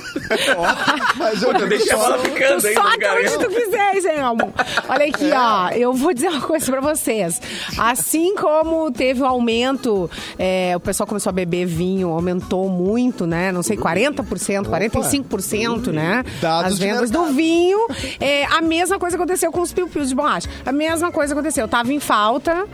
Mas 1.18 1.42
eu 1.44 1.54
digo 1.54 1.68
Deixa 1.68 1.94
a 1.94 1.98
só- 1.98 2.04
bola 2.04 2.20
ficando 2.20 2.62
soca 2.62 2.98
cara. 3.00 3.20
onde 3.22 3.38
tu 3.38 3.50
quiser, 3.50 3.96
hein, 4.14 4.20
amor. 4.20 4.50
Olha 4.90 5.06
aqui, 5.06 5.32
ó. 5.34 5.70
Eu 5.70 5.94
vou 5.94 6.14
dizer 6.14 6.30
uma 6.30 6.42
coisa 6.42 6.66
pra 6.72 6.82
vocês. 6.82 7.42
Assim 7.78 8.36
como 8.36 8.92
teve 8.92 9.22
o 9.22 9.26
aumento, 9.26 10.10
é, 10.38 10.74
o 10.76 10.80
pessoal 10.80 11.08
começou 11.08 11.30
a 11.30 11.34
beber 11.34 11.66
vinho, 11.66 12.10
aumentou 12.10 12.70
muito, 12.70 13.26
né? 13.28 13.52
Não 13.52 13.64
sei, 13.64 13.78
40%, 13.78 14.70
45%, 14.70 15.92
né? 15.92 16.24
Dados 16.42 16.74
As 16.74 16.80
vendas 16.80 17.12
do 17.12 17.26
vinho. 17.28 17.88
É, 18.20 18.46
a 18.46 18.62
mesma 18.62 18.98
coisa 19.00 19.16
aconteceu 19.16 19.52
com 19.52 19.62
os 19.62 19.72
piu-pius 19.74 20.10
de 20.10 20.16
borracha. 20.16 20.50
A 20.66 20.72
mesma 20.72 21.12
coisa 21.12 21.34
aconteceu. 21.34 21.68
Tava 21.68 21.92
em 21.94 22.00
falta 22.00 22.66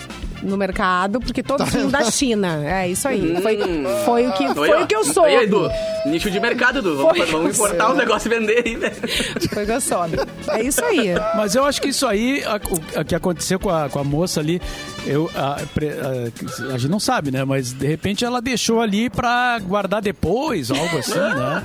no 0.42 0.58
mercado, 0.58 1.20
porque 1.20 1.42
todos 1.44 1.70
vinham 1.70 1.90
da 1.90 2.04
China. 2.10 2.62
É 2.66 2.88
isso 2.90 3.08
aí. 3.08 3.36
Foi, 3.42 3.58
foi 4.06 4.28
o 4.28 4.32
que, 4.34 4.46
Aí, 4.46 4.54
foi 4.56 4.84
o 4.84 4.88
que 4.88 4.96
eu 4.96 5.00
Aí, 5.02 5.14
soube. 5.14 5.32
Edu. 5.36 5.70
Nicho 6.06 6.32
de 6.32 6.40
mercado, 6.40 6.82
Du. 6.82 6.98
Vamos, 6.98 7.30
vamos 7.30 7.56
importar 7.56 7.92
o 7.92 7.94
negócio 7.96 8.28
e 8.32 8.40
vender 8.40 8.64
aí, 8.66 8.76
né? 8.76 8.92
Foi 9.54 9.66
gostoso. 9.66 10.14
É 10.50 10.62
isso 10.64 10.84
aí. 10.84 11.10
Mas 11.36 11.54
eu 11.56 11.64
acho 11.64 11.82
que 11.82 11.90
isso 11.90 12.08
aí, 12.08 12.44
a- 12.46 12.60
o 13.02 13.06
que 13.06 13.14
aconteceu 13.16 13.60
com 13.60 13.70
a, 13.70 13.88
com 13.90 14.00
a 14.00 14.04
moça 14.04 14.40
ali, 14.40 14.60
eu, 15.06 15.30
a, 15.36 15.56
a- 15.56 16.74
a 16.74 16.78
gente 16.78 16.90
não 16.92 17.00
sabe, 17.00 17.32
né? 17.32 17.44
Mas 17.44 17.72
de 17.74 17.86
repente 17.88 18.24
ela 18.26 18.42
deixou 18.42 18.82
ali 18.82 19.10
pra 19.10 19.60
guardar 19.60 20.02
depois, 20.02 20.70
algo 20.72 20.98
assim, 20.98 21.14
né? 21.20 21.64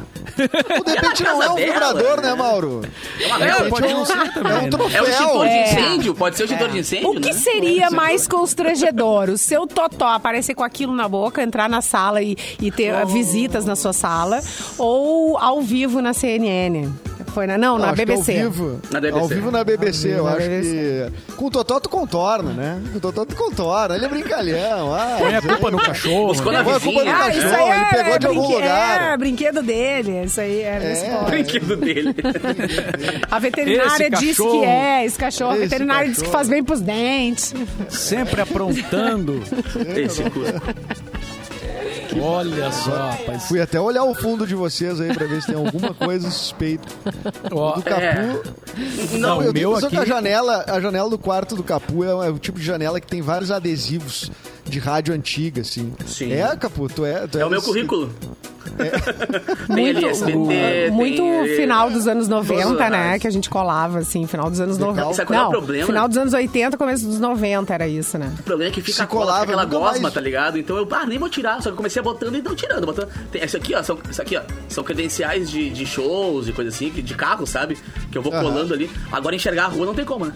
Ou 0.79 0.85
de 0.85 0.91
repente 0.93 1.23
não 1.23 1.43
é 1.43 1.51
um 1.51 1.55
dela, 1.55 1.73
vibrador, 1.95 2.21
né? 2.23 2.35
Mauro? 2.35 2.83
É 3.21 3.27
uma 3.27 3.45
É, 3.47 3.69
pode 3.69 3.89
não 3.93 4.05
ser 4.05 4.33
também. 4.33 4.53
É 4.53 4.59
um 4.59 4.63
né? 4.63 4.69
troféu. 4.71 5.05
É 5.05 5.07
o 5.07 5.11
extintor 5.11 5.45
de 5.47 5.53
É. 5.53 5.73
incêndio, 5.73 6.15
pode 6.15 6.37
ser 6.37 6.43
o 6.43 6.47
extintor 6.47 6.69
de 6.71 6.79
incêndio, 6.79 7.11
O 7.11 7.21
que 7.21 7.33
né? 7.33 7.39
seria 7.41 7.91
mais 7.91 8.27
constrangedor? 8.27 9.31
O 9.31 9.39
seu 9.39 9.67
totó 9.67 10.07
aparecer 10.09 10.55
com 10.55 10.65
aquilo 10.65 10.95
na 10.95 11.09
boca, 11.09 11.43
entrar 11.43 11.69
na 11.69 11.81
sala 11.81 12.23
e, 12.23 12.37
e 12.61 12.71
ter 12.71 12.95
Oh. 13.03 13.07
visitas 13.07 13.65
na 13.65 13.77
sua 13.77 13.93
sala? 13.93 14.41
Ou 14.79 15.37
ao 15.39 15.61
vivo 15.61 16.01
na 16.01 16.13
CNN? 16.13 16.89
Foi 17.37 17.47
na, 17.47 17.59
não, 17.59 17.79
na 17.79 17.91
que 17.93 17.97
BBC. 18.07 18.41
Ao 18.41 18.51
vivo. 18.51 18.81
Na 18.91 18.99
BBC. 18.99 19.21
Ao 19.21 19.29
vivo 19.29 19.51
na 19.51 19.63
BBC, 19.63 20.09
eu 20.09 20.25
na 20.25 20.31
acho 20.31 20.49
BBC. 20.49 21.13
que. 21.29 21.33
Com 21.35 21.45
o 21.45 21.51
Totó 21.51 21.79
tu 21.79 21.91
contorna, 21.91 22.51
né? 22.55 22.81
Com 22.93 22.97
o 22.97 23.01
Totó 23.03 23.27
tu 23.27 23.37
contorna. 23.37 23.95
Ele 23.95 24.07
é 24.07 24.09
brincalhão. 24.09 24.95
Ah, 24.95 25.17
Põe 25.19 25.35
a 25.35 25.43
culpa 25.43 25.71
no 25.71 25.77
cachorro. 25.77 26.29
Buscou 26.29 26.51
na 26.51 26.61
né? 26.61 26.65
Põe 26.65 26.75
a 26.77 26.81
culpa 26.81 26.99
no 27.01 27.05
vizinha. 27.05 27.17
Ah, 27.25 27.29
isso 27.29 27.43
cachorro, 27.43 27.71
aí 27.71 27.79
ele 27.79 27.85
é, 27.85 28.03
pegou 28.05 28.19
de 28.19 28.27
algum 28.27 28.41
brinque- 28.41 28.55
lugar. 28.63 29.03
É, 29.13 29.17
brinquedo 29.19 29.63
dele. 29.63 30.25
Isso 30.25 30.41
aí 30.41 30.61
é, 30.63 30.67
É. 30.67 30.79
resposta. 30.79 31.25
brinquedo 31.31 31.77
dele. 31.77 32.15
A 33.31 33.39
veterinária 33.39 33.87
Esse 33.93 34.11
disse 34.11 34.27
cachorro. 34.43 34.61
que 34.61 34.67
é, 34.67 35.05
esse 35.05 35.19
cachorro. 35.19 35.51
A 35.51 35.55
Esse 35.57 35.65
veterinária 35.65 36.09
disse 36.09 36.21
que 36.23 36.27
cachorro. 36.31 36.39
faz 36.39 36.49
bem 36.49 36.65
pros 36.65 36.81
dentes. 36.81 37.55
Sempre 37.91 38.41
aprontando. 38.41 39.43
Esse 39.95 40.23
Cusco. 42.19 42.29
Olha 42.31 42.73
só, 42.73 42.91
rapaz. 43.11 43.45
Fui 43.49 43.61
até 43.61 43.81
olhar 43.81 44.05
o 44.05 44.15
fundo 44.15 44.47
de 44.47 44.55
vocês 44.55 45.01
aí 45.01 45.13
pra 45.15 45.27
ver 45.27 45.41
se 45.41 45.49
tem 45.49 45.57
alguma 45.57 45.93
coisa 45.95 46.31
suspeita. 46.31 46.87
Ó, 47.51 47.77
Do 47.77 47.83
Capu. 47.83 48.57
Não, 49.19 49.43
eu 49.43 49.51
o 49.51 49.53
tenho 49.55 49.69
meu 49.71 49.77
aqui- 49.77 49.89
que 49.89 49.97
a 49.97 50.05
janela, 50.05 50.65
a 50.69 50.81
janela 50.81 51.09
do 51.11 51.19
quarto 51.19 51.55
do 51.57 51.63
Capu 51.63 52.05
é, 52.05 52.09
é 52.09 52.31
o 52.31 52.39
tipo 52.39 52.59
de 52.59 52.65
janela 52.65 53.01
que 53.01 53.07
tem 53.07 53.21
vários 53.23 53.51
adesivos 53.51 54.31
de 54.65 54.79
rádio 54.79 55.15
antiga, 55.15 55.61
assim. 55.63 55.93
Sim. 56.07 56.33
É, 56.33 56.55
Capu, 56.57 56.89
tu 56.89 57.05
é. 57.05 57.27
Tu 57.27 57.39
É 57.39 57.45
o 57.47 57.51
meu 57.51 57.63
currículo. 57.63 58.11
Ali 59.69 60.05
SBT, 60.05 60.91
muito 60.91 61.17
tem, 61.23 61.57
final 61.57 61.91
dos 61.91 62.07
anos 62.07 62.29
90, 62.29 62.63
Todos 62.63 62.73
os 62.81 62.91
né? 62.91 63.19
Que 63.19 63.27
a 63.27 63.31
gente 63.31 63.49
colava, 63.51 63.99
assim, 63.99 64.27
final 64.27 64.51
dos 64.51 64.61
anos 64.61 64.79
90. 64.79 65.15
Sabe 65.15 65.27
qual 65.29 65.39
é 65.39 65.43
o 65.43 65.45
Não, 65.45 65.51
problema? 65.51 65.87
final 65.87 66.09
dos 66.09 66.17
anos 66.17 66.33
80, 66.33 66.77
começo 66.77 67.07
dos 67.07 67.19
90 67.21 67.75
era 67.75 67.89
isso, 67.89 68.19
né? 68.19 68.33
O 68.39 68.43
problema 68.43 68.71
é 68.71 68.75
que 68.75 68.81
fica 68.81 68.97
Se 68.97 69.03
a 69.03 69.07
cola, 69.07 69.27
colava, 69.27 69.45
aquela 69.45 69.65
gosma, 69.65 70.03
mais. 70.03 70.15
tá 70.15 70.21
ligado? 70.21 70.59
Então 70.59 70.77
eu, 70.77 70.87
ah, 70.93 71.07
nem 71.07 71.19
vou 71.19 71.29
tirar. 71.29 71.63
Só 71.63 71.71
que 71.71 71.77
comecei 71.77 72.01
a 72.01 72.03
botando 72.03 72.37
e 72.37 72.43
não 72.43 72.55
tirando. 72.55 72.87
Botando. 72.87 73.09
Tem, 73.31 73.45
isso 73.45 73.57
aqui, 73.57 73.75
ó, 73.75 73.83
são, 73.83 73.99
isso 74.11 74.23
aqui, 74.23 74.37
ó, 74.37 74.43
são 74.69 74.85
credenciais 74.85 75.51
de, 75.51 75.71
de 75.71 75.87
shows 75.87 76.49
e 76.49 76.53
coisa 76.53 76.71
assim, 76.71 76.91
que- 76.91 77.03
de 77.03 77.15
carro, 77.15 77.47
sabe? 77.47 77.77
Que 78.11 78.19
eu 78.19 78.23
vou 78.23 78.33
Aham. 78.33 78.43
colando 78.45 78.75
ali. 78.75 78.91
Agora 79.11 79.35
enxergar 79.35 79.65
a 79.65 79.69
rua 79.69 79.87
não 79.87 79.95
tem 79.95 80.05
como, 80.05 80.27
né? 80.27 80.33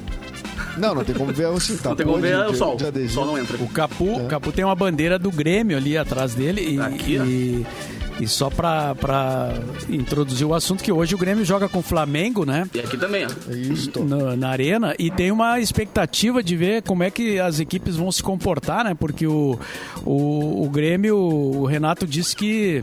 Não, 0.77 0.95
não 0.95 1.05
tem 1.05 1.15
como 1.15 1.33
ver 1.33 1.47
assim, 1.47 1.77
tá 1.77 1.89
Não 1.91 1.97
tem 1.97 2.07
como 2.07 2.19
ver 2.19 2.37
o 2.47 2.55
sol. 2.55 2.77
O 2.77 3.09
sol 3.09 3.27
não 3.27 3.37
entra. 3.37 3.57
O 3.59 3.69
Capu, 3.69 4.17
o 4.19 4.27
Capu 4.27 4.53
tem 4.53 4.65
uma 4.65 4.75
bandeira 4.75 5.19
do 5.19 5.31
Grêmio 5.31 5.77
ali 5.77 5.99
atrás 5.99 6.35
dele. 6.35 6.77
E, 6.77 6.81
Aqui, 6.81 7.19
ó. 7.19 8.00
E, 8.21 8.29
só 8.29 8.51
pra, 8.51 8.95
pra 8.95 9.55
introduzir 9.89 10.47
o 10.47 10.55
assunto, 10.55 10.83
que 10.83 10.93
hoje 10.93 11.15
o 11.15 11.19
Grêmio 11.19 11.45
joga 11.45 11.69
com 11.69 11.79
o 11.79 11.83
Flamengo, 11.83 12.45
né? 12.45 12.69
E 12.75 12.81
aqui 12.81 12.97
também, 12.97 13.27
ó. 13.27 13.29
É 13.29 14.05
na, 14.05 14.37
na 14.37 14.49
arena 14.49 14.95
e 14.99 15.11
tem 15.11 15.31
uma 15.31 15.59
expectativa 15.61 16.43
de 16.43 16.57
ver 16.57 16.83
como 16.83 17.03
é 17.03 17.11
que 17.11 17.39
as 17.39 17.61
equipes 17.61 17.97
vão 17.97 18.11
se 18.13 18.23
comportar, 18.23 18.85
né? 18.85 18.95
Porque 18.95 19.27
o, 19.27 19.59
o, 20.05 20.65
o 20.65 20.71
Grêmio, 20.71 21.17
o 21.17 21.67
Renato 21.67 22.07
disse 22.07 22.35
que 22.37 22.83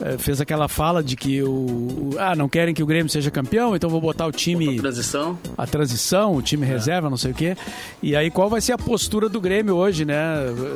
eh, 0.00 0.16
fez 0.18 0.40
aquela 0.40 0.68
fala 0.68 1.02
de 1.02 1.16
que 1.16 1.42
o, 1.42 2.10
ah, 2.18 2.34
não 2.34 2.48
querem 2.48 2.74
que 2.74 2.82
o 2.82 2.86
Grêmio 2.86 3.10
seja 3.10 3.30
campeão, 3.30 3.74
então 3.74 3.90
vou 3.90 4.00
botar 4.00 4.26
o 4.26 4.32
time 4.32 4.78
Transição. 4.80 5.38
a 5.56 5.66
transição, 5.66 6.34
o 6.34 6.42
time 6.42 6.66
reserva, 6.66 7.10
não 7.10 7.16
sei 7.16 7.32
o 7.32 7.34
quê. 7.34 7.56
E 8.02 8.16
aí, 8.16 8.30
qual 8.30 8.48
vai 8.48 8.60
ser 8.60 8.72
a 8.72 8.78
postura 8.78 9.28
do 9.28 9.40
Grêmio 9.40 9.76
hoje, 9.76 10.04
né? 10.04 10.16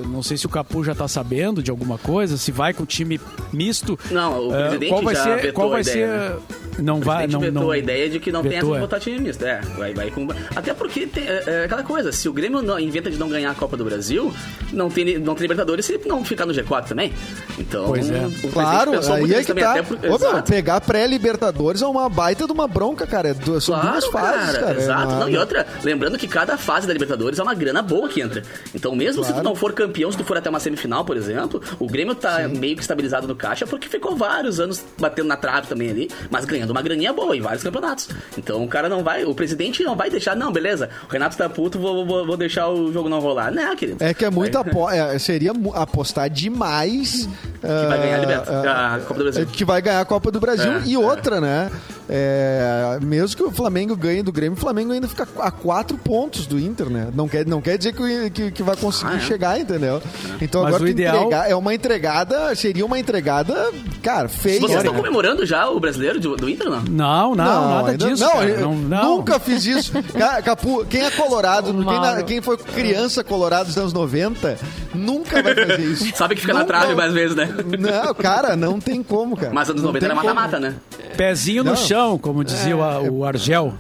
Não 0.07 0.23
sei 0.23 0.37
se 0.37 0.47
o 0.47 0.49
Capu 0.49 0.85
já 0.85 0.95
tá 0.95 1.09
sabendo 1.09 1.63
de 1.63 1.71
alguma 1.71 1.99
coisa, 1.99 2.37
se 2.37 2.53
vai 2.53 2.73
com 2.73 2.83
o 2.83 2.87
time 2.87 3.21
misto. 3.53 3.94
Não, 4.11 4.49
o 4.49 4.55
Eh, 4.55 4.63
presidente 4.69 4.89
qual 4.91 5.03
vai 5.03 5.15
já 5.15 5.23
ser, 5.25 5.37
vetou 5.37 5.53
qual 5.53 5.67
a 5.69 5.71
vai 5.73 5.81
ideia, 5.83 5.95
ser 5.95 6.09
né? 6.09 6.37
não 6.81 6.99
O 6.99 7.01
vai 7.01 7.17
presidente 7.17 7.33
não 7.33 7.41
vetou 7.41 7.63
não 7.63 7.71
a 7.71 7.79
ideia 7.79 8.09
de 8.11 8.21
que 8.21 8.33
não 8.33 8.43
tem 8.43 8.51
Vetou, 8.53 8.77
essa 8.77 8.97
é. 8.97 8.99
de 8.99 9.05
time 9.05 9.19
misto. 9.21 9.45
É, 9.45 9.61
vai, 9.77 9.95
vai 9.95 10.11
com... 10.11 10.27
Até 10.57 10.75
porque 10.75 11.07
tem, 11.07 11.25
é, 11.29 11.43
é 11.47 11.65
aquela 11.65 11.83
coisa, 11.83 12.11
se 12.13 12.29
o 12.29 12.33
Grêmio 12.33 12.63
não, 12.63 12.79
inventa 12.79 13.11
de 13.11 13.19
não 13.19 13.29
ganhar 13.29 13.51
a 13.51 13.55
Copa 13.55 13.77
do 13.77 13.85
Brasil, 13.85 14.33
não 14.73 14.89
tem, 14.91 15.19
não 15.19 15.35
tem 15.35 15.43
Libertadores 15.43 15.85
se 15.87 16.01
não 16.07 16.25
ficar 16.25 16.47
no 16.47 16.53
G4 16.53 16.85
também. 16.89 17.13
Então, 17.59 17.87
Pois 17.87 18.11
é. 18.11 18.15
o 18.19 18.21
presidente 18.31 18.53
Claro, 18.53 18.93
aí 19.13 19.35
é 19.35 19.41
que 19.41 19.47
também. 19.47 19.65
tá. 19.65 19.71
Até 19.73 19.83
por, 19.83 19.97
Ô, 19.99 20.19
meu, 20.19 20.43
pegar 20.43 20.81
pré-Libertadores 20.81 21.83
é 21.83 21.87
uma 21.87 22.09
baita 22.09 22.47
de 22.47 22.53
uma 22.53 22.67
bronca, 22.67 23.07
cara. 23.07 23.29
É 23.29 23.35
duas, 23.35 23.65
são 23.65 23.79
duas 23.81 24.05
fases, 24.07 24.59
cara. 24.59 24.75
É 24.75 24.77
Exato. 24.83 25.09
uma- 25.09 25.19
Não, 25.21 25.29
e 25.29 25.37
outra, 25.37 25.67
lembrando 25.83 26.19
que 26.19 26.27
cada 26.27 26.57
fase 26.57 26.87
da 26.87 26.93
Libertadores 26.93 27.39
é 27.39 27.43
uma 27.43 27.55
grana 27.55 27.83
boa 27.83 28.09
que 28.09 28.21
entra. 28.21 28.43
Então, 28.75 28.95
mesmo 28.97 29.23
se 29.23 29.29
tu 29.29 29.35
Claro. 29.35 29.49
não 29.49 29.55
for 29.55 29.73
campeão, 29.73 30.11
se 30.11 30.19
tu 30.19 30.25
for 30.25 30.37
até 30.37 30.49
uma 30.51 30.61
semifinal, 30.61 31.05
por 31.05 31.17
exemplo, 31.17 31.63
o 31.79 31.87
Grêmio 31.87 32.15
tá 32.15 32.49
meio 32.49 32.75
que 32.77 32.83
estabilizado 32.83 33.27
no 33.29 33.35
caixa 33.37 33.67
porque 33.67 33.84
ficou 33.89 34.17
vários 34.17 34.59
anos 34.61 34.83
batendo 34.99 35.29
na 35.29 35.37
trave 35.37 35.67
também 35.67 35.91
ali, 35.91 36.11
mas 36.31 36.45
ganhando 36.45 36.71
uma 36.71 36.83
graninha 36.83 37.13
boa 37.13 37.37
em 37.37 37.41
vários 37.41 37.63
campeonatos. 37.63 38.09
Então, 38.39 38.63
o 38.65 38.69
cara 38.69 38.89
não 38.89 39.03
vai, 39.03 39.25
o 39.25 39.35
presidente 39.35 39.83
não 39.83 39.97
vai 39.97 40.11
deixar, 40.11 40.35
não, 40.37 40.53
beleza, 40.53 40.89
o 41.09 41.13
Renato 41.13 41.37
tá 41.37 41.49
puto, 41.49 41.79
vou, 41.79 42.05
vou, 42.07 42.27
vou 42.27 42.37
deixar 42.37 42.69
o 42.69 42.93
jogo 42.93 43.09
não 43.09 43.21
rolar. 43.21 43.51
Não, 43.53 43.75
querido. 43.77 44.03
É 44.03 44.13
que 44.15 44.25
é 44.25 44.31
muito 44.31 44.57
apo... 44.59 44.89
é, 44.91 45.19
seria 45.19 45.53
apostar 45.75 46.29
demais 46.31 47.29
que 47.61 47.67
vai 47.89 47.99
ganhar 47.99 48.17
a 48.17 48.21
Liberta- 48.21 48.61
a 48.95 48.99
Copa 49.01 49.15
do 49.15 49.23
Brasil. 49.25 49.47
que 49.47 49.65
vai 49.65 49.83
ganhar 49.83 50.01
a 50.01 50.05
Copa 50.05 50.31
do 50.31 50.41
Brasil 50.41 50.73
É, 50.73 50.83
e 50.85 50.97
outra, 50.97 51.41
né? 51.41 51.71
É, 52.09 52.99
mesmo 53.03 53.37
que 53.37 53.43
o 53.43 53.51
Flamengo 53.51 53.97
ganhe 53.97 54.23
do 54.23 54.31
Grêmio, 54.31 54.57
o 54.57 54.61
Flamengo 54.61 54.93
ainda 54.93 55.09
fica 55.09 55.27
a 55.39 55.51
quatro 55.51 55.97
pontos 55.97 56.47
do 56.47 56.59
Inter, 56.59 56.91
né? 56.91 57.09
Não 57.15 57.27
quer, 57.27 57.47
não 57.47 57.61
quer 57.61 57.79
dizer 57.79 57.93
que, 57.95 58.31
que, 58.31 58.51
que 58.51 58.63
vai 58.63 58.77
conseguir 58.77 59.15
Ah, 59.15 59.17
é? 59.17 59.21
chegar, 59.21 59.59
entendeu? 59.59 60.03
Então 60.41 60.63
Mas 60.63 60.75
agora 60.75 60.85
o 60.85 60.89
ideal- 60.89 61.17
entregar 61.17 61.51
é 61.51 61.55
uma 61.57 61.75
entregada, 61.75 62.55
seria 62.55 62.85
uma 62.85 62.99
entregada, 62.99 63.64
cara, 64.03 64.29
feia. 64.29 64.61
Vocês 64.61 64.79
estão 64.79 64.93
né? 64.93 64.99
comemorando 64.99 65.45
já 65.47 65.69
o 65.69 65.79
brasileiro 65.81 66.21
do, 66.21 66.37
do 66.37 66.49
Inter, 66.49 66.69
não? 66.71 66.81
Não, 66.83 67.35
não, 67.35 67.69
nada 67.75 67.91
ainda- 67.93 68.09
disso. 68.09 68.25
Não, 68.25 68.45
Não, 68.45 68.75
não. 68.75 69.17
nunca 69.17 69.39
fiz 69.39 69.65
isso. 69.67 69.93
Ca- 70.17 70.43
Capu, 70.43 70.85
quem 70.87 71.03
é 71.03 71.11
colorado, 71.11 71.73
quem, 71.73 72.01
na- 72.01 72.23
quem 72.23 72.41
foi 72.43 72.57
criança 72.57 73.23
colorado 73.25 73.67
dos 73.67 73.77
anos 73.79 73.93
90, 73.93 74.59
nunca 74.95 75.43
vai 75.43 75.55
fazer 75.55 75.81
isso. 75.81 76.11
Sabe 76.17 76.35
que 76.35 76.41
fica 76.41 76.53
na 76.53 76.61
Nunca- 76.61 76.73
trave 76.75 76.95
mais 76.95 77.13
vezes, 77.13 77.37
né? 77.37 77.49
Não, 77.79 78.15
cara, 78.15 78.57
não 78.57 78.79
tem 78.81 79.03
como, 79.03 79.37
cara. 79.37 79.53
Mas 79.53 79.69
anos 79.71 79.83
Não 79.83 79.89
90 79.89 80.07
era 80.07 80.15
mata-mata, 80.15 80.59
né? 80.61 80.75
Pezinho 81.17 81.63
no 81.65 81.71
Não. 81.71 81.77
chão, 81.77 82.19
como 82.19 82.43
dizia 82.45 82.77
o, 82.77 83.19
o 83.19 83.25
Argel. 83.25 83.75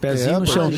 Pezinho 0.00 0.36
É, 0.36 0.38
no 0.38 0.46
chão. 0.46 0.70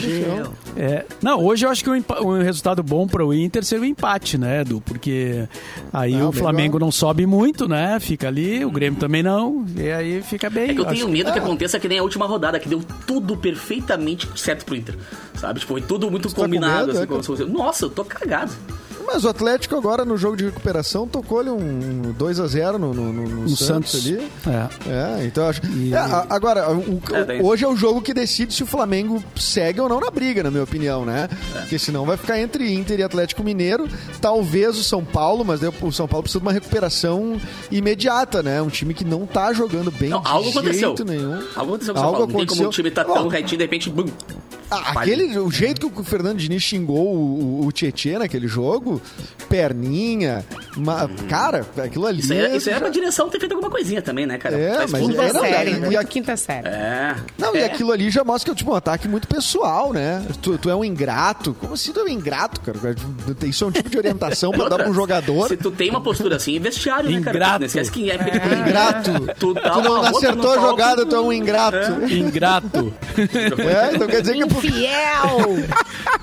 É, 0.76 1.04
não, 1.22 1.44
hoje 1.44 1.66
eu 1.66 1.70
acho 1.70 1.82
que 1.84 1.90
um, 1.90 2.02
um 2.22 2.42
resultado 2.42 2.82
bom 2.82 3.06
para 3.06 3.24
o 3.24 3.32
Inter 3.34 3.64
seria 3.64 3.82
o 3.82 3.86
empate, 3.86 4.38
né, 4.38 4.62
Edu? 4.62 4.80
Porque 4.80 5.46
aí 5.92 6.16
Não, 6.16 6.28
o 6.28 6.32
Flamengo 6.32 6.74
legal. 6.76 6.86
não 6.86 6.92
sobe 6.92 7.26
muito, 7.26 7.68
né? 7.68 7.98
Fica 8.00 8.28
ali, 8.28 8.64
o 8.64 8.70
Grêmio 8.70 8.98
também 8.98 9.22
não. 9.22 9.64
E 9.76 9.90
aí 9.90 10.22
fica 10.22 10.48
bem. 10.48 10.70
É 10.70 10.74
que 10.74 10.80
eu 10.80 10.86
acho 10.86 10.94
tenho 10.94 11.08
medo 11.08 11.32
que 11.32 11.38
aconteça 11.38 11.78
que 11.78 11.88
nem 11.88 11.98
a 11.98 12.02
última 12.02 12.26
rodada, 12.26 12.58
que 12.58 12.68
deu 12.68 12.80
tudo 13.06 13.36
perfeitamente 13.36 14.28
certo 14.36 14.64
pro 14.64 14.74
Inter. 14.76 14.96
Sabe? 15.34 15.60
Tipo, 15.60 15.72
foi 15.72 15.82
tudo 15.82 16.10
muito 16.10 16.28
tá 16.28 16.34
com 16.34 16.42
combinado. 16.42 16.86
medo, 16.88 16.90
assim, 16.92 17.02
é, 17.02 17.06
como 17.46 17.52
Nossa, 17.52 17.84
eu 17.86 17.90
tô 17.90 18.04
cagado. 18.04 18.52
Mas 19.07 19.24
o 19.24 19.28
Atlético 19.28 19.76
agora 19.76 20.05
no 20.05 20.16
jogo 20.16 20.36
de 20.36 20.44
recuperação 20.44 21.07
tocou 21.09 21.40
ali 21.40 21.51
um 21.51 22.14
2x0 22.18 22.72
no, 22.78 22.94
no, 22.94 23.12
no- 23.12 23.28
no 23.28 23.44
O 23.44 23.57
Santos, 23.57 23.92
Santos. 23.92 24.07
ali. 24.07 24.30
É. 24.46 25.20
É, 25.22 25.24
então 25.26 25.44
eu 25.44 25.51
acho. 25.51 25.61
E- 25.66 25.92
É, 25.92 25.96
a- 25.98 26.26
agora, 26.30 26.70
o- 26.70 27.01
É, 27.12 27.42
hoje 27.42 27.64
é 27.64 27.68
o 27.68 27.74
jogo 27.74 28.01
que 28.01 28.14
decide 28.14 28.55
se 28.55 28.62
o 28.62 28.66
Flamengo 28.66 29.22
segue 29.36 29.80
ou 29.80 29.88
não 29.88 29.98
na 30.01 30.11
briga, 30.11 30.42
na 30.42 30.51
minha 30.51 30.62
opinião, 30.62 31.05
né? 31.05 31.28
Porque 31.53 31.78
senão 31.78 32.05
vai 32.05 32.16
ficar 32.16 32.38
entre 32.38 32.72
Inter 32.72 33.01
e 33.01 33.03
Atlético 33.03 33.42
Mineiro. 33.42 33.88
Talvez 34.20 34.78
o 34.78 34.84
São 34.84 35.05
Paulo, 35.05 35.44
mas 35.44 35.61
daí 35.61 35.70
o 35.82 35.92
São 35.92 36.07
Paulo 36.07 36.22
precisa 36.22 36.38
de 36.40 36.46
uma 36.46 36.53
recuperação 36.53 37.40
imediata, 37.70 38.42
né? 38.42 38.61
Um 38.62 38.68
time 38.68 38.94
que 38.94 39.05
não 39.05 39.26
tá 39.26 39.53
jogando 39.53 39.90
bem 39.90 40.11
Não, 40.11 40.20
de 40.22 40.28
algo 40.28 40.51
aconteceu. 40.51 40.88
jeito 40.96 41.05
nenhum. 41.05 41.34
Algo 41.57 41.74
aconteceu 41.74 41.94
com 41.94 42.01
o 42.01 42.03
São 42.03 42.05
Algo 42.05 42.18
Paulo. 42.18 42.32
Não 42.32 42.38
tem 42.38 42.46
como 42.46 42.61
aconteceu. 42.62 42.68
o 42.68 42.72
time 42.72 42.90
tá 42.90 43.05
tão 43.05 43.28
retinho, 43.28 43.59
de 43.59 43.64
repente, 43.64 43.90
bum. 43.90 44.07
Ah, 44.70 44.92
aquele, 45.00 45.36
o 45.38 45.50
jeito 45.50 45.90
que 45.90 46.00
o 46.00 46.04
Fernando 46.04 46.38
Diniz 46.38 46.62
xingou 46.62 47.14
o, 47.14 47.62
o, 47.62 47.66
o 47.66 47.72
Tietê 47.72 48.18
naquele 48.18 48.46
jogo, 48.46 49.00
perninha, 49.48 50.44
ma- 50.76 51.08
cara, 51.28 51.66
aquilo 51.82 52.06
ali. 52.06 52.20
Isso 52.20 52.32
aí, 52.32 52.38
é- 52.38 52.42
é- 52.52 52.56
isso 52.56 52.68
aí 52.70 52.76
é 52.76 52.78
pra 52.78 52.88
direção 52.88 53.28
ter 53.28 53.40
feito 53.40 53.52
alguma 53.52 53.70
coisinha 53.70 54.00
também, 54.00 54.26
né, 54.26 54.38
cara? 54.38 54.56
É, 54.58 54.74
Faz 54.76 54.90
mas 54.92 55.02
Quinta 55.06 55.22
era- 55.22 55.40
série, 55.40 55.70
e 55.70 55.80
muito 55.80 55.98
a- 55.98 56.04
quinta 56.04 56.36
série. 56.36 56.68
É. 56.68 57.16
Não, 57.36 57.54
e 57.54 57.58
é. 57.58 57.64
aquilo 57.64 57.90
ali 57.92 58.10
já 58.10 58.22
mostra 58.22 58.46
que 58.46 58.50
é 58.52 58.54
tipo, 58.54 58.70
um 58.70 58.74
ataque 58.74 59.08
muito 59.08 59.26
pessoal, 59.26 59.92
né? 59.92 60.24
Tu, 60.40 60.56
tu 60.58 60.70
é 60.70 60.74
um 60.76 60.84
ingrato. 60.84 61.52
Como 61.54 61.74
assim 61.74 61.92
tu 61.92 62.00
é 62.00 62.04
um 62.04 62.08
ingrato, 62.08 62.60
cara? 62.60 62.78
Isso 63.46 63.64
é 63.64 63.66
um 63.66 63.70
tipo 63.72 63.90
de 63.90 63.98
orientação 63.98 64.52
pra 64.52 64.68
dar 64.68 64.76
pra 64.78 64.88
um 64.88 64.94
jogador. 64.94 65.48
Se 65.48 65.56
tu 65.56 65.70
tem 65.70 65.90
uma 65.90 66.00
postura 66.00 66.36
assim, 66.36 66.56
é 66.56 66.60
vestiário, 66.60 67.10
né, 67.10 67.20
cara? 67.20 67.36
Ingrato. 67.36 67.58
Não 67.60 67.66
esquece 67.66 67.90
quem 67.90 68.10
é. 68.10 68.16
porque 68.18 68.38
tu- 68.38 68.54
Ingrato. 68.54 69.10
Tu, 69.38 69.50
Tu 69.50 69.54
dá 69.54 69.80
não 69.82 70.02
acertou 70.02 70.52
a 70.52 70.60
jogada, 70.60 71.04
tu 71.06 71.16
é 71.16 71.20
um 71.20 71.32
ingrato. 71.32 72.04
Ingrato. 72.10 72.92
É, 73.18 73.94
então 73.94 74.06
quer 74.06 74.20
dizer 74.20 74.34
que 74.34 74.46
pro 74.46 74.59
Infiel! 74.66 75.38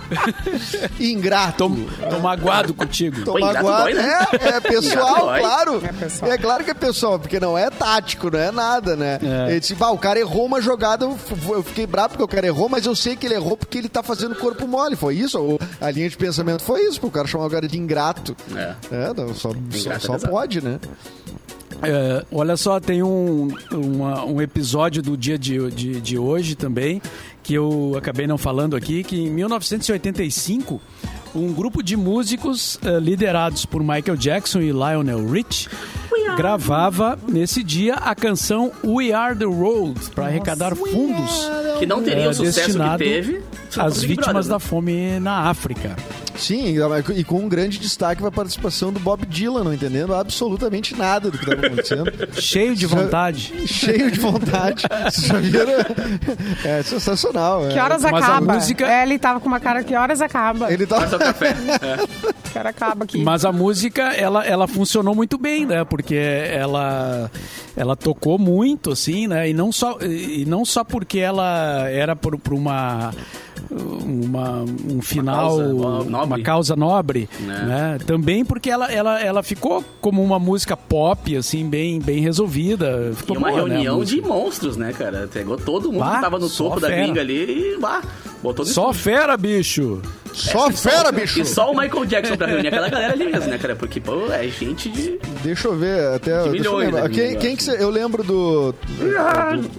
Ingrato. 0.99 1.69
Tô, 1.69 2.07
tô 2.09 2.19
magoado 2.19 2.73
contigo. 2.73 3.23
Tô 3.23 3.33
Pô, 3.33 3.39
magoado. 3.39 3.83
dói, 3.83 3.93
né? 3.93 4.27
É, 4.39 4.47
é 4.47 4.59
pessoal, 4.61 5.27
claro. 5.39 5.81
É 5.83 5.93
pessoal. 5.93 6.31
É 6.31 6.37
claro 6.37 6.63
que 6.63 6.71
é 6.71 6.73
pessoal, 6.73 7.19
porque 7.19 7.39
não 7.39 7.57
é 7.57 7.69
tático, 7.69 8.31
não 8.31 8.39
é 8.39 8.51
nada, 8.51 8.95
né? 8.95 9.19
É. 9.21 9.51
Ele 9.51 9.59
disse, 9.59 9.75
"Bah, 9.75 9.89
o 9.91 9.97
cara 9.97 10.19
errou 10.19 10.45
uma 10.45 10.61
jogada, 10.61 11.05
eu 11.05 11.63
fiquei 11.63 11.85
bravo 11.85 12.09
porque 12.09 12.23
o 12.23 12.27
cara 12.27 12.47
errou, 12.47 12.69
mas 12.69 12.85
eu 12.85 12.95
sei 12.95 13.15
que 13.15 13.25
ele 13.25 13.35
errou 13.35 13.57
porque 13.57 13.77
ele 13.77 13.89
tá 13.89 14.01
fazendo 14.01 14.35
corpo 14.35 14.67
mole. 14.67 14.95
Foi 14.95 15.15
isso? 15.15 15.59
A 15.81 15.91
linha 15.91 16.09
de 16.09 16.17
pensamento 16.17 16.63
foi 16.63 16.81
isso, 16.83 16.99
pro 16.99 17.11
cara 17.11 17.27
chamar 17.27 17.45
o 17.45 17.49
cara 17.49 17.67
de 17.67 17.77
ingrato. 17.77 18.35
É. 18.55 18.75
É, 18.91 19.13
não, 19.13 19.33
só, 19.33 19.49
só, 19.51 19.55
Ingrato 19.55 20.13
é 20.15 20.19
só 20.19 20.27
pode, 20.27 20.63
né? 20.63 20.79
É, 21.83 22.25
olha 22.31 22.57
só, 22.57 22.79
tem 22.79 23.03
um, 23.03 23.49
uma- 23.71 24.25
um 24.25 24.41
episódio 24.41 25.01
do 25.01 25.15
dia 25.15 25.37
de, 25.37 25.69
de, 25.71 26.01
de 26.01 26.17
hoje 26.17 26.55
também, 26.55 27.01
que 27.43 27.53
eu 27.53 27.93
acabei 27.97 28.25
não 28.27 28.37
falando 28.37 28.75
aqui, 28.75 29.03
que 29.03 29.15
em 29.21 29.29
1985, 29.29 30.81
um 31.35 31.53
grupo 31.53 31.83
de 31.83 31.95
músicos 31.95 32.79
eh, 32.83 32.99
liderados 32.99 33.63
por 33.65 33.81
Michael 33.81 34.17
Jackson 34.17 34.59
e 34.59 34.71
Lionel 34.71 35.29
Rich 35.29 35.69
gravava 36.35 37.17
nesse 37.27 37.63
dia 37.63 37.93
a 37.95 38.13
canção 38.15 38.71
We 38.83 39.11
Are 39.13 39.35
The 39.37 39.45
World 39.45 39.99
para 40.15 40.25
arrecadar 40.25 40.75
fundos 40.75 41.49
Que 41.79 41.85
não 41.85 42.01
teria 42.03 42.23
É, 42.25 42.29
o 42.29 42.33
sucesso 42.33 42.77
que 42.79 42.97
teve. 42.97 43.41
às 43.77 44.01
vítimas 44.01 44.47
Brother, 44.47 44.49
da 44.49 44.55
né? 44.55 44.59
fome 44.59 45.19
na 45.19 45.49
África. 45.49 45.95
Sim, 46.37 46.75
e 47.15 47.23
com 47.23 47.39
um 47.39 47.49
grande 47.49 47.79
destaque 47.79 48.21
para 48.21 48.29
a 48.29 48.31
participação 48.31 48.91
do 48.91 48.99
Bob 48.99 49.25
Dylan, 49.25 49.63
não 49.63 49.73
entendendo 49.73 50.13
absolutamente 50.13 50.95
nada 50.95 51.29
do 51.31 51.37
que 51.37 51.43
estava 51.43 51.67
acontecendo. 51.67 52.11
Cheio 52.39 52.75
de 52.75 52.85
vontade. 52.85 53.67
Cheio 53.67 54.11
de 54.11 54.19
vontade. 54.19 54.83
Vocês 55.03 55.27
já 55.27 55.37
viram? 55.39 55.73
É 56.63 56.83
sensacional. 56.83 57.67
é. 57.67 57.73
Que 57.73 57.79
horas 57.79 58.01
Mas 58.03 58.13
a 58.13 58.17
acaba? 58.17 58.53
música- 58.53 58.85
É, 58.85 59.03
ele 59.03 59.17
tava 59.19 59.39
com 59.39 59.47
uma 59.47 59.59
cara, 59.59 59.83
que 59.83 59.95
horas 59.95 60.21
acaba? 60.21 60.71
Ele 60.71 60.85
tá... 60.85 60.97
Faz 60.97 61.09
seu 61.09 61.19
café. 61.19 61.55
Que 62.51 62.57
hora 62.57 62.69
acaba 62.69 63.03
aqui? 63.03 63.21
Mas 63.23 63.43
a 63.43 63.51
música, 63.51 64.01
ela, 64.13 64.43
ela 64.45 64.67
funcionou 64.67 65.13
muito 65.13 65.37
bem, 65.37 65.65
né? 65.65 65.83
Porque 65.83 66.15
ela, 66.15 67.29
ela 67.75 67.95
tocou 67.95 68.39
muito, 68.39 68.91
assim, 68.91 69.27
né? 69.27 69.49
E 69.49 69.53
não 69.53 69.69
só, 69.71 69.97
e 70.01 70.45
não 70.47 70.63
só 70.63 70.83
porque 70.83 71.19
ela 71.19 71.87
era 71.89 72.15
por, 72.15 72.39
por 72.39 72.53
uma, 72.53 73.13
uma, 73.71 74.63
um 74.89 75.01
final, 75.01 75.57
causa 75.57 75.73
nobre. 75.73 76.07
uma 76.27 76.39
causa 76.41 76.75
nobre, 76.75 77.29
Né. 77.39 77.65
né? 77.65 77.97
Também 78.05 78.43
porque 78.45 78.69
ela, 78.69 78.91
ela, 78.91 79.19
ela 79.21 79.43
ficou 79.43 79.83
como 80.01 80.23
uma 80.23 80.39
música 80.39 80.75
pop, 80.77 81.35
assim, 81.35 81.67
bem, 81.67 81.99
bem 81.99 82.21
resolvida. 82.21 83.09
E 83.11 83.15
Ficou 83.15 83.37
uma 83.37 83.49
boa, 83.49 83.63
né, 83.67 83.75
reunião 83.75 84.03
de 84.03 84.15
música. 84.17 84.27
monstros, 84.27 84.77
né, 84.77 84.93
cara? 84.93 85.29
Pegou 85.31 85.57
todo 85.57 85.91
mundo 85.91 85.99
Bah, 85.99 86.15
que 86.15 86.21
tava 86.21 86.39
no 86.39 86.49
topo 86.49 86.79
da 86.79 86.89
gringa 86.89 87.21
ali 87.21 87.73
e 87.73 87.77
bah, 87.79 88.01
botou 88.43 88.65
Só 88.65 88.91
estúdio. 88.91 89.01
fera, 89.01 89.37
bicho! 89.37 90.01
Só 90.33 90.69
fera, 90.69 91.11
bicho! 91.11 91.39
E 91.41 91.45
só 91.45 91.71
o 91.71 91.75
Michael 91.75 92.05
Jackson 92.05 92.37
pra 92.37 92.45
reunir 92.47 92.67
aquela 92.67 92.89
galera 92.89 93.13
ali 93.13 93.25
mesmo, 93.25 93.49
né, 93.49 93.57
cara? 93.57 93.75
Porque, 93.75 93.99
pô, 93.99 94.31
é 94.31 94.47
gente 94.47 94.87
de. 94.89 95.17
Deixa 95.41 95.67
eu 95.67 95.75
ver, 95.75 96.13
até. 96.13 96.39
eu 96.45 96.51
milhões, 96.51 96.85
lembrar. 96.85 97.09
né, 97.09 97.15
Quem, 97.15 97.35
quem 97.37 97.55
que 97.55 97.63
cê, 97.63 97.77
Eu 97.79 97.89
lembro 97.89 98.23
do. 98.23 98.75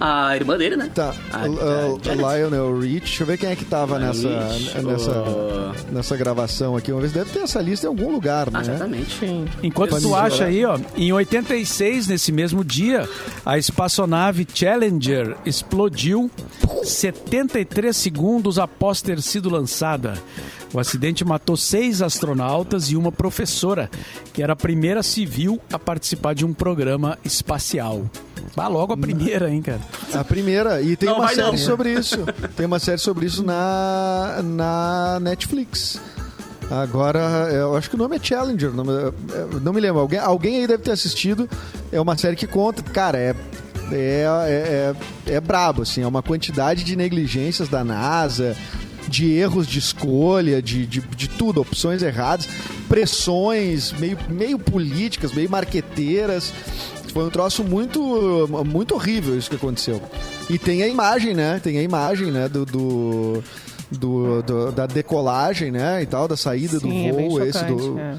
A 0.01 0.35
irmã 0.35 0.57
dele, 0.57 0.75
né? 0.75 0.89
Tá, 0.93 1.13
A- 1.31 1.47
o- 1.47 1.97
a 1.99 2.03
Janet. 2.03 2.17
Lionel 2.39 2.79
Rich. 2.79 2.99
Deixa 3.05 3.23
eu 3.23 3.27
ver 3.27 3.37
quem 3.37 3.49
é 3.51 3.55
que 3.55 3.63
tava 3.63 3.97
nessa, 3.99 4.27
Rich, 4.51 4.81
nessa, 4.81 5.11
o- 5.21 5.71
nessa 5.93 6.17
gravação 6.17 6.75
aqui. 6.75 6.91
Uma 6.91 7.01
vez 7.01 7.13
deve 7.13 7.29
ter 7.31 7.39
essa 7.39 7.61
lista 7.61 7.85
em 7.85 7.89
algum 7.89 8.11
lugar, 8.11 8.51
né? 8.51 8.59
Ah, 8.59 8.63
certamente. 8.65 9.17
Sim. 9.17 9.45
Enquanto 9.63 9.99
tu 10.01 10.13
acha 10.13 10.45
aí, 10.45 10.65
ó, 10.65 10.77
em 10.97 11.11
86, 11.13 12.07
nesse 12.07 12.31
mesmo 12.33 12.63
dia, 12.65 13.07
a 13.45 13.57
espaçonave 13.57 14.45
Challenger 14.53 15.37
explodiu 15.45 16.29
73 16.83 17.95
segundos 17.95 18.48
após 18.57 19.01
ter 19.01 19.21
sido 19.21 19.49
lançada. 19.49 20.13
O 20.73 20.79
acidente 20.79 21.25
matou 21.25 21.57
seis 21.57 22.01
astronautas 22.01 22.89
e 22.91 22.95
uma 22.95 23.11
professora, 23.11 23.89
que 24.33 24.41
era 24.41 24.53
a 24.53 24.55
primeira 24.55 25.03
civil 25.03 25.59
a 25.71 25.77
participar 25.79 26.33
de 26.33 26.45
um 26.45 26.53
programa 26.53 27.17
espacial. 27.25 28.03
Bah, 28.55 28.67
logo 28.67 28.93
a 28.93 28.97
primeira, 28.97 29.49
hein, 29.49 29.61
cara? 29.61 29.79
A 30.13 30.23
primeira. 30.23 30.81
E 30.81 30.95
tem 30.95 31.09
Não 31.09 31.17
uma 31.17 31.27
série 31.29 31.41
não. 31.51 31.57
sobre 31.57 31.93
isso. 31.93 32.17
Tem 32.55 32.65
uma 32.65 32.79
série 32.79 32.97
sobre 32.99 33.25
isso 33.25 33.43
na, 33.43 34.41
na 34.43 35.19
Netflix. 35.21 35.99
Agora, 36.71 37.49
eu 37.51 37.75
acho 37.75 37.89
que 37.89 37.95
o 37.95 37.97
nome 37.99 38.15
é 38.15 38.19
Challenger. 38.21 38.71
Não, 38.71 38.83
me- 38.83 38.93
é, 38.93 39.59
não 39.61 39.73
me 39.73 39.81
lembro. 39.81 39.99
Alguém, 40.01 40.19
alguém 40.19 40.57
aí 40.57 40.67
deve 40.67 40.83
ter 40.83 40.91
assistido. 40.91 41.49
É 41.91 41.99
uma 41.99 42.15
série 42.15 42.35
que 42.35 42.45
conta. 42.45 42.83
Cara, 42.83 43.17
é. 43.17 43.35
É, 43.91 44.25
é, 44.47 44.93
é, 45.31 45.33
é 45.35 45.41
brabo, 45.41 45.81
assim. 45.83 46.01
É 46.01 46.07
uma 46.07 46.21
quantidade 46.23 46.83
de 46.83 46.95
negligências 46.95 47.67
da 47.69 47.83
NASA, 47.83 48.55
de 49.07 49.31
erros 49.31 49.65
de 49.67 49.79
escolha, 49.79 50.61
de, 50.61 50.85
de, 50.85 51.01
de 51.01 51.27
tudo, 51.29 51.61
opções 51.61 52.03
erradas, 52.03 52.47
pressões 52.87 53.91
meio, 53.93 54.17
meio 54.29 54.59
políticas, 54.59 55.33
meio 55.33 55.49
marqueteiras. 55.49 56.53
Foi 57.13 57.25
um 57.25 57.29
troço 57.29 57.63
muito, 57.63 58.47
muito 58.67 58.93
horrível 58.93 59.35
isso 59.37 59.49
que 59.49 59.55
aconteceu. 59.55 59.99
E 60.49 60.59
tem 60.59 60.83
a 60.83 60.87
imagem, 60.87 61.33
né? 61.33 61.59
Tem 61.63 61.79
a 61.79 61.81
imagem, 61.81 62.31
né? 62.31 62.47
Do, 62.47 62.65
do, 62.65 63.43
do- 63.91 64.43
do- 64.43 64.71
da 64.71 64.85
decolagem, 64.85 65.71
né? 65.71 66.03
E 66.03 66.05
tal, 66.05 66.27
da 66.27 66.37
saída 66.37 66.79
Sim, 66.79 67.07
é 67.07 67.11
do 67.11 67.17
bem 67.17 67.29
voo. 67.29 67.43
esse 67.43 67.57
chocante, 67.59 67.81
do... 67.81 67.99
é. 67.99 68.15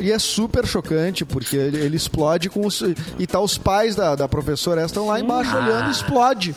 E 0.00 0.12
é 0.12 0.18
super 0.18 0.66
chocante, 0.66 1.24
porque 1.24 1.56
ele, 1.56 1.78
ele 1.78 1.96
explode 1.96 2.48
com 2.48 2.66
os. 2.66 2.82
E 3.18 3.26
tá 3.26 3.40
os 3.40 3.58
pais 3.58 3.96
da, 3.96 4.14
da 4.14 4.28
professora 4.28 4.84
estão 4.84 5.06
lá 5.08 5.18
embaixo 5.18 5.56
olhando 5.56 5.88
e 5.88 5.90
explode. 5.90 6.54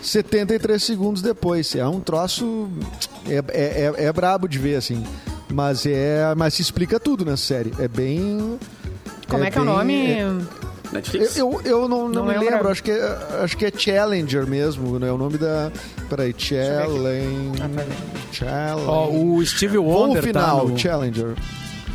73 0.00 0.82
segundos 0.82 1.22
depois. 1.22 1.74
É 1.74 1.86
um 1.86 2.00
troço. 2.00 2.68
É, 3.26 3.36
é, 3.48 3.92
é, 3.98 4.04
é 4.06 4.12
brabo 4.12 4.48
de 4.48 4.58
ver, 4.58 4.76
assim. 4.76 5.04
Mas 5.52 5.84
é. 5.86 6.34
Mas 6.36 6.54
se 6.54 6.62
explica 6.62 6.98
tudo 6.98 7.24
nessa 7.24 7.42
série. 7.44 7.72
É 7.78 7.88
bem. 7.88 8.58
Como 9.28 9.44
é, 9.44 9.50
que 9.50 9.58
é 9.58 9.60
o 9.60 9.64
bem- 9.64 9.74
nome? 9.74 10.10
é- 10.12 10.62
Netflix. 10.92 11.38
eu, 11.38 11.52
eu, 11.64 11.70
eu 11.70 11.88
não, 11.88 12.06
não, 12.06 12.22
Não 12.22 12.26
me 12.26 12.36
lembro. 12.38 12.68
acho 12.68 12.82
que, 12.82 12.90
é, 12.90 13.18
acho 13.42 13.56
que 13.56 13.64
é 13.64 13.72
Challenger 13.74 14.46
mesmo, 14.46 14.98
né? 14.98 15.10
O 15.10 15.16
nome 15.16 15.38
da. 15.38 15.72
Peraí, 16.10 16.34
Challenge. 16.36 17.58
Challenge. 18.30 18.86
Ó, 18.86 19.08
o 19.10 19.46
Stevie 19.46 19.78
Voo 19.78 19.86
Wonder 20.08 20.22
final, 20.22 20.66
tá 20.66 20.68
no... 20.68 20.78
Challenger. 20.78 21.34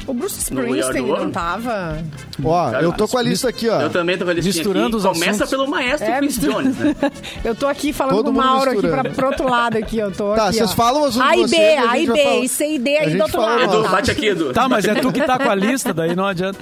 O 0.07 0.13
Bruce 0.13 0.53
We 0.53 0.61
Are 0.61 0.79
Springsteen 0.79 1.07
não 1.19 1.31
tava? 1.31 2.01
Ó, 2.41 2.71
eu 2.79 2.93
tô 2.93 3.07
com 3.09 3.17
a 3.17 3.21
lista 3.21 3.49
aqui, 3.49 3.67
ó. 3.67 3.81
Eu 3.81 3.89
também 3.89 4.17
tô 4.17 4.23
com 4.23 4.31
a 4.31 4.33
listinha 4.33 4.55
Misturando 4.55 4.97
aqui. 4.97 5.07
os 5.07 5.13
Começa 5.13 5.43
assuntos. 5.43 5.49
pelo 5.49 5.67
maestro 5.67 6.07
É, 6.09 6.19
Quincy 6.21 6.39
Jones, 6.39 6.77
né? 6.77 6.95
Eu 7.43 7.53
tô 7.53 7.67
aqui 7.67 7.91
falando 7.91 8.15
Todo 8.15 8.25
com 8.25 8.29
o 8.31 8.33
mundo 8.33 8.45
Mauro 8.45 8.71
aqui 8.71 8.87
pra, 8.87 9.03
pro 9.03 9.27
outro 9.27 9.49
lado 9.49 9.77
aqui. 9.77 9.97
Eu 9.97 10.11
tô 10.11 10.33
Tá, 10.33 10.45
aqui, 10.47 10.55
vocês 10.57 10.71
ó. 10.71 10.75
falam 10.75 11.03
os 11.03 11.19
A 11.19 11.35
e 11.35 11.45
B, 11.47 11.57
a 11.57 11.97
e 11.99 12.07
B, 12.07 12.23
falar- 12.23 12.35
e 12.39 12.47
C 12.47 12.67
e 12.75 12.79
D 12.79 12.97
a 12.97 12.99
aí 13.01 13.05
do 13.07 13.11
gente 13.11 13.21
outro 13.21 13.41
lado. 13.41 13.63
Edu, 13.63 13.83
bate 13.89 14.11
aqui, 14.11 14.25
Edu. 14.27 14.53
Tá, 14.53 14.69
mas 14.69 14.85
é 14.85 14.95
tu 14.95 15.11
que 15.11 15.21
tá 15.25 15.37
com 15.37 15.49
a 15.49 15.55
lista, 15.55 15.93
daí 15.93 16.15
não 16.15 16.25
adianta. 16.25 16.57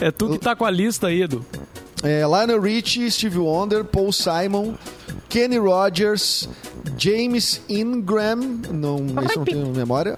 É, 0.00 0.06
é 0.06 0.10
tu 0.12 0.28
que 0.30 0.38
tá 0.38 0.54
com 0.54 0.64
a 0.64 0.70
lista 0.70 1.08
aí, 1.08 1.22
Edu. 1.22 1.44
É, 2.02 2.20
Lionel 2.20 2.60
Richie, 2.60 3.10
Steve 3.10 3.38
Wonder, 3.38 3.82
Paul 3.84 4.12
Simon, 4.12 4.74
Kenny 5.28 5.58
Rogers, 5.58 6.48
James 6.98 7.62
Ingram, 7.68 8.36
não, 8.70 8.98
esse 9.24 9.36
não 9.38 9.44
tenho 9.44 9.66
memória, 9.68 10.16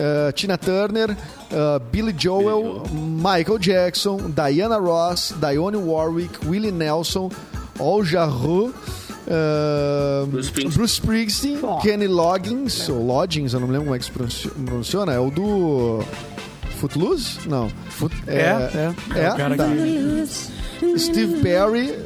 uh, 0.00 0.32
Tina 0.32 0.56
Turner, 0.56 1.16
uh, 1.52 1.78
Billy 1.90 2.12
Joel, 2.12 2.84
Michael 2.92 3.58
Jackson, 3.58 4.30
Diana 4.30 4.78
Ross, 4.78 5.32
Dionne 5.32 5.76
Warwick, 5.76 6.44
Willie 6.46 6.72
Nelson, 6.72 7.30
Al 7.78 8.02
Jarreau, 8.04 8.68
uh, 8.68 10.26
Bruce 10.26 10.46
Springsteen. 10.46 10.70
Bruce 10.74 10.92
Springsteen, 10.94 11.60
Kenny 11.82 12.06
Loggins, 12.06 12.88
ou 12.88 13.04
Loggins, 13.06 13.52
eu 13.52 13.60
não 13.60 13.66
me 13.66 13.72
lembro 13.72 13.86
como 13.86 13.96
é 13.96 13.98
que 13.98 14.04
se 14.04 14.10
pronunci- 14.10 14.48
pronunciona, 14.48 15.12
é 15.12 15.18
o 15.18 15.30
do 15.30 16.02
Footloose? 16.78 17.48
Não. 17.48 17.70
É, 18.26 18.36
é. 18.36 18.94
É, 19.18 19.30
o 19.30 19.36
cara 19.36 19.56
tá. 19.56 19.66
que... 19.66 20.98
Steve 20.98 21.40
Perry, 21.40 21.98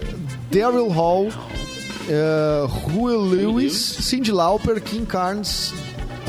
Daryl 0.50 0.88
Hall, 0.88 1.26
uh, 1.28 2.66
Huey 2.88 3.16
Lewis, 3.16 3.72
Cyndi 3.74 4.32
Lauper, 4.32 4.80
Kim 4.80 5.04
Carnes, 5.04 5.72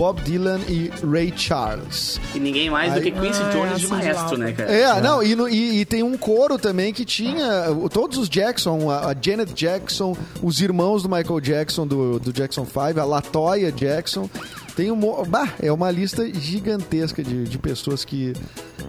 Bob 0.01 0.19
Dylan 0.23 0.59
e 0.67 0.89
Ray 1.05 1.31
Charles. 1.37 2.19
E 2.33 2.39
ninguém 2.39 2.71
mais 2.71 2.91
do 2.91 3.01
que 3.01 3.11
Quincy 3.11 3.39
Ah, 3.43 3.49
Jones 3.49 3.73
é, 3.73 3.75
de 3.75 3.87
maestro, 3.87 4.35
né, 4.35 4.51
cara? 4.51 4.71
É, 4.71 4.99
não, 4.99 5.21
e, 5.21 5.35
no- 5.35 5.47
e- 5.47 5.81
e 5.81 5.85
tem 5.85 6.01
um 6.01 6.17
coro 6.17 6.57
também 6.57 6.91
que 6.91 7.05
tinha 7.05 7.67
todos 7.93 8.17
os 8.17 8.27
Jackson, 8.27 8.89
a, 8.89 9.11
a 9.11 9.15
Janet 9.21 9.53
Jackson, 9.53 10.17
os 10.41 10.59
irmãos 10.59 11.03
do 11.03 11.09
Michael 11.09 11.39
Jackson, 11.39 11.85
do, 11.85 12.19
do 12.19 12.33
Jackson 12.33 12.65
5, 12.65 12.99
a 12.99 13.05
Latoya 13.05 13.71
Jackson. 13.71 14.27
Tem 14.75 14.89
um, 14.89 14.99
bah, 15.27 15.49
é 15.61 15.71
uma 15.71 15.91
lista 15.91 16.25
gigantesca 16.33 17.21
de, 17.23 17.43
de 17.43 17.57
pessoas 17.59 18.03
que, 18.03 18.33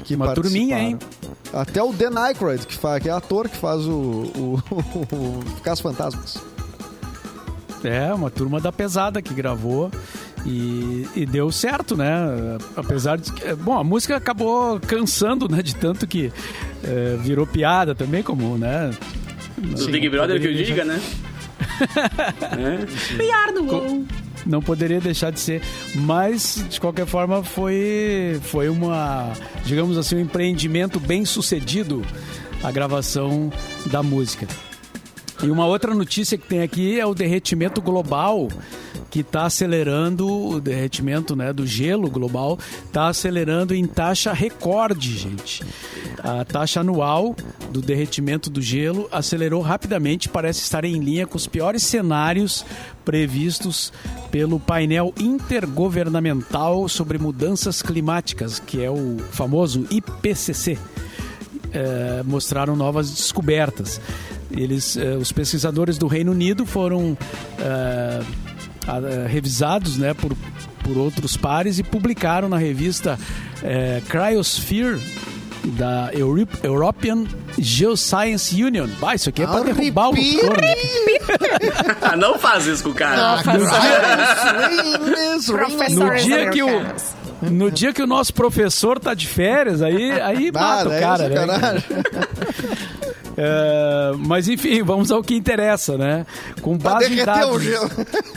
que 0.04 0.14
Uma 0.14 0.32
turminha, 0.32 0.78
hein? 0.78 0.96
participaram. 0.96 1.60
Até 1.62 1.82
o 1.82 1.92
Dan 1.92 2.18
Aykroyd, 2.18 2.66
que, 2.66 2.74
fa, 2.74 2.98
que 2.98 3.10
é 3.10 3.12
ator 3.12 3.50
que 3.50 3.56
faz 3.58 3.82
o, 3.86 3.92
o, 3.92 4.62
o 5.12 5.60
Caso 5.62 5.82
Fantasmas. 5.82 6.38
É, 7.84 8.14
uma 8.14 8.30
turma 8.30 8.60
da 8.60 8.70
pesada 8.72 9.20
que 9.20 9.34
gravou 9.34 9.90
e, 10.44 11.06
e 11.14 11.26
deu 11.26 11.50
certo, 11.52 11.96
né? 11.96 12.12
Apesar 12.76 13.16
de 13.16 13.32
que, 13.32 13.54
bom, 13.54 13.78
a 13.78 13.84
música 13.84 14.16
acabou 14.16 14.80
cansando, 14.80 15.48
né? 15.48 15.62
De 15.62 15.74
tanto 15.74 16.06
que 16.06 16.32
é, 16.82 17.16
virou 17.20 17.46
piada 17.46 17.94
também, 17.94 18.22
como, 18.22 18.58
né? 18.58 18.90
Do 19.56 19.88
Big 19.88 20.08
Brother 20.08 20.40
que 20.40 20.46
eu 20.46 20.54
diga, 20.54 20.84
né? 20.84 21.00
é. 23.20 23.32
Are 23.32 23.52
the 23.52 23.60
world. 23.60 24.06
não 24.44 24.60
poderia 24.60 25.00
deixar 25.00 25.30
de 25.30 25.40
ser. 25.40 25.62
Mas, 25.94 26.64
de 26.68 26.80
qualquer 26.80 27.06
forma, 27.06 27.42
foi, 27.42 28.40
foi 28.42 28.68
uma, 28.68 29.32
digamos 29.64 29.96
assim, 29.96 30.16
um 30.16 30.20
empreendimento 30.20 30.98
bem 30.98 31.24
sucedido 31.24 32.02
a 32.62 32.70
gravação 32.70 33.52
da 33.86 34.02
música. 34.02 34.46
E 35.42 35.50
uma 35.50 35.66
outra 35.66 35.94
notícia 35.94 36.38
que 36.38 36.46
tem 36.46 36.62
aqui 36.62 37.00
é 37.00 37.06
o 37.06 37.14
derretimento 37.14 37.82
global 37.82 38.48
que 39.12 39.20
está 39.20 39.44
acelerando 39.44 40.26
o 40.26 40.58
derretimento 40.58 41.36
né, 41.36 41.52
do 41.52 41.66
gelo 41.66 42.08
global, 42.08 42.58
está 42.86 43.08
acelerando 43.08 43.74
em 43.74 43.84
taxa 43.84 44.32
recorde, 44.32 45.18
gente. 45.18 45.62
A 46.18 46.42
taxa 46.46 46.80
anual 46.80 47.36
do 47.70 47.82
derretimento 47.82 48.48
do 48.48 48.62
gelo 48.62 49.06
acelerou 49.12 49.60
rapidamente, 49.60 50.30
parece 50.30 50.62
estar 50.62 50.86
em 50.86 50.98
linha 50.98 51.26
com 51.26 51.36
os 51.36 51.46
piores 51.46 51.82
cenários 51.82 52.64
previstos 53.04 53.92
pelo 54.30 54.58
painel 54.58 55.12
intergovernamental 55.20 56.88
sobre 56.88 57.18
mudanças 57.18 57.82
climáticas, 57.82 58.58
que 58.60 58.82
é 58.82 58.90
o 58.90 59.18
famoso 59.30 59.86
IPCC. 59.90 60.78
É, 61.70 62.22
mostraram 62.24 62.74
novas 62.74 63.10
descobertas. 63.10 64.00
Eles, 64.50 64.96
é, 64.96 65.16
os 65.16 65.32
pesquisadores 65.32 65.98
do 65.98 66.06
Reino 66.06 66.32
Unido 66.32 66.64
foram 66.64 67.16
é, 67.58 68.20
revisados 69.28 69.96
né, 69.96 70.14
por, 70.14 70.32
por 70.82 70.96
outros 70.98 71.36
pares 71.36 71.78
e 71.78 71.82
publicaram 71.82 72.48
na 72.48 72.58
revista 72.58 73.18
é, 73.62 74.02
Cryosphere 74.08 75.00
da 75.64 76.10
European 76.12 77.24
Geoscience 77.58 78.62
Union. 78.62 78.88
Bah, 79.00 79.14
isso 79.14 79.28
aqui 79.28 79.42
é 79.42 79.46
para 79.46 79.64
derrubar 79.64 80.08
o 80.08 80.14
locutor. 80.14 80.56
Né? 80.62 82.16
Não 82.16 82.38
faz 82.38 82.66
isso 82.66 82.82
com 82.82 82.90
o 82.90 82.94
cara. 82.94 83.42
no 85.90 86.14
dia 86.16 86.50
que 86.50 86.62
o 86.62 86.82
no 87.50 87.70
dia 87.70 87.92
que 87.92 88.02
o 88.02 88.06
nosso 88.06 88.32
professor 88.34 89.00
tá 89.00 89.14
de 89.14 89.26
férias, 89.26 89.82
aí, 89.82 90.12
aí 90.20 90.50
ah, 90.54 90.60
mata 90.60 90.88
o 90.88 91.00
cara, 91.00 91.28
né? 91.28 91.84
É, 93.44 94.12
mas 94.18 94.48
enfim, 94.48 94.82
vamos 94.84 95.10
ao 95.10 95.22
que 95.22 95.34
interessa, 95.34 95.98
né? 95.98 96.24
Com 96.60 96.78
tá 96.78 96.94
base 96.94 97.16
tá 97.16 97.22
em 97.22 97.24
dados. 97.24 97.56
O 97.56 97.60
gelo. 97.60 97.90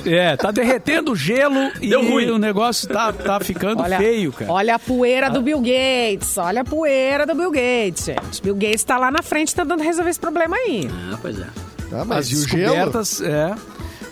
É, 0.05 0.35
tá 0.35 0.51
derretendo 0.51 1.11
o 1.11 1.15
gelo 1.15 1.71
Deu 1.79 2.01
e 2.03 2.11
ruim. 2.11 2.29
o 2.31 2.37
negócio 2.37 2.87
tá, 2.87 3.13
tá 3.13 3.39
ficando 3.39 3.81
olha, 3.83 3.97
feio, 3.97 4.33
cara. 4.33 4.51
Olha 4.51 4.75
a 4.75 4.79
poeira 4.79 5.27
ah. 5.27 5.29
do 5.29 5.41
Bill 5.41 5.59
Gates, 5.59 6.37
olha 6.37 6.61
a 6.61 6.65
poeira 6.65 7.25
do 7.25 7.35
Bill 7.35 7.51
Gates, 7.51 8.05
gente. 8.05 8.41
Bill 8.41 8.55
Gates 8.55 8.83
tá 8.83 8.97
lá 8.97 9.11
na 9.11 9.21
frente 9.21 9.53
tentando 9.53 9.83
resolver 9.83 10.09
esse 10.09 10.19
problema 10.19 10.55
aí. 10.55 10.89
Ah, 10.91 11.17
pois 11.21 11.39
é. 11.39 11.47
Ah, 11.91 12.03
mas 12.03 12.27
As 12.27 12.31
e 12.31 12.35
o 12.35 12.47
gelo? 12.47 12.91
É, 13.23 13.55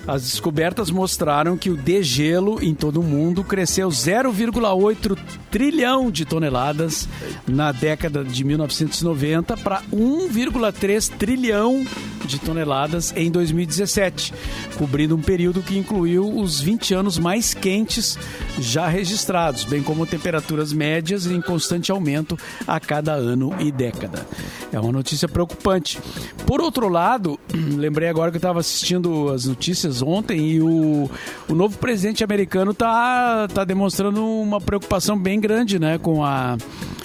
as 0.08 0.24
descobertas 0.24 0.90
mostraram 0.90 1.58
que 1.58 1.70
o 1.70 1.78
degelo 1.78 2.62
em 2.62 2.74
todo 2.76 3.00
o 3.00 3.04
mundo 3.04 3.44
cresceu 3.44 3.90
0,8 3.90 5.18
trilhão 5.50 6.12
de 6.12 6.26
toneladas 6.26 7.08
na 7.48 7.72
década 7.72 8.24
de 8.24 8.44
1990 8.44 9.58
para 9.58 9.82
1,3 9.94 11.10
trilhão 11.18 11.86
de 12.26 12.40
toneladas 12.40 13.14
em 13.16 13.30
2017, 13.32 14.34
cobrindo 14.78 15.16
um 15.16 15.22
período 15.22 15.62
que 15.62 15.78
incluiu 15.78 16.28
os 16.28 16.60
20 16.60 16.94
anos 16.94 17.18
mais 17.18 17.54
quentes 17.54 18.18
já 18.60 18.88
registrados, 18.88 19.64
bem 19.64 19.82
como 19.82 20.06
temperaturas 20.06 20.74
médias 20.74 21.26
em 21.26 21.42
constante 21.42 21.92
aumento 21.92 22.38
a 22.68 22.80
cada 22.80 23.14
ano 23.14 23.54
e 23.60 23.72
década. 23.72 24.26
É 24.72 24.80
uma 24.80 24.92
notícia 24.92 25.28
preocupante. 25.28 26.00
Por 26.46 26.62
outro 26.62 26.90
lado, 26.90 27.40
lembrei 27.54 28.10
agora 28.10 28.32
que 28.32 28.38
eu 28.38 28.40
estava 28.40 28.60
assistindo 28.60 29.30
as 29.30 29.46
notícias 29.46 30.02
ontem 30.02 30.52
e 30.52 30.62
o, 30.62 31.10
o 31.48 31.54
novo 31.54 31.78
presidente 31.78 32.24
americano 32.24 32.72
está 32.72 33.48
tá 33.48 33.64
demonstrando 33.64 34.26
uma 34.26 34.60
preocupação 34.60 35.18
bem 35.18 35.40
grande 35.40 35.78
né, 35.78 35.98
com, 35.98 36.24
a, 36.24 36.58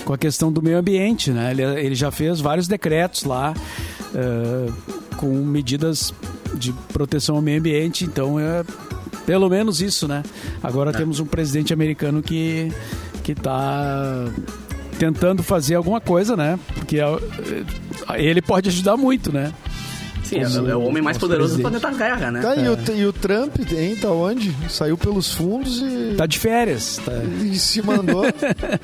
com 0.05 0.13
a 0.13 0.19
questão 0.19 0.51
do 0.51 0.63
meio 0.63 0.79
ambiente. 0.79 1.31
Né? 1.31 1.51
Ele, 1.51 1.63
ele 1.63 1.95
já 1.95 2.11
fez 2.11 2.41
vários 2.41 2.67
decretos 2.67 3.25
lá. 3.25 3.55
Uh, 4.15 4.73
com 5.17 5.29
medidas 5.45 6.15
de 6.55 6.73
proteção 6.93 7.37
ao 7.37 7.43
meio 7.43 7.59
ambiente, 7.59 8.05
então 8.05 8.39
é 8.41 8.65
pelo 9.27 9.51
menos 9.51 9.83
isso, 9.83 10.09
né? 10.09 10.23
Agora 10.63 10.91
é. 10.91 10.93
temos 10.93 11.21
um 11.21 11.27
presidente 11.27 11.73
americano 11.73 12.23
que 12.23 12.73
que 13.23 13.33
está 13.33 14.25
tentando 14.99 15.43
fazer 15.43 15.75
alguma 15.75 16.01
coisa, 16.01 16.35
né? 16.37 16.59
Porque 16.75 16.99
é, 16.99 17.13
ele 18.17 18.41
pode 18.41 18.71
ajudar 18.71 18.97
muito, 18.97 19.31
né? 19.33 19.53
Sim, 20.29 20.41
é, 20.41 20.71
é 20.71 20.77
o 20.77 20.83
homem 20.83 21.03
mais 21.03 21.17
poderoso 21.17 21.57
do 21.57 21.63
planeta 21.63 21.91
Terra, 21.93 22.31
né? 22.31 22.41
Tá, 22.43 22.55
é. 22.55 22.65
e, 22.65 22.69
o, 22.69 22.97
e 22.97 23.07
o 23.07 23.13
Trump, 23.15 23.57
hein, 23.73 23.97
tá 23.97 24.11
onde? 24.11 24.55
Saiu 24.69 24.99
pelos 24.99 25.33
fundos 25.33 25.81
e. 25.81 26.15
Tá 26.17 26.27
de 26.27 26.39
férias. 26.39 27.01
Tá. 27.03 27.13
E 27.43 27.59
se 27.59 27.81
mandou. 27.81 28.25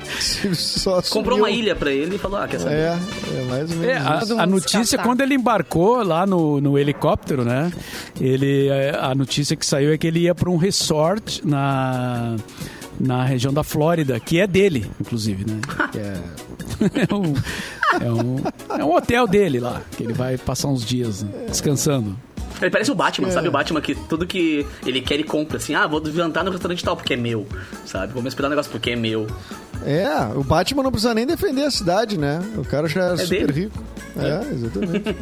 só 0.55 1.03
Comprou 1.03 1.37
uma 1.37 1.51
ilha 1.51 1.75
pra 1.75 1.91
ele 1.91 2.15
e 2.15 2.17
falou: 2.17 2.39
ah, 2.39 2.47
quer 2.47 2.59
saber? 2.59 2.75
É, 2.75 2.97
é 3.37 3.45
mais 3.47 3.69
ou 3.69 3.77
menos. 3.77 3.95
É, 3.95 3.97
a, 3.97 4.43
a, 4.43 4.45
notícia, 4.47 4.97
quando 4.97 5.21
ele 5.21 5.35
embarcou 5.35 6.01
lá 6.01 6.25
no, 6.25 6.59
no 6.59 6.79
helicóptero, 6.79 7.45
né? 7.45 7.71
Ele, 8.19 8.67
é, 8.69 8.97
a 8.99 9.13
notícia 9.13 9.55
que 9.55 9.65
saiu 9.65 9.93
é 9.93 9.97
que 9.99 10.07
ele 10.07 10.21
ia 10.21 10.33
pra 10.33 10.49
um 10.49 10.57
resort 10.57 11.45
na 11.45 12.35
na 12.99 13.25
região 13.25 13.53
da 13.53 13.61
Flórida, 13.61 14.19
que 14.19 14.39
é 14.39 14.47
dele, 14.47 14.89
inclusive, 14.99 15.45
né? 15.45 15.59
é, 15.95 16.17
é, 17.93 18.11
um, 18.11 18.37
é, 18.69 18.83
um, 18.83 18.93
é 18.93 18.97
hotel 18.97 19.27
dele 19.27 19.59
lá, 19.59 19.81
que 19.95 20.03
ele 20.03 20.13
vai 20.13 20.37
passar 20.37 20.67
uns 20.67 20.83
dias 20.83 21.23
né, 21.23 21.45
descansando. 21.47 22.15
Ele 22.61 22.71
parece 22.71 22.91
o 22.91 22.95
Batman, 22.95 23.27
é. 23.27 23.31
sabe? 23.31 23.47
O 23.47 23.51
Batman 23.51 23.81
que 23.81 23.95
tudo 23.95 24.25
que 24.25 24.65
ele 24.85 25.01
quer 25.01 25.15
ele 25.15 25.23
compra, 25.23 25.57
assim, 25.57 25.75
ah, 25.75 25.85
vou 25.85 26.03
jantar 26.05 26.43
no 26.43 26.51
restaurante 26.51 26.83
tal 26.83 26.95
porque 26.95 27.13
é 27.13 27.17
meu, 27.17 27.45
sabe? 27.85 28.13
Vou 28.13 28.21
me 28.21 28.29
esperar 28.29 28.47
um 28.47 28.51
negócio 28.51 28.71
porque 28.71 28.91
é 28.91 28.95
meu. 28.95 29.27
É, 29.85 30.07
o 30.35 30.43
Batman 30.43 30.83
não 30.83 30.91
precisa 30.91 31.13
nem 31.13 31.27
defender 31.27 31.63
a 31.63 31.71
cidade, 31.71 32.17
né? 32.17 32.41
O 32.57 32.63
cara 32.63 32.87
já 32.87 33.09
é, 33.09 33.13
é 33.13 33.17
super 33.17 33.51
dele. 33.51 33.61
rico. 33.65 33.83
É, 34.17 34.27
é 34.27 34.53
exatamente. 34.53 35.15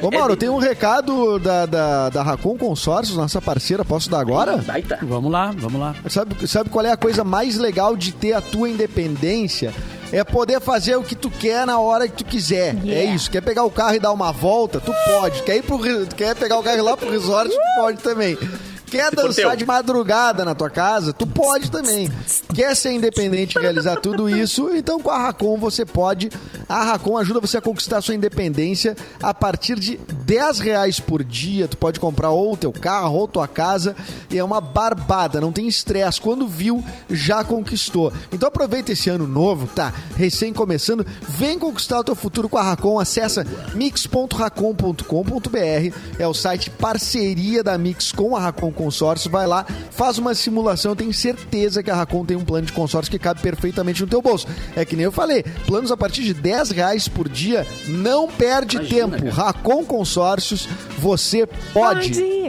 Ô, 0.06 0.10
Mauro, 0.10 0.34
é 0.34 0.36
tem 0.36 0.48
um 0.48 0.58
recado 0.58 1.38
da, 1.38 1.66
da, 1.66 2.08
da 2.10 2.22
Racon 2.22 2.56
Consórcios, 2.56 3.16
nossa 3.16 3.42
parceira, 3.42 3.84
posso 3.84 4.08
dar 4.08 4.20
agora? 4.20 4.58
Baita. 4.58 4.98
Vamos 5.02 5.30
lá, 5.30 5.52
vamos 5.56 5.80
lá. 5.80 5.94
Sabe, 6.08 6.46
sabe 6.46 6.70
qual 6.70 6.86
é 6.86 6.92
a 6.92 6.96
coisa 6.96 7.24
mais 7.24 7.58
legal 7.58 7.96
de 7.96 8.12
ter 8.12 8.32
a 8.32 8.40
tua 8.40 8.68
independência? 8.68 9.74
É 10.12 10.22
poder 10.22 10.60
fazer 10.60 10.96
o 10.96 11.02
que 11.02 11.14
tu 11.14 11.30
quer 11.30 11.66
na 11.66 11.78
hora 11.78 12.08
que 12.08 12.22
tu 12.22 12.24
quiser. 12.24 12.76
É 12.76 12.86
yeah. 12.86 13.12
É 13.12 13.14
isso. 13.14 13.30
Quer 13.30 13.40
pegar 13.40 13.64
o 13.64 13.70
carro 13.70 13.96
e 13.96 14.00
dar 14.00 14.12
uma 14.12 14.32
volta? 14.32 14.80
Tu 14.80 14.92
pode. 15.04 15.42
Quer 15.42 15.56
ir 15.56 15.62
pro 15.62 15.78
quer 16.16 16.34
pegar 16.36 16.58
o 16.58 16.62
carro 16.62 16.84
lá 16.84 16.96
pro 16.96 17.10
resort? 17.10 17.50
Tu 17.50 17.58
pode 17.76 17.98
também. 17.98 18.38
Quer 18.86 19.10
dançar 19.10 19.56
de 19.56 19.66
madrugada 19.66 20.44
na 20.44 20.54
tua 20.54 20.70
casa? 20.70 21.12
Tu 21.12 21.26
pode 21.26 21.70
também. 21.70 22.10
Quer 22.54 22.74
ser 22.76 22.92
independente 22.92 23.58
e 23.58 23.60
realizar 23.60 23.96
tudo 23.96 24.28
isso? 24.28 24.70
Então 24.74 25.00
com 25.00 25.10
a 25.10 25.18
Racon 25.18 25.58
você 25.58 25.84
pode. 25.84 26.30
A 26.68 26.84
Racon 26.84 27.18
ajuda 27.18 27.40
você 27.40 27.58
a 27.58 27.60
conquistar 27.60 27.98
a 27.98 28.02
sua 28.02 28.14
independência 28.14 28.96
a 29.22 29.34
partir 29.34 29.78
de 29.78 29.96
10 29.96 30.60
reais 30.60 31.00
por 31.00 31.24
dia. 31.24 31.66
Tu 31.66 31.76
pode 31.76 31.98
comprar 31.98 32.30
ou 32.30 32.56
teu 32.56 32.72
carro 32.72 33.16
ou 33.16 33.28
tua 33.28 33.48
casa. 33.48 33.96
E 34.30 34.38
é 34.38 34.44
uma 34.44 34.60
barbada, 34.60 35.40
não 35.40 35.52
tem 35.52 35.66
estresse. 35.66 36.20
Quando 36.20 36.46
viu, 36.46 36.84
já 37.10 37.42
conquistou. 37.42 38.12
Então 38.32 38.48
aproveita 38.48 38.92
esse 38.92 39.10
ano 39.10 39.26
novo, 39.26 39.66
tá? 39.66 39.92
Recém 40.16 40.52
começando. 40.52 41.04
Vem 41.28 41.58
conquistar 41.58 41.98
o 41.98 42.04
teu 42.04 42.14
futuro 42.14 42.48
com 42.48 42.58
a 42.58 42.62
Racon. 42.62 43.00
Acessa 43.00 43.44
mix.racon.com.br. 43.74 45.96
É 46.18 46.26
o 46.26 46.34
site 46.34 46.70
parceria 46.70 47.64
da 47.64 47.76
Mix 47.76 48.12
com 48.12 48.36
a 48.36 48.40
Racon 48.40 48.75
consórcio, 48.76 49.30
vai 49.30 49.46
lá, 49.46 49.66
faz 49.90 50.18
uma 50.18 50.34
simulação, 50.34 50.92
eu 50.92 50.96
tenho 50.96 51.12
certeza 51.12 51.82
que 51.82 51.90
a 51.90 51.96
Racon 51.96 52.24
tem 52.24 52.36
um 52.36 52.44
plano 52.44 52.66
de 52.66 52.72
consórcio 52.72 53.10
que 53.10 53.18
cabe 53.18 53.40
perfeitamente 53.40 54.02
no 54.02 54.06
teu 54.06 54.22
bolso. 54.22 54.46
É 54.76 54.84
que 54.84 54.94
nem 54.94 55.04
eu 55.04 55.12
falei, 55.12 55.42
planos 55.66 55.90
a 55.90 55.96
partir 55.96 56.22
de 56.22 56.34
10 56.34 56.70
reais 56.70 57.08
por 57.08 57.28
dia, 57.28 57.66
não 57.88 58.28
perde 58.28 58.76
Imagina, 58.76 59.08
tempo. 59.08 59.34
Cara. 59.34 59.46
Racon 59.46 59.84
Consórcios, 59.84 60.68
você 60.98 61.46
pode. 61.72 62.10
pode. 62.10 62.46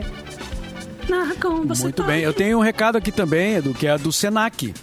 Muito 1.82 2.03
bem, 2.03 2.21
eu 2.21 2.34
tenho 2.34 2.57
um 2.57 2.61
recado 2.61 2.97
aqui 2.97 3.11
também, 3.11 3.55
Edu, 3.55 3.73
que 3.73 3.88
é 3.88 3.97
do 3.97 4.11
Senac 4.11 4.73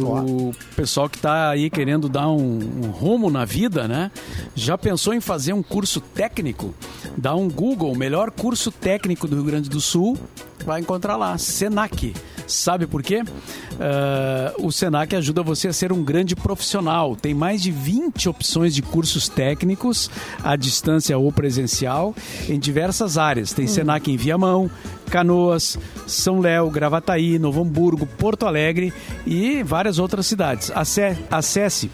pro 0.00 0.52
pessoal 0.74 1.08
que 1.08 1.16
está 1.16 1.50
aí 1.50 1.68
querendo 1.70 2.08
dar 2.08 2.28
um, 2.28 2.58
um, 2.84 2.90
rumo 2.90 3.30
na 3.30 3.44
vida, 3.44 3.86
né? 3.86 4.10
Já 4.54 4.76
pensou 4.76 5.14
em 5.14 5.20
fazer 5.20 5.52
um 5.52 5.62
curso 5.62 6.00
técnico? 6.00 6.74
Dá 7.16 7.34
um 7.34 7.48
Google, 7.48 7.94
melhor 7.94 8.30
curso 8.30 8.70
técnico 8.70 9.28
do 9.28 9.36
Rio 9.36 9.44
Grande 9.44 9.68
do 9.68 9.80
Sul, 9.80 10.18
vai 10.64 10.80
encontrar 10.80 11.16
lá, 11.16 11.36
Senac. 11.38 12.14
Sabe 12.52 12.86
por 12.86 13.02
quê? 13.02 13.22
Uh, 13.22 14.66
o 14.66 14.72
Senac 14.72 15.14
ajuda 15.14 15.42
você 15.42 15.68
a 15.68 15.72
ser 15.72 15.92
um 15.92 16.02
grande 16.02 16.36
profissional. 16.36 17.16
Tem 17.16 17.32
mais 17.32 17.62
de 17.62 17.70
20 17.70 18.28
opções 18.28 18.74
de 18.74 18.82
cursos 18.82 19.28
técnicos, 19.28 20.10
à 20.42 20.56
distância 20.56 21.16
ou 21.16 21.30
presencial, 21.32 22.14
em 22.48 22.58
diversas 22.58 23.16
áreas. 23.16 23.52
Tem 23.52 23.64
hum. 23.64 23.68
Senac 23.68 24.10
em 24.10 24.16
Viamão, 24.16 24.70
Canoas, 25.10 25.78
São 26.06 26.40
Léo, 26.40 26.70
Gravataí, 26.70 27.38
Novo 27.38 27.62
Hamburgo, 27.62 28.06
Porto 28.06 28.46
Alegre 28.46 28.92
e 29.26 29.62
várias 29.62 29.98
outras 29.98 30.26
cidades. 30.26 30.70
Acesse 31.30 31.90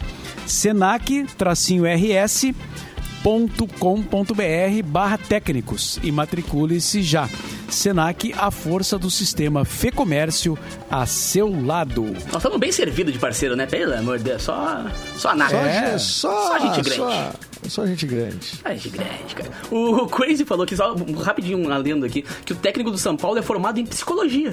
senac-rs.com.br 3.23 4.83
barra 4.85 5.17
técnicos 5.17 5.99
e 6.03 6.11
matricule-se 6.11 7.01
já. 7.01 7.29
Senac, 7.69 8.33
a 8.37 8.49
força 8.49 8.97
do 8.97 9.09
sistema 9.11 9.65
Fê 9.65 9.91
Comércio 9.91 10.57
a 10.89 11.05
seu 11.05 11.49
lado. 11.65 12.03
Nós 12.03 12.35
estamos 12.37 12.57
bem 12.59 12.71
servidos 12.71 13.11
de 13.13 13.19
parceiro, 13.19 13.55
né? 13.55 13.65
Pelo 13.65 13.93
amor 13.93 14.17
de 14.19 14.23
Deus, 14.25 14.43
só, 14.43 14.85
só 15.17 15.29
a 15.31 15.35
NAC. 15.35 15.51
Só, 15.51 15.57
É. 15.57 15.97
só, 15.97 16.47
Só 16.47 16.59
gente 16.59 16.81
grande. 16.81 16.95
Só, 16.95 17.31
só 17.69 17.85
gente 17.85 18.05
grande. 18.05 18.53
Ah, 18.63 18.73
gente 18.73 18.89
grande, 18.89 19.35
cara. 19.35 19.49
O 19.71 20.07
Crazy 20.07 20.45
falou 20.45 20.65
que, 20.65 20.75
só 20.75 20.93
um- 20.93 21.15
rapidinho, 21.17 21.57
um 21.57 21.71
adendo 21.71 22.05
aqui, 22.05 22.23
que 22.45 22.53
o 22.53 22.55
técnico 22.55 22.91
do 22.91 22.97
São 22.97 23.15
Paulo 23.15 23.37
é 23.37 23.41
formado 23.41 23.79
em 23.79 23.85
psicologia. 23.85 24.51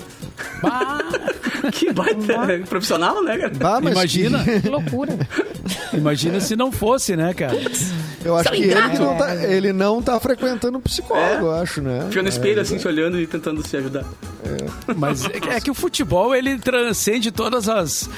que 1.73 1.93
baita 1.93 2.59
profissional, 2.69 3.23
né, 3.23 3.39
cara? 3.39 3.53
Bah, 3.55 3.81
mas 3.83 3.93
Imagina. 3.95 4.43
que- 4.45 4.61
Que 4.63 4.69
loucura. 4.69 5.19
Imagina 5.93 6.41
se 6.41 6.57
não 6.57 6.71
fosse, 6.73 7.17
né, 7.17 7.33
cara? 7.35 7.57
eu 8.25 8.37
acho 8.37 8.51
que 8.51 8.63
ele 8.63 8.75
não, 8.99 9.17
tá, 9.17 9.35
ele 9.45 9.73
não 9.73 10.03
tá 10.03 10.19
frequentando 10.21 10.79
um 10.79 10.81
psicólogo, 10.81 11.47
eu 11.47 11.55
acho, 11.55 11.81
né? 11.81 12.07
Fica 12.09 12.23
no 12.23 12.29
espelho, 12.29 12.61
assim, 12.61 12.79
se 12.79 12.87
olhando 12.87 13.21
e 13.21 13.27
tentando 13.27 13.67
se 13.67 13.77
ajudar. 13.77 14.05
Mas 14.97 15.25
é, 15.27 15.57
é 15.57 15.61
que 15.61 15.71
o 15.71 15.75
futebol, 15.75 16.35
ele 16.35 16.59
transcende 16.59 17.31
todas 17.31 17.69
as... 17.69 18.09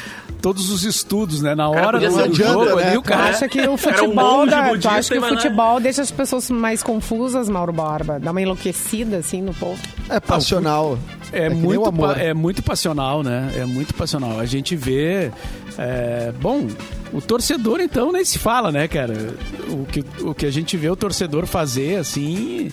Todos 0.41 0.71
os 0.71 0.85
estudos, 0.85 1.41
né? 1.43 1.55
Na 1.55 1.69
hora 1.69 1.99
do, 1.99 2.05
ser 2.05 2.13
do 2.13 2.21
adianta, 2.25 2.53
jogo 2.53 2.77
né? 2.77 2.89
ali, 2.89 2.97
o 2.99 3.03
cara... 3.03 3.31
acha 3.31 3.49
que 3.49 3.59
o 3.59 3.63
Era 3.63 3.71
um 3.73 3.77
futebol, 3.77 4.39
monge 4.39 4.51
dá, 4.51 4.71
tu 4.89 4.95
budista 4.95 5.15
acha 5.15 5.29
que 5.29 5.35
o 5.35 5.37
futebol 5.37 5.81
deixa 5.81 6.03
as 6.03 6.11
pessoas 6.11 6.51
mais 6.51 6.83
confusas, 6.83 7.49
Mauro 7.49 7.73
Barba? 7.73 8.19
Dá 8.19 8.31
uma 8.31 8.41
enlouquecida, 8.41 9.19
assim, 9.19 9.43
no 9.43 9.55
povo. 9.55 9.81
É 10.09 10.21
passional. 10.21 10.99
É, 11.33 11.49
nem 11.49 11.59
muito, 11.59 11.89
amor. 11.89 12.19
é 12.19 12.33
muito 12.33 12.63
passional, 12.63 13.23
né? 13.23 13.53
É 13.57 13.65
muito 13.65 13.95
passional. 13.95 14.39
A 14.39 14.47
gente 14.47 14.77
vê. 14.77 15.31
é, 15.77 16.33
bom, 16.41 16.69
o 17.13 17.21
torcedor, 17.21 17.81
então, 17.81 18.13
nem 18.13 18.25
se 18.25 18.39
fala, 18.39 18.71
né, 18.71 18.87
cara? 18.89 19.15
O 19.71 19.85
que, 19.87 20.05
o 20.23 20.35
que 20.35 20.47
a 20.47 20.51
gente 20.51 20.77
vê 20.77 20.89
o 20.89 20.97
torcedor 20.97 21.47
fazer, 21.47 21.97
assim. 21.97 22.73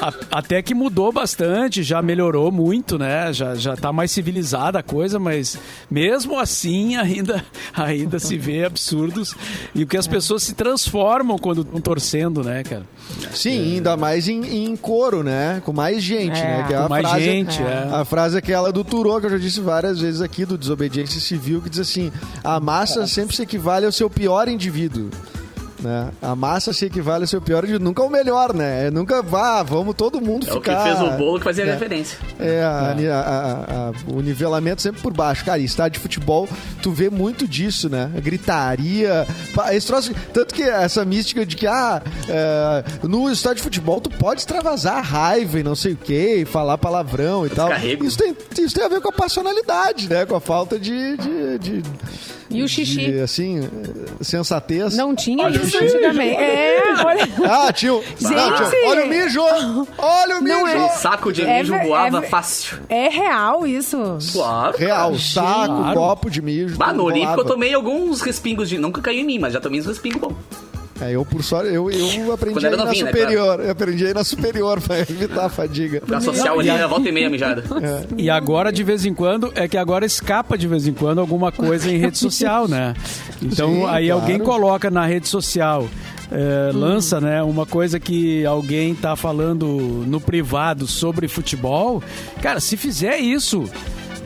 A- 0.00 0.12
até 0.30 0.62
que 0.62 0.74
mudou 0.74 1.12
bastante, 1.12 1.82
já 1.82 2.00
melhorou 2.02 2.50
muito, 2.52 2.98
né? 2.98 3.32
Já, 3.32 3.54
já 3.54 3.76
tá 3.76 3.92
mais 3.92 4.10
civilizada 4.10 4.78
a 4.78 4.82
coisa, 4.82 5.18
mas 5.18 5.58
mesmo 5.90 6.38
assim 6.38 6.96
ainda, 6.96 7.44
ainda 7.74 8.18
se 8.18 8.36
vê 8.36 8.64
absurdos. 8.64 9.34
E 9.74 9.82
o 9.82 9.86
que 9.86 9.96
as 9.96 10.06
pessoas 10.06 10.42
se 10.42 10.54
transformam 10.54 11.38
quando 11.38 11.62
estão 11.62 11.80
torcendo, 11.80 12.42
né, 12.42 12.62
cara? 12.62 12.82
Sim, 13.32 13.74
ainda 13.76 13.96
mais 13.96 14.28
em, 14.28 14.66
em 14.66 14.76
coro, 14.76 15.22
né? 15.22 15.62
Com 15.64 15.72
mais 15.72 16.02
gente, 16.02 16.38
É. 16.38 16.44
né? 16.58 16.64
Que 16.66 16.74
é 16.74 16.78
Com 16.78 16.84
a 16.84 16.88
mais 16.88 17.08
frase, 17.08 17.24
gente, 17.24 17.62
é. 17.62 17.88
A 17.92 18.04
frase 18.04 18.36
é 18.36 18.38
aquela 18.38 18.72
do 18.72 18.84
Turô, 18.84 19.18
que 19.20 19.26
eu 19.26 19.30
já 19.30 19.38
disse 19.38 19.60
várias 19.60 20.00
vezes 20.00 20.20
aqui, 20.20 20.44
do 20.44 20.58
Desobediência 20.58 21.20
Civil, 21.20 21.60
que 21.62 21.70
diz 21.70 21.80
assim: 21.80 22.12
a 22.44 22.60
massa 22.60 23.06
sempre 23.06 23.34
se 23.34 23.42
equivale 23.42 23.86
ao 23.86 23.92
seu 23.92 24.08
pior 24.10 24.48
indivíduo. 24.48 25.10
Né? 25.80 26.10
A 26.20 26.34
massa 26.34 26.72
se 26.72 26.86
equivale 26.86 27.22
ao 27.24 27.28
seu 27.28 27.40
pior 27.40 27.62
indivíduo. 27.62 27.84
Nunca 27.84 28.02
o 28.02 28.10
melhor, 28.10 28.52
né? 28.52 28.86
É 28.86 28.90
Nunca 28.90 29.22
vá, 29.22 29.62
vamos 29.62 29.94
todo 29.94 30.20
mundo 30.20 30.46
É 30.48 30.52
o 30.52 30.60
que 30.60 30.70
ficar. 30.70 30.82
fez 30.82 31.00
o 31.00 31.10
bolo 31.16 31.38
que 31.38 31.44
fazia 31.44 31.64
a 31.64 31.68
É. 31.68 31.72
referência. 31.72 32.18
É, 32.40 32.62
a- 32.62 32.94
a- 33.12 33.20
a- 33.20 33.88
a- 33.90 33.92
o 34.12 34.20
nivelamento 34.20 34.82
sempre 34.82 35.00
por 35.00 35.12
baixo. 35.12 35.44
Cara, 35.44 35.60
em 35.60 35.64
estádio 35.64 35.98
de 35.98 36.00
futebol, 36.00 36.48
tu 36.82 36.90
vê 36.90 37.08
muito 37.08 37.46
disso, 37.46 37.88
né? 37.88 38.10
Gritaria. 38.22 39.26
Esse 39.72 39.86
troço, 39.86 40.12
tanto 40.32 40.52
que 40.54 40.62
essa 40.62 41.04
mística 41.04 41.46
de 41.46 41.54
que, 41.56 41.66
ah, 41.66 42.02
é, 42.28 42.84
no 43.06 43.30
estádio 43.30 43.58
de 43.58 43.62
futebol 43.62 44.00
tu 44.00 44.10
pode 44.10 44.40
extravasar 44.40 45.02
raiva 45.04 45.60
e 45.60 45.62
não 45.62 45.74
sei 45.76 45.92
o 45.92 45.96
que, 45.96 46.44
falar 46.44 46.76
palavrão 46.78 47.46
e 47.46 47.50
tal. 47.50 47.70
Isso 48.02 48.18
tem, 48.18 48.36
isso 48.58 48.74
tem 48.74 48.84
a 48.84 48.88
ver 48.88 49.00
com 49.00 49.10
a 49.10 49.12
passionalidade, 49.12 50.08
né? 50.08 50.26
Com 50.26 50.34
a 50.34 50.40
falta 50.40 50.78
de. 50.78 51.16
de, 51.16 51.58
de- 51.58 51.82
E 52.50 52.62
o 52.62 52.68
xixi? 52.68 52.96
de, 53.12 53.20
assim, 53.20 53.60
sensatez. 54.22 54.96
Não 54.96 55.14
tinha 55.14 55.44
Olha 55.44 55.60
o 55.60 55.67
isso 55.68 55.78
antigamente. 55.84 56.36
É, 56.36 56.82
olha. 57.04 57.28
Ah, 57.50 57.72
tio! 57.72 58.02
Não, 58.20 58.30
tio, 58.56 58.66
olha 58.86 59.04
o 59.04 59.08
mijo! 59.08 59.40
Olha 59.98 60.38
o 60.38 60.42
mijo! 60.42 60.56
Não 60.56 60.66
é. 60.68 60.76
Um 60.76 60.88
saco 60.90 61.32
de 61.32 61.42
É 61.42 61.58
mijo 61.60 61.72
ver- 61.72 61.86
voava 61.86 62.18
é 62.24 62.28
fácil. 62.28 62.78
É 62.88 63.08
real 63.08 63.66
isso. 63.66 64.18
Claro. 64.32 64.76
Real, 64.76 65.14
saco, 65.18 65.66
Claro. 65.76 65.94
copo 65.94 66.30
de 66.30 66.42
mijo. 66.42 66.76
Bah, 66.76 66.92
no 66.92 67.04
Olímpico 67.04 67.40
eu 67.40 67.44
tomei 67.44 67.72
alguns 67.74 68.20
respingos 68.20 68.68
de. 68.68 68.78
Nunca 68.78 69.00
caiu 69.00 69.20
em 69.20 69.24
mim, 69.24 69.38
mas 69.38 69.52
já 69.52 69.60
tomei 69.60 69.80
uns 69.80 69.86
respingos 69.86 70.20
bons. 70.20 70.34
É, 71.00 71.12
eu 71.14 71.24
por 71.24 71.42
sorte, 71.44 71.72
eu, 71.72 71.90
eu 71.90 72.32
aprendi 72.32 72.58
aí 72.58 72.66
era 72.66 72.76
na 72.76 72.84
novinho, 72.84 73.04
né, 73.04 73.12
superior. 73.12 73.60
Eu 73.60 73.70
aprendi 73.70 74.06
aí 74.06 74.14
na 74.14 74.24
superior 74.24 74.80
pra 74.80 74.98
evitar 75.00 75.46
a 75.46 75.48
fadiga. 75.48 76.00
Pra 76.00 76.20
social 76.20 76.58
ali, 76.58 76.70
volta 76.88 77.08
e 77.08 77.12
meia 77.12 77.30
mijada. 77.30 77.62
E 78.16 78.28
agora, 78.28 78.72
de 78.72 78.82
vez 78.82 79.04
em 79.04 79.14
quando, 79.14 79.52
é 79.54 79.68
que 79.68 79.76
agora 79.76 80.04
escapa 80.04 80.58
de 80.58 80.66
vez 80.66 80.86
em 80.86 80.92
quando 80.92 81.20
alguma 81.20 81.52
coisa 81.52 81.90
em 81.90 81.98
rede 81.98 82.18
social, 82.18 82.66
né? 82.66 82.94
Então, 83.40 83.72
Sim, 83.72 83.86
aí 83.86 84.06
claro. 84.06 84.20
alguém 84.20 84.38
coloca 84.38 84.90
na 84.90 85.06
rede 85.06 85.28
social, 85.28 85.88
é, 86.30 86.70
lança, 86.72 87.20
né, 87.20 87.42
uma 87.42 87.64
coisa 87.64 88.00
que 88.00 88.44
alguém 88.44 88.94
tá 88.94 89.14
falando 89.16 89.66
no 90.06 90.20
privado 90.20 90.86
sobre 90.86 91.28
futebol. 91.28 92.02
Cara, 92.42 92.60
se 92.60 92.76
fizer 92.76 93.18
isso. 93.18 93.68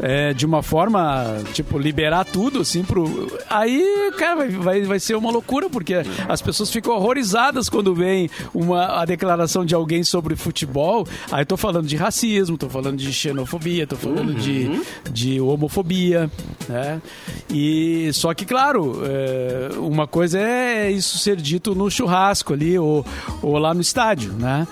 É, 0.02 0.34
de 0.34 0.44
uma 0.44 0.62
forma, 0.62 1.38
tipo, 1.52 1.78
liberar 1.78 2.24
tudo, 2.24 2.60
assim, 2.60 2.82
pro. 2.82 3.32
Aí, 3.48 4.12
cara, 4.18 4.34
vai, 4.34 4.48
vai, 4.48 4.82
vai 4.82 5.00
ser 5.00 5.14
uma 5.14 5.30
loucura, 5.30 5.70
porque 5.70 5.94
as 6.28 6.42
pessoas 6.42 6.70
ficam 6.70 6.94
horrorizadas 6.94 7.68
quando 7.68 7.94
vem 7.94 8.28
uma, 8.52 9.00
a 9.00 9.04
declaração 9.04 9.64
de 9.64 9.74
alguém 9.74 10.02
sobre 10.02 10.34
futebol. 10.34 11.06
Aí 11.30 11.44
tô 11.44 11.56
falando 11.56 11.86
de 11.86 11.96
racismo, 11.96 12.58
tô 12.58 12.68
falando 12.68 12.96
de 12.96 13.12
xenofobia, 13.12 13.86
tô 13.86 13.96
falando 13.96 14.34
de, 14.34 14.82
de 15.10 15.40
homofobia, 15.40 16.28
né? 16.68 17.00
E 17.48 18.10
só 18.12 18.34
que, 18.34 18.44
claro, 18.44 19.02
é, 19.04 19.70
uma 19.78 20.08
coisa 20.08 20.40
é 20.40 20.90
isso 20.90 21.18
ser 21.18 21.36
dito 21.36 21.74
no 21.74 21.88
churrasco 21.88 22.52
ali 22.52 22.76
ou, 22.76 23.06
ou 23.40 23.56
lá 23.56 23.72
no 23.72 23.80
estádio, 23.80 24.32
né? 24.32 24.66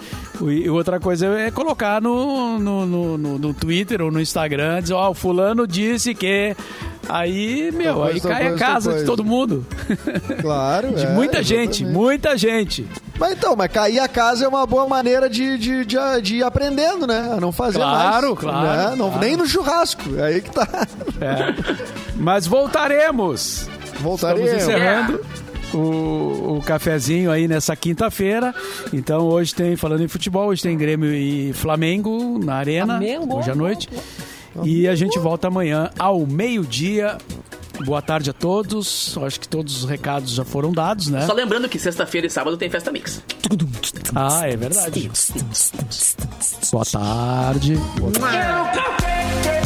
E 0.49 0.71
outra 0.71 1.01
coisa 1.01 1.27
é 1.39 1.51
colocar 1.51 2.01
no, 2.01 2.59
no, 2.61 2.87
no, 2.87 3.19
no- 3.19 3.39
no 3.39 3.53
Twitter 3.55 4.01
ou 4.01 4.13
no 4.13 4.21
Instagram, 4.21 4.81
dizer, 4.81 4.95
ó, 4.95 5.11
o 5.11 5.15
fulano 5.15 5.67
disse 5.67 6.15
que. 6.15 6.55
Aí, 7.09 7.73
meu, 7.73 7.97
Outra 7.97 8.13
aí 8.15 8.21
coisa, 8.21 8.29
cai 8.29 8.47
a 8.47 8.51
outra 8.53 8.67
casa 8.67 8.95
de 9.01 9.05
todo 9.05 9.25
mundo. 9.25 9.67
Claro. 10.41 10.93
De 10.95 11.07
é, 11.07 11.11
muita 11.11 11.43
gente, 11.43 11.85
muita 11.85 12.39
gente. 12.39 12.87
Mas 13.19 13.33
então, 13.33 13.57
mas 13.57 13.73
cair 13.73 13.99
a 13.99 14.07
casa 14.07 14.45
é 14.45 14.49
uma 14.49 14.65
boa 14.65 14.87
maneira 14.87 15.29
de, 15.29 15.59
de, 15.59 15.85
de, 15.85 15.97
de 16.23 16.37
ir 16.37 16.43
aprendendo, 16.45 17.07
né? 17.09 17.33
A 17.37 17.41
não 17.41 17.51
fazer 17.51 17.79
Claro, 17.79 18.27
mais. 18.29 18.39
claro, 18.39 18.91
né? 18.91 18.97
Não, 18.97 19.09
claro. 19.11 19.25
Nem 19.27 19.37
no 19.37 19.47
churrasco. 19.47 20.03
É 20.17 20.23
aí 20.23 20.41
que 20.41 20.51
tá. 20.53 20.69
É. 21.21 21.55
Mas 22.17 22.47
voltaremos. 22.47 23.69
Voltaremos. 24.01 24.51
Estamos 24.53 24.69
encerrando 24.69 25.21
o, 25.75 26.57
o 26.59 26.63
cafezinho 26.65 27.31
aí 27.31 27.47
nessa 27.49 27.75
quinta-feira. 27.77 28.55
Então 28.93 29.27
hoje 29.27 29.55
tem, 29.55 29.77
falando 29.77 30.03
em 30.03 30.09
futebol, 30.09 30.49
hoje 30.49 30.63
tem 30.63 30.77
Grêmio 30.77 31.13
e 31.13 31.53
Flamengo 31.53 32.39
na 32.43 32.55
Arena, 32.57 32.99
Flamengo. 32.99 33.37
hoje 33.39 33.51
à 33.51 33.55
noite. 33.55 33.89
E 34.65 34.89
a 34.89 34.95
gente 34.95 35.19
volta 35.19 35.49
amanhã 35.49 35.91
ao 35.99 36.27
meio-dia. 36.27 37.19
Boa 37.85 38.03
tarde 38.03 38.29
a 38.31 38.33
todos. 38.33 39.17
Acho 39.25 39.41
que 39.41 39.49
todos 39.49 39.83
os 39.83 39.89
recados 39.89 40.33
já 40.33 40.45
foram 40.45 40.73
dados, 40.73 41.09
né? 41.09 41.25
Só 41.27 41.33
lembrando 41.33 41.69
que 41.69 41.79
sexta-feira 41.79 42.27
e 42.27 42.31
sábado 42.31 42.57
tem 42.57 42.69
festa 42.69 42.93
mix. 42.93 43.23
Ah, 44.15 44.47
é 44.47 44.57
verdade. 44.57 45.11
Boa 46.71 46.85
tarde. 46.85 47.79
Quero 48.13 48.65
café! 48.65 49.60